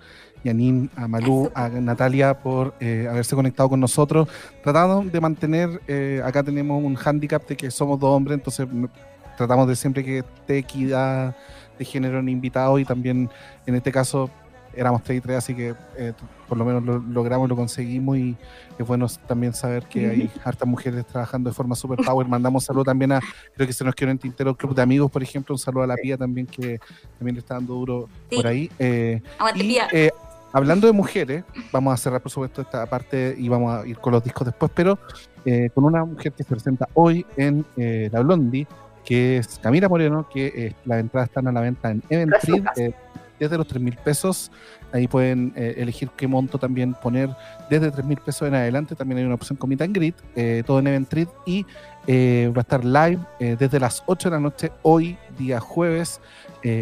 y 0.52 0.90
a 0.96 1.08
Malú, 1.08 1.50
a 1.54 1.68
Natalia 1.68 2.38
por 2.38 2.74
eh, 2.80 3.06
haberse 3.10 3.34
conectado 3.34 3.68
con 3.68 3.80
nosotros. 3.80 4.28
Tratamos 4.62 5.10
de 5.10 5.20
mantener, 5.20 5.80
eh, 5.88 6.20
acá 6.24 6.42
tenemos 6.42 6.82
un 6.82 6.94
hándicap 6.94 7.46
de 7.48 7.56
que 7.56 7.70
somos 7.70 7.98
dos 7.98 8.10
hombres, 8.14 8.38
entonces 8.38 8.66
m- 8.70 8.88
tratamos 9.36 9.68
de 9.68 9.76
siempre 9.76 10.04
que 10.04 10.18
esté 10.18 10.58
equidad 10.58 11.36
de 11.78 11.84
género 11.84 12.18
en 12.20 12.28
invitados 12.28 12.80
y 12.80 12.84
también 12.84 13.28
en 13.66 13.74
este 13.74 13.92
caso 13.92 14.30
éramos 14.74 15.02
tres 15.02 15.18
y 15.18 15.20
tres, 15.22 15.36
así 15.38 15.54
que 15.54 15.74
eh, 15.96 16.12
por 16.46 16.58
lo 16.58 16.64
menos 16.66 16.82
lo 16.84 16.98
logramos, 16.98 17.48
lo 17.48 17.56
conseguimos 17.56 18.18
y 18.18 18.36
es 18.78 18.86
bueno 18.86 19.06
también 19.26 19.54
saber 19.54 19.84
que 19.86 20.06
hay 20.10 20.30
hartas 20.44 20.68
mujeres 20.68 21.06
trabajando 21.06 21.48
de 21.48 21.54
forma 21.54 21.74
super 21.74 21.98
power. 22.04 22.28
Mandamos 22.28 22.64
saludo 22.64 22.84
también 22.84 23.12
a, 23.12 23.20
creo 23.54 23.66
que 23.66 23.72
se 23.72 23.84
nos 23.84 23.94
quedó 23.94 24.10
en 24.10 24.16
el 24.16 24.20
tintero 24.20 24.54
Club 24.54 24.74
de 24.74 24.82
Amigos, 24.82 25.10
por 25.10 25.22
ejemplo, 25.22 25.54
un 25.54 25.58
saludo 25.58 25.84
a 25.84 25.86
la 25.86 25.96
Pía 25.96 26.18
también 26.18 26.46
que 26.46 26.78
también 27.18 27.36
le 27.36 27.40
está 27.40 27.54
dando 27.54 27.72
duro 27.72 28.08
Sí. 28.28 28.36
por 28.36 28.46
ahí. 28.48 28.70
Eh, 28.78 29.22
Aguante, 29.38 29.64
y 29.64 29.68
Pía. 29.68 29.88
eh, 29.92 30.10
hablando 30.52 30.86
de 30.86 30.92
mujeres, 30.92 31.44
vamos 31.72 31.94
a 31.94 31.96
cerrar 31.96 32.20
por 32.20 32.30
supuesto 32.30 32.62
esta 32.62 32.86
parte 32.86 33.34
y 33.38 33.48
vamos 33.48 33.74
a 33.74 33.86
ir 33.86 33.98
con 33.98 34.12
los 34.12 34.22
discos 34.22 34.46
después, 34.46 34.70
pero 34.74 34.98
eh, 35.44 35.70
con 35.74 35.84
una 35.84 36.04
mujer 36.04 36.32
que 36.32 36.42
se 36.42 36.48
presenta 36.50 36.88
hoy 36.94 37.26
en 37.36 37.64
eh, 37.76 38.08
La 38.12 38.20
Blondie, 38.20 38.66
que 39.04 39.38
es 39.38 39.58
Camila 39.58 39.88
Moreno, 39.88 40.28
que 40.28 40.46
eh, 40.46 40.74
las 40.84 41.00
entradas 41.00 41.28
están 41.28 41.46
a 41.46 41.52
la 41.52 41.60
venta 41.60 41.90
en 41.90 42.02
Eventbrite, 42.08 42.94
desde 43.38 43.58
los 43.58 43.66
3 43.66 43.82
mil 43.82 43.96
pesos. 43.96 44.50
Ahí 44.92 45.08
pueden 45.08 45.52
eh, 45.56 45.74
elegir 45.78 46.10
qué 46.16 46.26
monto 46.26 46.58
también 46.58 46.94
poner 46.94 47.30
desde 47.68 47.90
3 47.90 48.04
mil 48.06 48.18
pesos 48.18 48.46
en 48.48 48.54
adelante. 48.54 48.94
También 48.94 49.18
hay 49.18 49.24
una 49.24 49.34
opción 49.34 49.56
con 49.56 49.68
Meet 49.68 49.82
and 49.82 49.94
Greet, 49.94 50.14
eh, 50.34 50.62
todo 50.66 50.78
en 50.78 50.86
Eventbrite 50.86 51.32
y 51.44 51.66
eh, 52.06 52.52
va 52.56 52.60
a 52.60 52.62
estar 52.62 52.84
live 52.84 53.18
desde 53.58 53.80
las 53.80 54.02
8 54.06 54.30
de 54.30 54.36
la 54.36 54.40
noche 54.40 54.72
hoy, 54.82 55.18
día 55.38 55.60
jueves. 55.60 56.20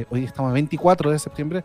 Hoy 0.08 0.24
estamos 0.24 0.50
a 0.50 0.54
24 0.54 1.10
de 1.10 1.18
septiembre, 1.18 1.62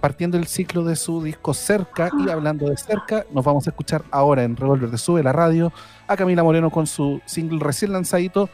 partiendo 0.00 0.38
el 0.38 0.46
ciclo 0.46 0.84
de 0.84 0.94
su 0.94 1.20
disco 1.20 1.52
Cerca. 1.52 2.08
Y 2.24 2.30
hablando 2.30 2.68
de 2.68 2.76
Cerca, 2.76 3.24
nos 3.32 3.44
vamos 3.44 3.66
a 3.66 3.70
escuchar 3.70 4.04
ahora 4.12 4.44
en 4.44 4.56
Revolver 4.56 4.88
de 4.88 4.98
Sube 4.98 5.20
la 5.24 5.32
Radio 5.32 5.72
a 6.06 6.16
Camila 6.16 6.44
Moreno 6.44 6.70
con 6.70 6.86
su 6.86 7.20
single 7.24 7.58
recién 7.58 7.92
lanzadito. 7.92 8.48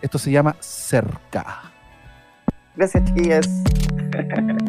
Esto 0.00 0.18
se 0.18 0.30
llama 0.30 0.56
Cerca. 0.60 1.72
Gracias, 2.76 3.04
chiquillas. 3.04 3.48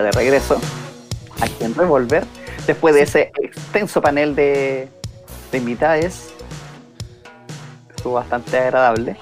ya 0.00 0.02
de 0.02 0.12
regreso 0.12 0.58
aquí 1.40 1.64
en 1.64 1.74
Revolver, 1.74 2.24
después 2.66 2.94
de 2.94 3.02
ese 3.02 3.32
extenso 3.42 4.00
panel 4.00 4.34
de, 4.34 4.88
de 5.52 5.58
invitadas. 5.58 6.28
Estuvo 7.94 8.14
bastante 8.14 8.58
agradable. 8.58 9.16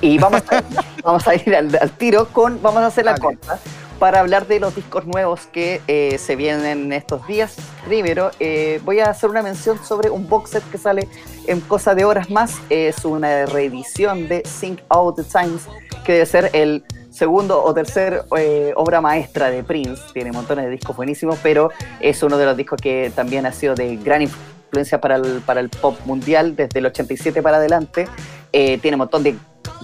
Y 0.00 0.18
vamos 0.18 0.42
a, 0.50 0.62
vamos 1.02 1.26
a 1.26 1.34
ir 1.34 1.54
al, 1.56 1.76
al 1.80 1.90
tiro 1.92 2.28
con, 2.28 2.60
vamos 2.62 2.82
a 2.82 2.86
hacer 2.86 3.04
la 3.04 3.12
Dale. 3.12 3.22
corta 3.22 3.58
para 3.98 4.20
hablar 4.20 4.46
de 4.46 4.60
los 4.60 4.74
discos 4.74 5.06
nuevos 5.06 5.46
que 5.46 5.80
eh, 5.88 6.18
se 6.18 6.36
vienen 6.36 6.92
estos 6.92 7.26
días. 7.26 7.56
Primero, 7.84 8.30
eh, 8.38 8.80
voy 8.84 9.00
a 9.00 9.10
hacer 9.10 9.28
una 9.28 9.42
mención 9.42 9.82
sobre 9.84 10.10
un 10.10 10.28
box 10.28 10.50
set 10.50 10.70
que 10.70 10.78
sale 10.78 11.08
en 11.46 11.60
cosa 11.60 11.94
de 11.94 12.04
horas 12.04 12.30
más. 12.30 12.58
Es 12.70 13.04
una 13.04 13.46
reedición 13.46 14.28
de 14.28 14.42
Sync 14.46 14.80
Out 14.88 15.16
the 15.16 15.24
Times, 15.24 15.62
que 16.04 16.12
debe 16.12 16.26
ser 16.26 16.50
el 16.52 16.84
segundo 17.10 17.62
o 17.62 17.74
tercer 17.74 18.22
eh, 18.36 18.72
obra 18.76 19.00
maestra 19.00 19.50
de 19.50 19.64
Prince. 19.64 20.02
Tiene 20.12 20.30
montones 20.30 20.66
de 20.66 20.70
discos 20.70 20.96
buenísimos, 20.96 21.38
pero 21.42 21.70
es 22.00 22.22
uno 22.22 22.38
de 22.38 22.46
los 22.46 22.56
discos 22.56 22.80
que 22.80 23.10
también 23.14 23.46
ha 23.46 23.52
sido 23.52 23.74
de 23.74 23.96
gran 23.96 24.22
influencia 24.22 25.00
para 25.00 25.16
el, 25.16 25.42
para 25.44 25.60
el 25.60 25.70
pop 25.70 25.98
mundial 26.04 26.54
desde 26.54 26.78
el 26.78 26.86
87 26.86 27.42
para 27.42 27.56
adelante. 27.56 28.08
Tiene 28.50 28.92
un 28.92 28.98
montón 28.98 29.22
de 29.22 29.36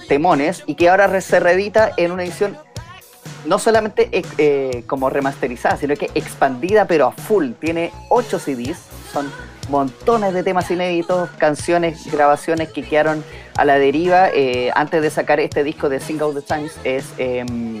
temones 0.07 0.63
y 0.65 0.75
que 0.75 0.89
ahora 0.89 1.21
se 1.21 1.39
reedita 1.39 1.91
en 1.97 2.11
una 2.11 2.23
edición 2.23 2.57
no 3.45 3.59
solamente 3.59 4.09
eh, 4.37 4.83
como 4.87 5.09
remasterizada, 5.09 5.77
sino 5.77 5.95
que 5.95 6.09
expandida 6.15 6.85
pero 6.85 7.07
a 7.07 7.11
full. 7.11 7.51
Tiene 7.59 7.91
8 8.09 8.39
CDs, 8.39 8.77
son 9.11 9.31
montones 9.69 10.33
de 10.33 10.43
temas 10.43 10.69
inéditos, 10.69 11.29
canciones, 11.37 12.11
grabaciones 12.11 12.69
que 12.71 12.83
quedaron 12.83 13.23
a 13.55 13.65
la 13.65 13.79
deriva 13.79 14.29
eh, 14.29 14.71
antes 14.75 15.01
de 15.01 15.09
sacar 15.09 15.39
este 15.39 15.63
disco 15.63 15.89
de 15.89 15.99
Sing 15.99 16.21
Out 16.21 16.35
the 16.35 16.41
Times. 16.41 16.73
Es, 16.83 17.13
em, 17.17 17.79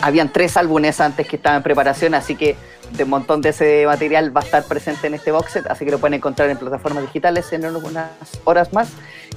habían 0.00 0.32
tres 0.32 0.56
álbumes 0.56 1.00
antes 1.00 1.26
que 1.26 1.36
estaban 1.36 1.58
en 1.58 1.62
preparación, 1.62 2.14
así 2.14 2.36
que 2.36 2.56
de 2.92 3.04
un 3.04 3.10
montón 3.10 3.40
de 3.40 3.50
ese 3.50 3.84
material 3.86 4.36
va 4.36 4.40
a 4.40 4.44
estar 4.44 4.64
presente 4.64 5.06
en 5.06 5.14
este 5.14 5.30
box 5.32 5.52
set, 5.52 5.66
así 5.68 5.84
que 5.84 5.92
lo 5.92 5.98
pueden 5.98 6.14
encontrar 6.14 6.50
en 6.50 6.56
plataformas 6.56 7.04
digitales 7.04 7.52
en 7.52 7.64
unas 7.64 8.10
horas 8.44 8.72
más. 8.72 8.90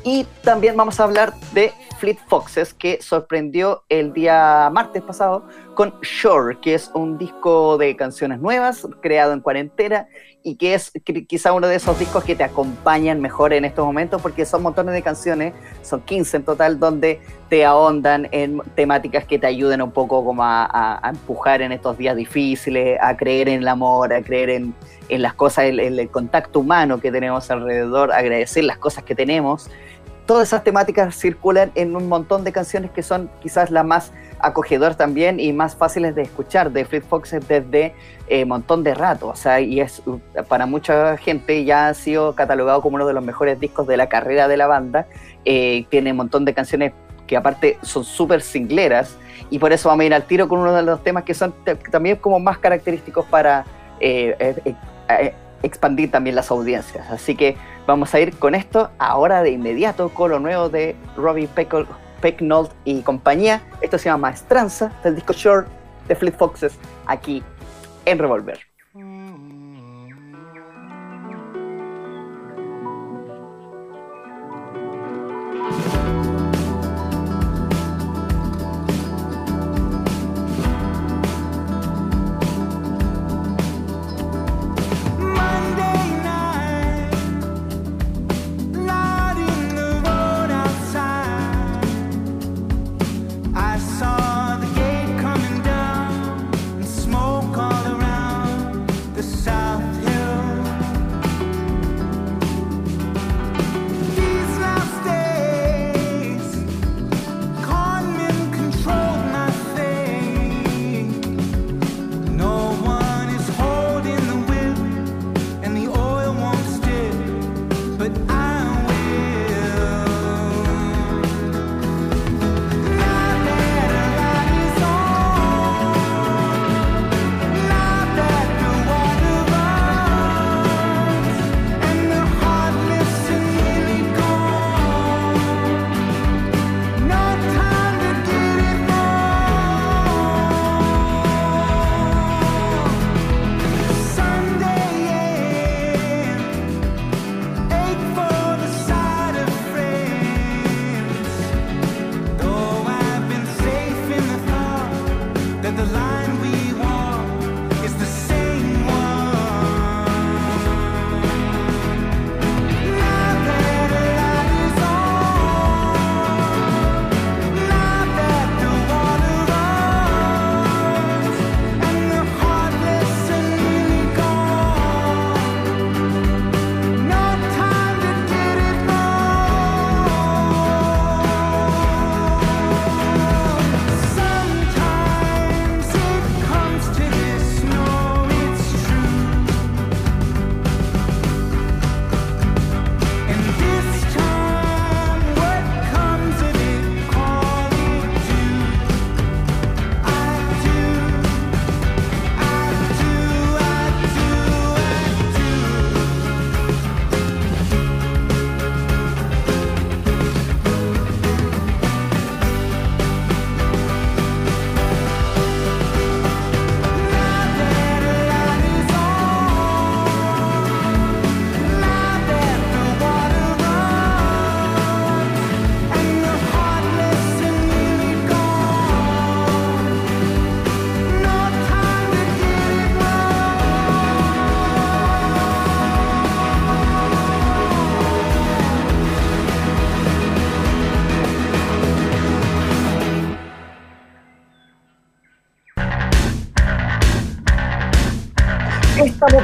Y 0.03 0.25
también 0.43 0.75
vamos 0.75 0.99
a 0.99 1.03
hablar 1.03 1.33
de 1.53 1.71
Fleet 2.03 2.19
Foxes, 2.27 2.73
que 2.73 3.01
sorprendió 3.01 3.83
el 3.87 4.11
día 4.11 4.69
martes 4.73 5.01
pasado 5.01 5.45
con 5.73 5.93
Shore, 6.01 6.57
que 6.59 6.73
es 6.73 6.91
un 6.93 7.17
disco 7.17 7.77
de 7.77 7.95
canciones 7.95 8.41
nuevas, 8.41 8.85
creado 8.99 9.31
en 9.31 9.39
cuarentena, 9.39 10.07
y 10.43 10.55
que 10.55 10.73
es 10.73 10.93
qui- 10.93 11.25
quizá 11.25 11.53
uno 11.53 11.67
de 11.67 11.75
esos 11.75 11.97
discos 11.97 12.25
que 12.25 12.35
te 12.35 12.43
acompañan 12.43 13.21
mejor 13.21 13.53
en 13.53 13.63
estos 13.63 13.85
momentos, 13.85 14.21
porque 14.21 14.45
son 14.45 14.63
montones 14.63 14.93
de 14.93 15.01
canciones, 15.01 15.53
son 15.81 16.01
15 16.01 16.35
en 16.35 16.43
total, 16.43 16.77
donde 16.77 17.21
te 17.47 17.63
ahondan 17.63 18.27
en 18.31 18.59
temáticas 18.75 19.23
que 19.23 19.39
te 19.39 19.47
ayuden 19.47 19.81
un 19.81 19.91
poco 19.91 20.25
como 20.25 20.43
a, 20.43 20.99
empujar 21.05 21.61
en 21.61 21.71
estos 21.71 21.97
días 21.97 22.17
difíciles, 22.17 22.99
a 23.01 23.15
creer 23.15 23.47
en 23.47 23.61
el 23.61 23.67
amor, 23.69 24.11
a 24.11 24.21
creer 24.21 24.49
en, 24.49 24.75
las 25.07 25.35
cosas, 25.35 25.67
en 25.67 25.79
el 25.79 26.09
contacto 26.09 26.59
humano 26.59 26.99
que 26.99 27.13
tenemos 27.13 27.49
alrededor, 27.49 28.11
agradecer 28.11 28.65
las 28.65 28.77
cosas 28.77 29.05
que 29.05 29.15
tenemos. 29.15 29.69
Todas 30.25 30.47
esas 30.47 30.63
temáticas 30.63 31.15
circulan 31.15 31.71
en 31.75 31.95
un 31.95 32.07
montón 32.07 32.43
de 32.43 32.51
canciones 32.51 32.91
que 32.91 33.03
son 33.03 33.29
quizás 33.41 33.71
las 33.71 33.85
más 33.85 34.11
acogedoras 34.39 34.97
también 34.97 35.39
y 35.39 35.51
más 35.53 35.75
fáciles 35.75 36.15
de 36.15 36.21
escuchar 36.21 36.71
de 36.71 36.85
Fleet 36.85 37.03
Foxes 37.03 37.47
desde 37.47 37.93
eh, 38.27 38.45
montón 38.45 38.83
de 38.83 38.93
rato. 38.93 39.27
O 39.27 39.35
sea, 39.35 39.59
y 39.59 39.81
es 39.81 40.01
uh, 40.05 40.19
para 40.47 40.65
mucha 40.65 41.17
gente 41.17 41.65
ya 41.65 41.89
ha 41.89 41.93
sido 41.93 42.35
catalogado 42.35 42.81
como 42.81 42.95
uno 42.95 43.07
de 43.07 43.13
los 43.13 43.23
mejores 43.23 43.59
discos 43.59 43.85
de 43.87 43.97
la 43.97 44.07
carrera 44.07 44.47
de 44.47 44.57
la 44.57 44.67
banda. 44.67 45.07
Eh, 45.45 45.85
tiene 45.89 46.11
un 46.11 46.17
montón 46.17 46.45
de 46.45 46.53
canciones 46.53 46.93
que 47.27 47.37
aparte 47.37 47.77
son 47.81 48.03
súper 48.03 48.41
singleras 48.41 49.17
y 49.49 49.59
por 49.59 49.71
eso 49.73 49.89
vamos 49.89 50.03
a 50.03 50.05
ir 50.05 50.13
al 50.13 50.23
tiro 50.23 50.47
con 50.47 50.59
uno 50.59 50.73
de 50.73 50.83
los 50.83 51.03
temas 51.03 51.23
que 51.23 51.33
son 51.33 51.53
también 51.91 52.17
como 52.17 52.39
más 52.39 52.57
característicos 52.57 53.25
para 53.25 53.65
eh, 53.99 54.35
eh, 54.39 54.75
eh, 55.09 55.33
expandir 55.63 56.11
también 56.11 56.35
las 56.35 56.51
audiencias. 56.51 57.09
Así 57.09 57.35
que 57.35 57.57
vamos 57.87 58.13
a 58.13 58.19
ir 58.19 58.37
con 58.37 58.53
esto 58.53 58.91
ahora 58.99 59.41
de 59.41 59.51
inmediato 59.51 60.09
con 60.09 60.29
lo 60.29 60.39
nuevo 60.39 60.69
de 60.69 60.95
Robbie 61.17 61.47
Pecknold 62.21 62.69
y 62.85 63.01
compañía. 63.01 63.61
Esto 63.81 63.97
se 63.97 64.05
llama 64.05 64.29
Maestranza 64.29 64.91
del 65.03 65.15
disco 65.15 65.33
Short 65.33 65.67
de 66.07 66.15
Fleet 66.15 66.37
Foxes 66.37 66.77
aquí 67.07 67.41
en 68.05 68.19
Revolver. 68.19 68.59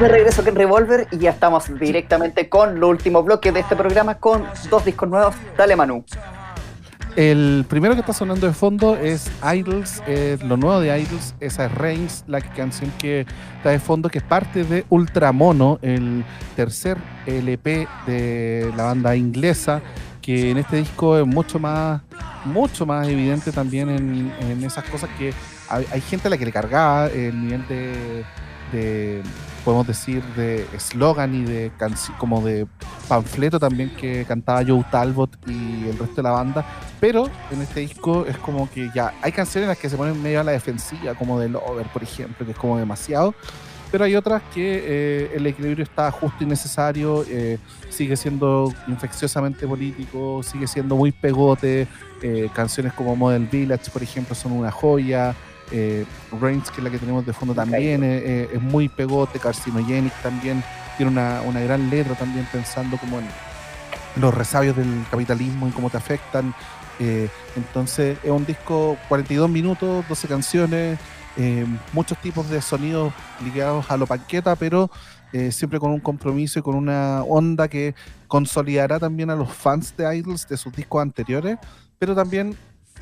De 0.00 0.08
regreso 0.08 0.42
en 0.48 0.56
Revolver 0.56 1.08
y 1.10 1.18
ya 1.18 1.28
estamos 1.28 1.78
directamente 1.78 2.48
con 2.48 2.80
lo 2.80 2.88
último 2.88 3.22
bloque 3.22 3.52
de 3.52 3.60
este 3.60 3.76
programa 3.76 4.14
con 4.14 4.46
dos 4.70 4.82
discos 4.86 5.06
nuevos. 5.10 5.34
Dale 5.58 5.76
Manu. 5.76 6.06
El 7.16 7.66
primero 7.68 7.92
que 7.92 8.00
está 8.00 8.14
sonando 8.14 8.46
de 8.46 8.54
fondo 8.54 8.96
es 8.96 9.30
Idols, 9.44 10.02
lo 10.42 10.56
nuevo 10.56 10.80
de 10.80 10.98
Idols, 11.00 11.34
esa 11.40 11.66
es 11.66 11.74
Reigns, 11.74 12.24
la 12.26 12.40
canción 12.40 12.90
que 12.98 13.26
está 13.58 13.68
de 13.68 13.78
fondo, 13.78 14.08
que 14.08 14.18
es 14.18 14.24
parte 14.24 14.64
de 14.64 14.86
Ultramono, 14.88 15.78
el 15.82 16.24
tercer 16.56 16.96
LP 17.26 17.86
de 18.06 18.72
la 18.78 18.84
banda 18.84 19.14
inglesa, 19.16 19.82
que 20.22 20.50
en 20.50 20.56
este 20.56 20.76
disco 20.76 21.18
es 21.18 21.26
mucho 21.26 21.58
más, 21.58 22.00
mucho 22.46 22.86
más 22.86 23.06
evidente 23.06 23.52
también 23.52 23.90
en, 23.90 24.64
esas 24.64 24.84
cosas 24.84 25.10
que 25.18 25.34
hay, 25.68 26.00
gente 26.00 26.28
a 26.28 26.30
la 26.30 26.38
que 26.38 26.46
le 26.46 26.52
cargaba 26.52 27.08
el 27.08 27.38
nivel 27.38 27.66
de, 28.72 29.22
podemos 29.64 29.86
decir, 29.86 30.22
de 30.36 30.66
eslogan 30.74 31.34
y 31.34 31.44
de 31.44 31.72
como 32.18 32.42
de 32.42 32.66
panfleto 33.08 33.58
también 33.58 33.90
que 33.96 34.24
cantaba 34.26 34.62
Joe 34.66 34.84
Talbot 34.90 35.36
y 35.46 35.88
el 35.88 35.98
resto 35.98 36.16
de 36.16 36.22
la 36.22 36.30
banda. 36.30 36.64
Pero 37.00 37.28
en 37.50 37.62
este 37.62 37.80
disco 37.80 38.26
es 38.26 38.36
como 38.38 38.70
que 38.70 38.90
ya 38.94 39.14
hay 39.22 39.32
canciones 39.32 39.64
en 39.64 39.68
las 39.68 39.78
que 39.78 39.88
se 39.88 39.96
ponen 39.96 40.20
medio 40.22 40.40
a 40.40 40.44
la 40.44 40.52
defensiva, 40.52 41.14
como 41.14 41.38
de 41.40 41.48
Lover, 41.48 41.86
por 41.86 42.02
ejemplo, 42.02 42.44
que 42.44 42.52
es 42.52 42.58
como 42.58 42.78
demasiado. 42.78 43.34
Pero 43.90 44.04
hay 44.04 44.14
otras 44.14 44.42
que 44.54 44.82
eh, 44.84 45.32
el 45.34 45.46
equilibrio 45.46 45.82
está 45.82 46.10
justo 46.12 46.44
y 46.44 46.46
necesario, 46.46 47.24
eh, 47.28 47.58
sigue 47.88 48.16
siendo 48.16 48.72
infecciosamente 48.86 49.66
político, 49.66 50.42
sigue 50.42 50.66
siendo 50.68 50.96
muy 50.96 51.10
pegote. 51.12 51.88
eh, 52.22 52.50
canciones 52.54 52.92
como 52.92 53.16
Model 53.16 53.46
Village, 53.46 53.90
por 53.90 54.02
ejemplo, 54.02 54.34
son 54.34 54.52
una 54.52 54.70
joya. 54.70 55.34
Eh, 55.72 56.04
Reigns, 56.40 56.70
que 56.70 56.78
es 56.78 56.84
la 56.84 56.90
que 56.90 56.98
tenemos 56.98 57.24
de 57.24 57.32
fondo 57.32 57.54
también, 57.54 58.02
eh, 58.02 58.22
eh, 58.24 58.48
es 58.54 58.62
muy 58.62 58.88
pegote. 58.88 59.38
Carcinogenic 59.38 60.12
también 60.22 60.62
tiene 60.96 61.12
una, 61.12 61.42
una 61.42 61.60
gran 61.60 61.88
letra 61.90 62.14
también 62.14 62.46
pensando 62.50 62.96
como 62.98 63.18
en 63.18 63.26
los 64.16 64.34
resabios 64.34 64.76
del 64.76 65.04
capitalismo 65.10 65.68
y 65.68 65.70
cómo 65.70 65.90
te 65.90 65.96
afectan. 65.96 66.54
Eh, 66.98 67.28
entonces 67.56 68.18
es 68.22 68.30
un 68.30 68.44
disco 68.44 68.98
42 69.08 69.48
minutos, 69.48 70.04
12 70.08 70.28
canciones, 70.28 70.98
muchos 71.94 72.18
tipos 72.18 72.50
de 72.50 72.60
sonidos 72.60 73.14
ligados 73.42 73.90
a 73.90 73.96
lo 73.96 74.06
panqueta, 74.06 74.56
pero 74.56 74.90
siempre 75.50 75.78
con 75.78 75.90
un 75.90 76.00
compromiso 76.00 76.58
y 76.58 76.62
con 76.62 76.74
una 76.74 77.22
onda 77.22 77.66
que 77.66 77.94
consolidará 78.28 78.98
también 78.98 79.30
a 79.30 79.36
los 79.36 79.50
fans 79.50 79.96
de 79.96 80.16
Idols 80.16 80.46
de 80.46 80.58
sus 80.58 80.70
discos 80.74 81.00
anteriores, 81.00 81.56
pero 81.98 82.14
también 82.14 82.54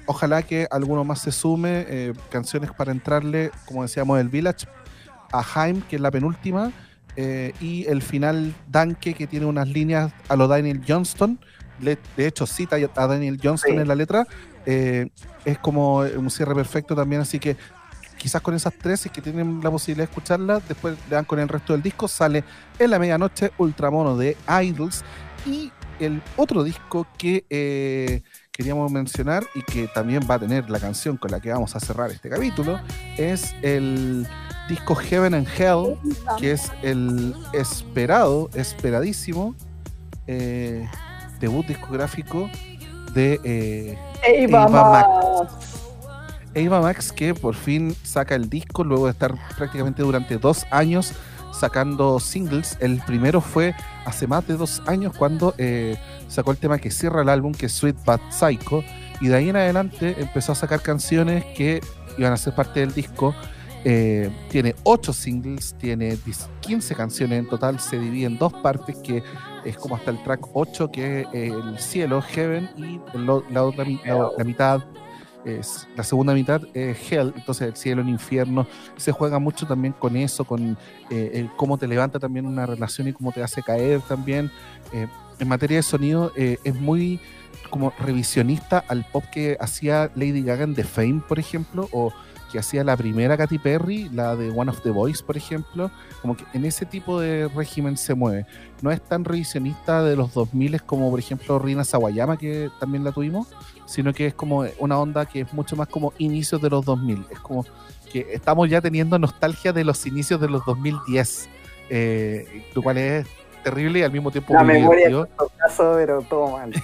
ojalá 0.09 0.43
que 0.43 0.67
alguno 0.71 1.05
más 1.05 1.21
se 1.21 1.31
sume, 1.33 1.85
eh, 1.89 2.13
canciones 2.31 2.73
para 2.73 2.91
entrarle, 2.93 3.51
como 3.67 3.83
decíamos, 3.83 4.19
el 4.19 4.29
Village, 4.29 4.67
a 5.33 5.45
Haim, 5.55 5.83
que 5.83 5.97
es 5.97 6.03
la 6.03 6.11
penúltima, 6.11 6.73
eh, 7.15 7.53
y 7.61 7.87
el 7.87 8.01
final 8.03 8.55
Danke, 8.69 9.13
que 9.15 9.27
tiene 9.27 9.45
unas 9.47 9.69
líneas 9.69 10.13
a 10.29 10.35
lo 10.37 10.49
Daniel 10.49 10.81
Johnston, 10.87 11.39
le- 11.81 11.99
de 12.17 12.27
hecho 12.27 12.47
cita 12.47 12.77
a 12.97 13.07
Daniel 13.07 13.39
Johnston 13.43 13.73
Sí. 13.75 13.77
en 13.79 13.87
la 13.89 13.95
letra, 13.95 14.27
eh, 14.67 15.09
es 15.45 15.59
como 15.59 15.99
un 15.99 16.31
cierre 16.31 16.55
perfecto 16.55 16.97
también, 16.97 17.21
así 17.21 17.39
que 17.39 17.57
quizás 18.17 18.41
con 18.43 18.55
esas 18.55 18.73
tres, 18.75 19.01
si 19.01 19.09
es 19.09 19.13
que 19.13 19.21
tienen 19.23 19.61
la 19.63 19.71
posibilidad 19.71 20.07
de 20.07 20.11
escucharlas, 20.11 20.67
después 20.67 20.97
le 21.09 21.15
dan 21.17 21.25
con 21.25 21.39
el 21.39 21.49
resto 21.49 21.73
del 21.75 21.83
disco, 21.83 22.09
sale 22.09 22.43
en 22.79 22.91
la 22.91 22.99
medianoche 22.99 23.53
Ultramono 23.59 24.17
de 24.17 24.37
Idols. 24.63 25.05
Y 25.47 25.71
el 26.01 26.21
otro 26.37 26.65
disco 26.65 27.07
que 27.17 27.45
queríamos 28.59 28.91
mencionar 28.91 29.45
y 29.55 29.63
que 29.63 29.87
también 29.87 30.21
va 30.29 30.35
a 30.35 30.39
tener 30.41 30.69
la 30.69 30.81
canción 30.81 31.17
con 31.17 31.31
la 31.31 31.39
que 31.39 31.53
vamos 31.53 31.77
a 31.77 31.81
cerrar 31.81 32.11
este 32.11 32.29
capítulo 32.29 32.81
es 33.17 33.55
el 33.63 34.27
disco 34.69 34.97
Heaven 34.97 35.33
and 35.33 35.47
Hell, 35.57 35.97
que 36.41 36.51
es 36.51 36.73
el 36.83 37.37
esperado, 37.53 38.51
esperadísimo 38.55 39.55
eh, 40.27 40.89
debut 41.39 41.69
discográfico 41.69 42.51
de 43.15 43.41
eh, 43.45 43.99
Eva 44.25 44.65
Eva 44.65 44.69
Max. 44.69 45.09
Max. 45.39 46.67
Ava 46.67 46.81
Max 46.81 47.13
que 47.13 47.35
por 47.35 47.55
fin 47.55 47.95
saca 48.03 48.35
el 48.35 48.51
disco 48.51 48.83
luego 48.83 49.05
de 49.05 49.13
estar 49.13 49.37
prácticamente 49.57 50.03
durante 50.03 50.37
dos 50.37 50.67
años 50.73 51.13
sacando 51.59 52.21
singles. 52.21 52.77
El 52.81 53.01
primero 53.07 53.41
fue 53.41 53.75
hace 54.05 54.27
más 54.27 54.47
de 54.47 54.57
dos 54.57 54.83
años 54.87 55.13
cuando 55.17 55.55
eh, 55.59 55.97
sacó 56.29 56.53
el 56.53 56.59
tema 56.59 56.79
que 56.79 56.91
cierra 56.91 57.23
el 57.23 57.29
álbum, 57.29 57.53
que 57.53 57.67
es 57.67 57.73
Sweet 57.73 57.97
But 58.05 58.21
Psycho. 58.31 58.83
Y 59.21 59.29
de 59.29 59.37
ahí 59.37 59.49
en 59.49 59.57
adelante 59.57 60.17
empezó 60.19 60.53
a 60.53 60.55
sacar 60.55 60.81
canciones 60.81 61.45
que 61.57 61.81
iban 62.17 62.33
a 62.33 62.37
ser 62.37 62.55
parte 62.55 62.81
del 62.81 62.95
disco. 62.95 63.35
Eh, 63.85 64.31
tiene 64.51 64.75
ocho 64.83 65.13
singles, 65.13 65.75
tiene 65.79 66.17
10 66.17 66.51
15 66.61 66.95
canciones 66.95 67.39
en 67.39 67.49
total, 67.49 67.79
se 67.79 67.99
divide 67.99 68.27
en 68.27 68.37
dos 68.37 68.53
partes 68.53 68.97
que 68.97 69.23
es 69.65 69.77
como 69.77 69.95
hasta 69.95 70.11
el 70.11 70.23
track 70.25 70.49
8 70.53 70.91
que 70.91 71.21
es 71.21 71.27
eh, 71.33 71.53
el 71.55 71.79
cielo, 71.79 72.21
Heaven, 72.21 72.69
y 72.77 73.01
el 73.15 73.27
la 73.27 73.65
otra 73.65 73.87
la 74.37 74.45
mitad 74.45 74.83
la 75.97 76.05
segunda 76.05 76.35
mitad 76.35 76.63
es 76.75 76.97
Hell, 77.11 77.33
entonces 77.37 77.69
el 77.69 77.77
cielo, 77.77 78.03
el 78.03 78.09
infierno, 78.09 78.67
se 78.97 79.13
juega 79.13 79.39
mucho 79.39 79.67
también 79.67 79.95
con 79.99 80.17
eso, 80.17 80.45
con 80.45 80.77
eh, 81.11 81.49
cómo 81.57 81.79
te 81.79 81.89
levanta 81.89 82.19
también 82.19 82.47
una 82.47 82.67
relación 82.67 83.09
y 83.09 83.13
cómo 83.13 83.33
te 83.33 83.43
hace 83.43 83.63
caer 83.63 84.01
también. 84.03 84.51
Eh, 84.93 85.07
en 85.39 85.49
materia 85.49 85.79
de 85.79 85.83
sonido 85.83 86.33
eh, 86.37 86.59
es 86.65 86.75
muy 86.75 87.21
como 87.71 87.93
revisionista 87.99 88.85
al 88.89 89.05
pop 89.05 89.25
que 89.33 89.57
hacía 89.61 90.11
Lady 90.15 90.43
Gaga 90.43 90.65
en 90.65 90.75
The 90.75 90.85
Fame, 90.85 91.23
por 91.27 91.39
ejemplo, 91.39 91.89
o 91.93 92.13
que 92.51 92.59
hacía 92.59 92.83
la 92.85 92.97
primera 92.97 93.37
Katy 93.37 93.59
Perry, 93.59 94.09
la 94.13 94.37
de 94.37 94.51
One 94.51 94.71
of 94.71 94.83
the 94.83 94.91
Boys, 94.91 95.23
por 95.23 95.37
ejemplo, 95.37 95.91
como 96.23 96.37
que 96.37 96.45
en 96.55 96.65
ese 96.65 96.87
tipo 96.87 97.21
de 97.21 97.49
régimen 97.49 97.97
se 97.97 98.15
mueve. 98.15 98.47
No 98.83 98.91
es 98.91 99.01
tan 99.01 99.25
revisionista 99.25 100.03
de 100.03 100.17
los 100.17 100.33
2000 100.35 100.83
como, 100.83 101.11
por 101.11 101.19
ejemplo, 101.19 101.59
Rina 101.59 101.85
Sawayama, 101.85 102.37
que 102.37 102.71
también 102.81 103.05
la 103.05 103.13
tuvimos, 103.13 103.49
sino 103.87 104.13
que 104.13 104.27
es 104.27 104.35
como 104.35 104.65
una 104.79 104.99
onda 104.99 105.27
que 105.27 105.41
es 105.41 105.53
mucho 105.53 105.77
más 105.77 105.89
como 105.89 106.13
inicios 106.19 106.61
de 106.61 106.71
los 106.71 106.85
2000. 106.85 107.27
Es 107.31 107.39
como 107.41 107.65
que 108.11 108.27
estamos 108.33 108.69
ya 108.69 108.81
teniendo 108.81 109.19
nostalgia 109.19 109.73
de 109.73 109.85
los 109.85 110.07
inicios 110.07 110.41
de 110.41 110.49
los 110.49 110.65
2010, 110.65 111.49
eh, 111.91 112.65
lo 112.75 112.83
cual 112.83 112.99
es 112.99 113.27
terrible 113.63 114.01
y 114.01 114.03
al 114.03 114.13
mismo 114.13 114.31
tiempo 114.31 114.55
La 114.55 114.65
memoria 114.65 115.09
divertido. 115.09 115.29
Pero 115.77 116.23
todo 116.23 116.53
mal. 116.53 116.73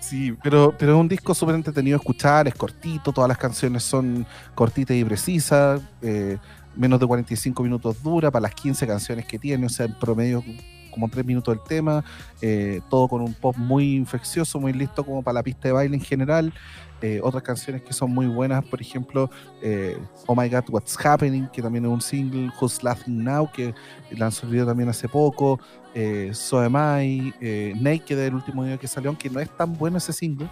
Sí, 0.00 0.34
pero, 0.42 0.74
pero 0.78 0.94
es 0.94 1.00
un 1.00 1.08
disco 1.08 1.34
súper 1.34 1.54
entretenido 1.54 1.98
escuchar, 1.98 2.48
es 2.48 2.54
cortito, 2.54 3.12
todas 3.12 3.28
las 3.28 3.36
canciones 3.36 3.82
son 3.82 4.26
cortitas 4.54 4.96
y 4.96 5.04
precisas, 5.04 5.82
eh, 6.00 6.38
menos 6.74 6.98
de 6.98 7.06
45 7.06 7.62
minutos 7.62 8.02
dura 8.02 8.30
para 8.30 8.44
las 8.44 8.54
15 8.54 8.86
canciones 8.86 9.26
que 9.26 9.38
tiene, 9.38 9.66
o 9.66 9.68
sea, 9.68 9.84
en 9.84 9.98
promedio 9.98 10.42
como 10.90 11.08
3 11.08 11.26
minutos 11.26 11.54
el 11.54 11.62
tema, 11.62 12.02
eh, 12.40 12.80
todo 12.88 13.06
con 13.06 13.20
un 13.20 13.34
pop 13.34 13.56
muy 13.56 13.96
infeccioso, 13.96 14.58
muy 14.58 14.72
listo 14.72 15.04
como 15.04 15.22
para 15.22 15.34
la 15.34 15.42
pista 15.42 15.68
de 15.68 15.72
baile 15.72 15.96
en 15.96 16.02
general. 16.02 16.52
Eh, 17.00 17.20
otras 17.22 17.42
canciones 17.42 17.82
que 17.82 17.92
son 17.92 18.12
muy 18.12 18.26
buenas, 18.26 18.64
por 18.64 18.80
ejemplo, 18.80 19.30
eh, 19.62 19.96
Oh 20.26 20.34
My 20.34 20.48
God, 20.48 20.64
What's 20.68 20.96
Happening, 21.04 21.46
que 21.52 21.62
también 21.62 21.84
es 21.84 21.90
un 21.90 22.00
single, 22.00 22.50
Who's 22.60 22.82
Laughing 22.82 23.22
Now, 23.22 23.50
que 23.52 23.72
lanzó 24.10 24.46
el 24.46 24.52
video 24.52 24.66
también 24.66 24.88
hace 24.88 25.08
poco, 25.08 25.60
eh, 25.94 26.30
So 26.32 26.58
Am 26.58 26.74
I, 27.00 27.32
eh, 27.40 27.72
Naked, 27.80 28.18
el 28.18 28.34
último 28.34 28.64
video 28.64 28.78
que 28.78 28.88
salió, 28.88 29.10
aunque 29.10 29.30
no 29.30 29.38
es 29.38 29.48
tan 29.56 29.76
bueno 29.76 29.98
ese 29.98 30.12
single. 30.12 30.50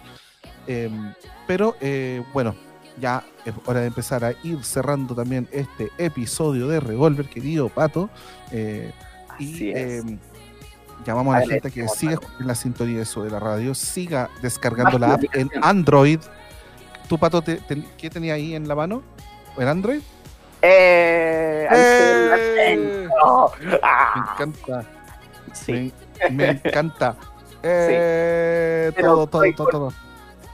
Eh, 0.67 0.89
pero 1.45 1.75
eh, 1.81 2.23
bueno, 2.33 2.55
ya 2.99 3.23
es 3.45 3.53
hora 3.65 3.81
de 3.81 3.87
empezar 3.87 4.23
a 4.23 4.31
ir 4.43 4.63
cerrando 4.63 5.13
también 5.15 5.47
este 5.51 5.89
episodio 5.97 6.67
de 6.67 6.79
Revolver, 6.79 7.27
querido 7.29 7.69
Pato. 7.69 8.09
Así 9.29 9.65
y 9.65 9.71
es. 9.71 10.03
Llamamos 11.05 11.35
a 11.35 11.39
la 11.41 11.47
gente 11.47 11.71
que 11.71 11.87
siga 11.87 12.19
en 12.39 12.47
la 12.47 12.55
sintonía 12.55 12.97
de 12.97 13.03
eso 13.03 13.23
de 13.23 13.29
la 13.31 13.39
radio, 13.39 13.73
siga 13.75 14.29
descargando 14.41 14.97
la 14.99 15.13
app 15.13 15.23
en. 15.33 15.49
Android. 15.61 16.19
¿Tú, 17.07 17.17
Pato, 17.17 17.41
te- 17.41 17.57
te- 17.57 17.83
qué 17.97 18.09
tenía 18.09 18.33
ahí 18.33 18.53
en 18.55 18.67
la 18.67 18.75
mano? 18.75 19.01
¿En 19.57 19.67
Android? 19.67 20.01
Eh, 20.61 21.67
¡Eh! 21.71 23.07
Oh, 23.23 23.51
Me 23.63 23.79
ah, 23.83 24.33
encanta. 24.33 24.83
sí, 25.53 25.93
Me, 26.23 26.31
me 26.31 26.49
encanta. 26.49 27.15
Eh, 27.63 28.93
todo, 29.01 29.25
todo, 29.27 29.43
todo, 29.55 29.67
todo. 29.67 29.93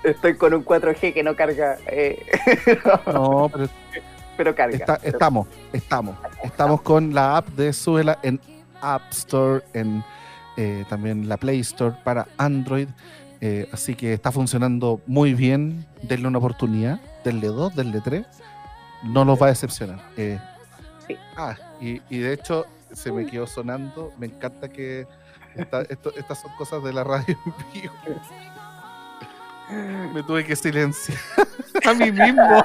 estoy 0.04 0.36
con 0.38 0.54
un 0.54 0.64
4G 0.66 1.14
que 1.14 1.22
no 1.22 1.36
carga, 1.36 1.78
eh, 1.88 2.26
No, 3.14 3.50
pero 3.52 3.70
pero 4.38 4.56
carga. 4.56 4.78
está- 4.78 4.96
Pero- 4.98 5.10
estamos, 5.12 5.48
estamos. 5.74 6.16
Estamos 6.44 6.82
con 6.82 7.14
la 7.14 7.38
app 7.38 7.48
de 7.50 7.74
Súbela 7.74 8.18
en 8.24 8.40
App 8.82 9.04
Store, 9.12 9.64
en 9.74 10.04
eh, 10.58 10.86
también 10.90 11.28
la 11.30 11.38
Play 11.38 11.60
Store 11.62 11.96
para 12.04 12.28
Android. 12.38 12.88
Eh, 13.42 13.68
así 13.74 13.96
que 13.96 14.14
está 14.14 14.32
funcionando 14.32 15.02
muy 15.06 15.34
bien. 15.34 15.86
Denle 16.02 16.28
una 16.28 16.38
oportunidad. 16.38 17.00
Denle 17.26 17.48
dos, 17.48 17.76
denle 17.76 18.00
tres. 18.02 18.26
No 19.04 19.26
los 19.26 19.42
va 19.42 19.48
a 19.48 19.50
decepcionar. 19.50 20.00
Eh, 20.18 20.40
Sí. 21.08 21.18
Ah, 21.36 21.56
y, 21.82 22.02
y 22.10 22.20
de 22.20 22.32
hecho 22.34 22.66
se 22.94 23.12
me 23.12 23.26
quedó 23.26 23.46
sonando. 23.46 24.14
Me 24.18 24.28
encanta 24.28 24.70
que 24.70 25.06
esta- 25.56 25.82
esto- 25.82 26.14
estas 26.16 26.40
son 26.42 26.52
cosas 26.58 26.82
de 26.82 26.94
la 26.94 27.04
radio 27.04 27.38
en 27.46 27.54
vivo. 27.82 27.94
Me 30.14 30.24
tuve 30.24 30.46
que 30.46 30.56
silenciar 30.56 31.18
a 31.86 31.94
mí 31.94 32.10
mismo. 32.12 32.64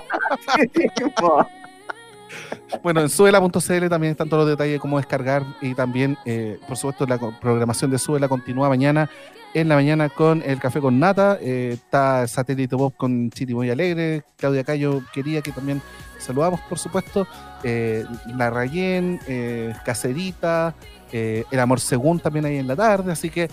Bueno, 2.82 3.00
en 3.00 3.08
suela.cl 3.08 3.88
también 3.88 4.12
están 4.12 4.28
todos 4.28 4.42
los 4.42 4.50
detalles 4.50 4.74
de 4.74 4.80
cómo 4.80 4.98
descargar 4.98 5.42
y 5.60 5.74
también, 5.74 6.16
eh, 6.24 6.58
por 6.66 6.76
supuesto, 6.76 7.06
la 7.06 7.18
programación 7.40 7.90
de 7.90 7.98
Suela 7.98 8.28
continúa 8.28 8.68
mañana 8.68 9.08
en 9.54 9.68
la 9.68 9.76
mañana 9.76 10.08
con 10.10 10.42
el 10.44 10.58
café 10.60 10.80
con 10.80 10.98
nata. 10.98 11.38
eh, 11.40 11.70
está 11.72 12.26
Satélite 12.26 12.76
Bob 12.76 12.94
con 12.96 13.30
Chiti 13.30 13.54
Muy 13.54 13.70
Alegre. 13.70 14.22
Claudia 14.36 14.62
Cayo 14.64 15.02
quería 15.12 15.40
que 15.40 15.52
también 15.52 15.80
saludamos, 16.18 16.60
por 16.68 16.78
supuesto. 16.78 17.26
eh, 17.64 18.04
la 18.36 18.50
Rayén, 18.50 19.18
eh, 19.26 19.72
Cacerita, 19.84 20.74
eh, 21.12 21.44
El 21.50 21.60
Amor 21.60 21.80
Según 21.80 22.20
también 22.20 22.44
ahí 22.44 22.58
en 22.58 22.68
la 22.68 22.76
tarde. 22.76 23.10
Así 23.10 23.30
que 23.30 23.48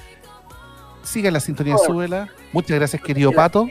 sigan 1.04 1.34
la 1.34 1.40
sintonía 1.40 1.74
de 1.74 1.80
Suela. 1.80 2.30
Muchas 2.52 2.78
gracias, 2.78 3.02
querido 3.02 3.32
Pato. 3.32 3.68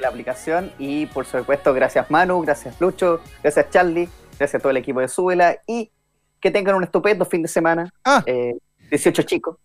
la 0.00 0.08
aplicación 0.08 0.70
y 0.78 1.06
por 1.06 1.24
supuesto 1.24 1.72
gracias 1.72 2.10
Manu, 2.10 2.42
gracias 2.42 2.78
Lucho, 2.80 3.20
gracias 3.42 3.70
Charlie, 3.70 4.08
gracias 4.38 4.54
a 4.54 4.58
todo 4.60 4.70
el 4.70 4.76
equipo 4.76 5.00
de 5.00 5.08
Súbela 5.08 5.56
y 5.66 5.90
que 6.40 6.50
tengan 6.50 6.74
un 6.74 6.84
estupendo 6.84 7.24
fin 7.24 7.42
de 7.42 7.48
semana. 7.48 7.90
Ah. 8.04 8.22
Eh, 8.26 8.54
18 8.90 9.22
chicos. 9.22 9.56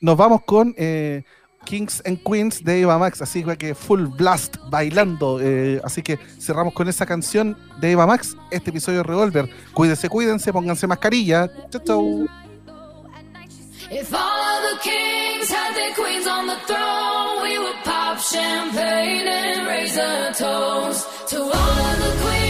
nos 0.00 0.16
vamos 0.16 0.42
con 0.44 0.74
eh, 0.78 1.24
Kings 1.64 2.02
and 2.06 2.22
Queens 2.22 2.64
de 2.64 2.80
Eva 2.80 2.96
Max, 2.98 3.20
así 3.20 3.44
que 3.58 3.74
full 3.74 4.06
blast 4.06 4.56
bailando. 4.70 5.40
eh, 5.42 5.80
así 5.84 6.02
que 6.02 6.18
cerramos 6.38 6.72
con 6.72 6.88
esa 6.88 7.04
canción 7.04 7.56
de 7.80 7.90
Eva 7.90 8.06
Max, 8.06 8.36
este 8.50 8.70
episodio 8.70 8.98
de 8.98 9.02
Revolver. 9.04 9.50
Cuídense, 9.74 10.08
cuídense, 10.08 10.52
pónganse 10.52 10.86
mascarilla. 10.86 11.50
Chau, 11.70 11.82
chau. 11.84 12.26
If 13.90 14.12
all 14.12 14.18
of 14.18 14.62
the 14.72 14.78
kings 14.82 15.48
had 15.48 15.74
their 15.74 15.94
queens 15.94 16.26
on 16.26 16.46
the 16.48 16.56
throne, 16.66 17.42
we 17.42 17.58
would 17.58 17.76
pop 17.84 18.18
champagne 18.18 19.28
and 19.28 19.66
raise 19.68 19.96
a 19.96 20.32
toast 20.32 21.28
to 21.28 21.36
all 21.38 21.50
of 21.50 21.98
the 21.98 22.24
queens 22.24 22.45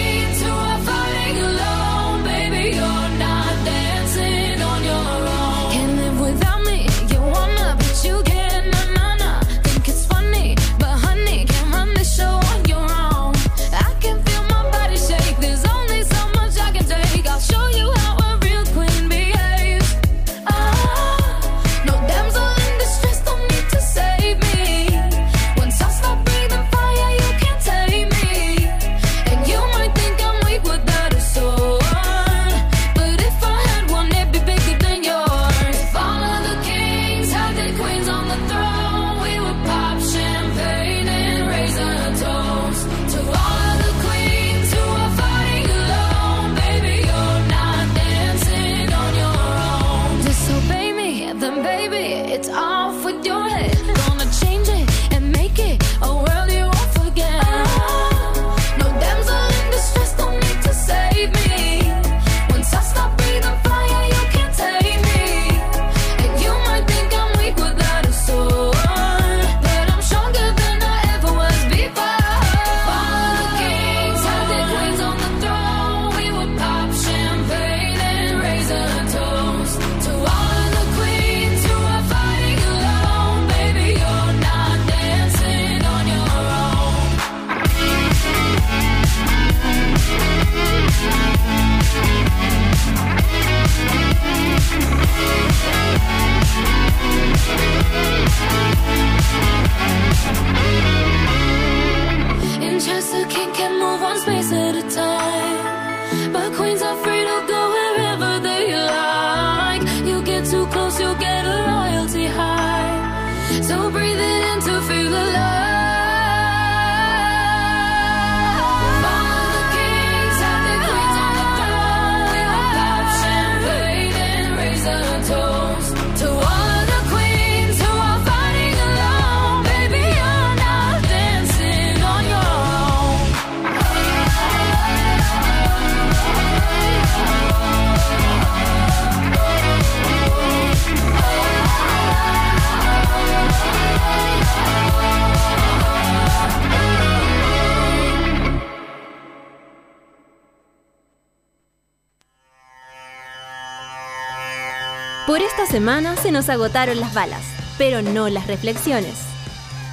se 156.20 156.32
nos 156.32 156.48
agotaron 156.48 156.98
las 156.98 157.14
balas, 157.14 157.44
pero 157.78 158.02
no 158.02 158.28
las 158.28 158.48
reflexiones. 158.48 159.14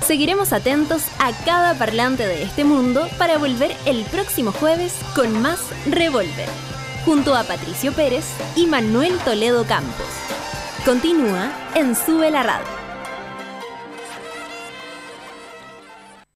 Seguiremos 0.04 0.52
atentos 0.52 1.04
a 1.20 1.32
cada 1.46 1.76
parlante 1.76 2.26
de 2.26 2.42
este 2.42 2.64
mundo 2.64 3.08
para 3.20 3.38
volver 3.38 3.76
el 3.86 4.04
próximo 4.06 4.52
jueves 4.52 4.96
con 5.16 5.40
más 5.40 5.60
Revolver, 5.86 6.50
junto 7.06 7.36
a 7.36 7.44
Patricio 7.44 7.94
Pérez 7.94 8.26
y 8.56 8.66
Manuel 8.66 9.20
Toledo 9.20 9.66
Campos. 9.66 10.08
Continúa 10.84 11.52
en 11.76 11.96
Sube 11.96 12.32
la 12.32 12.42
Radio. 12.42 12.83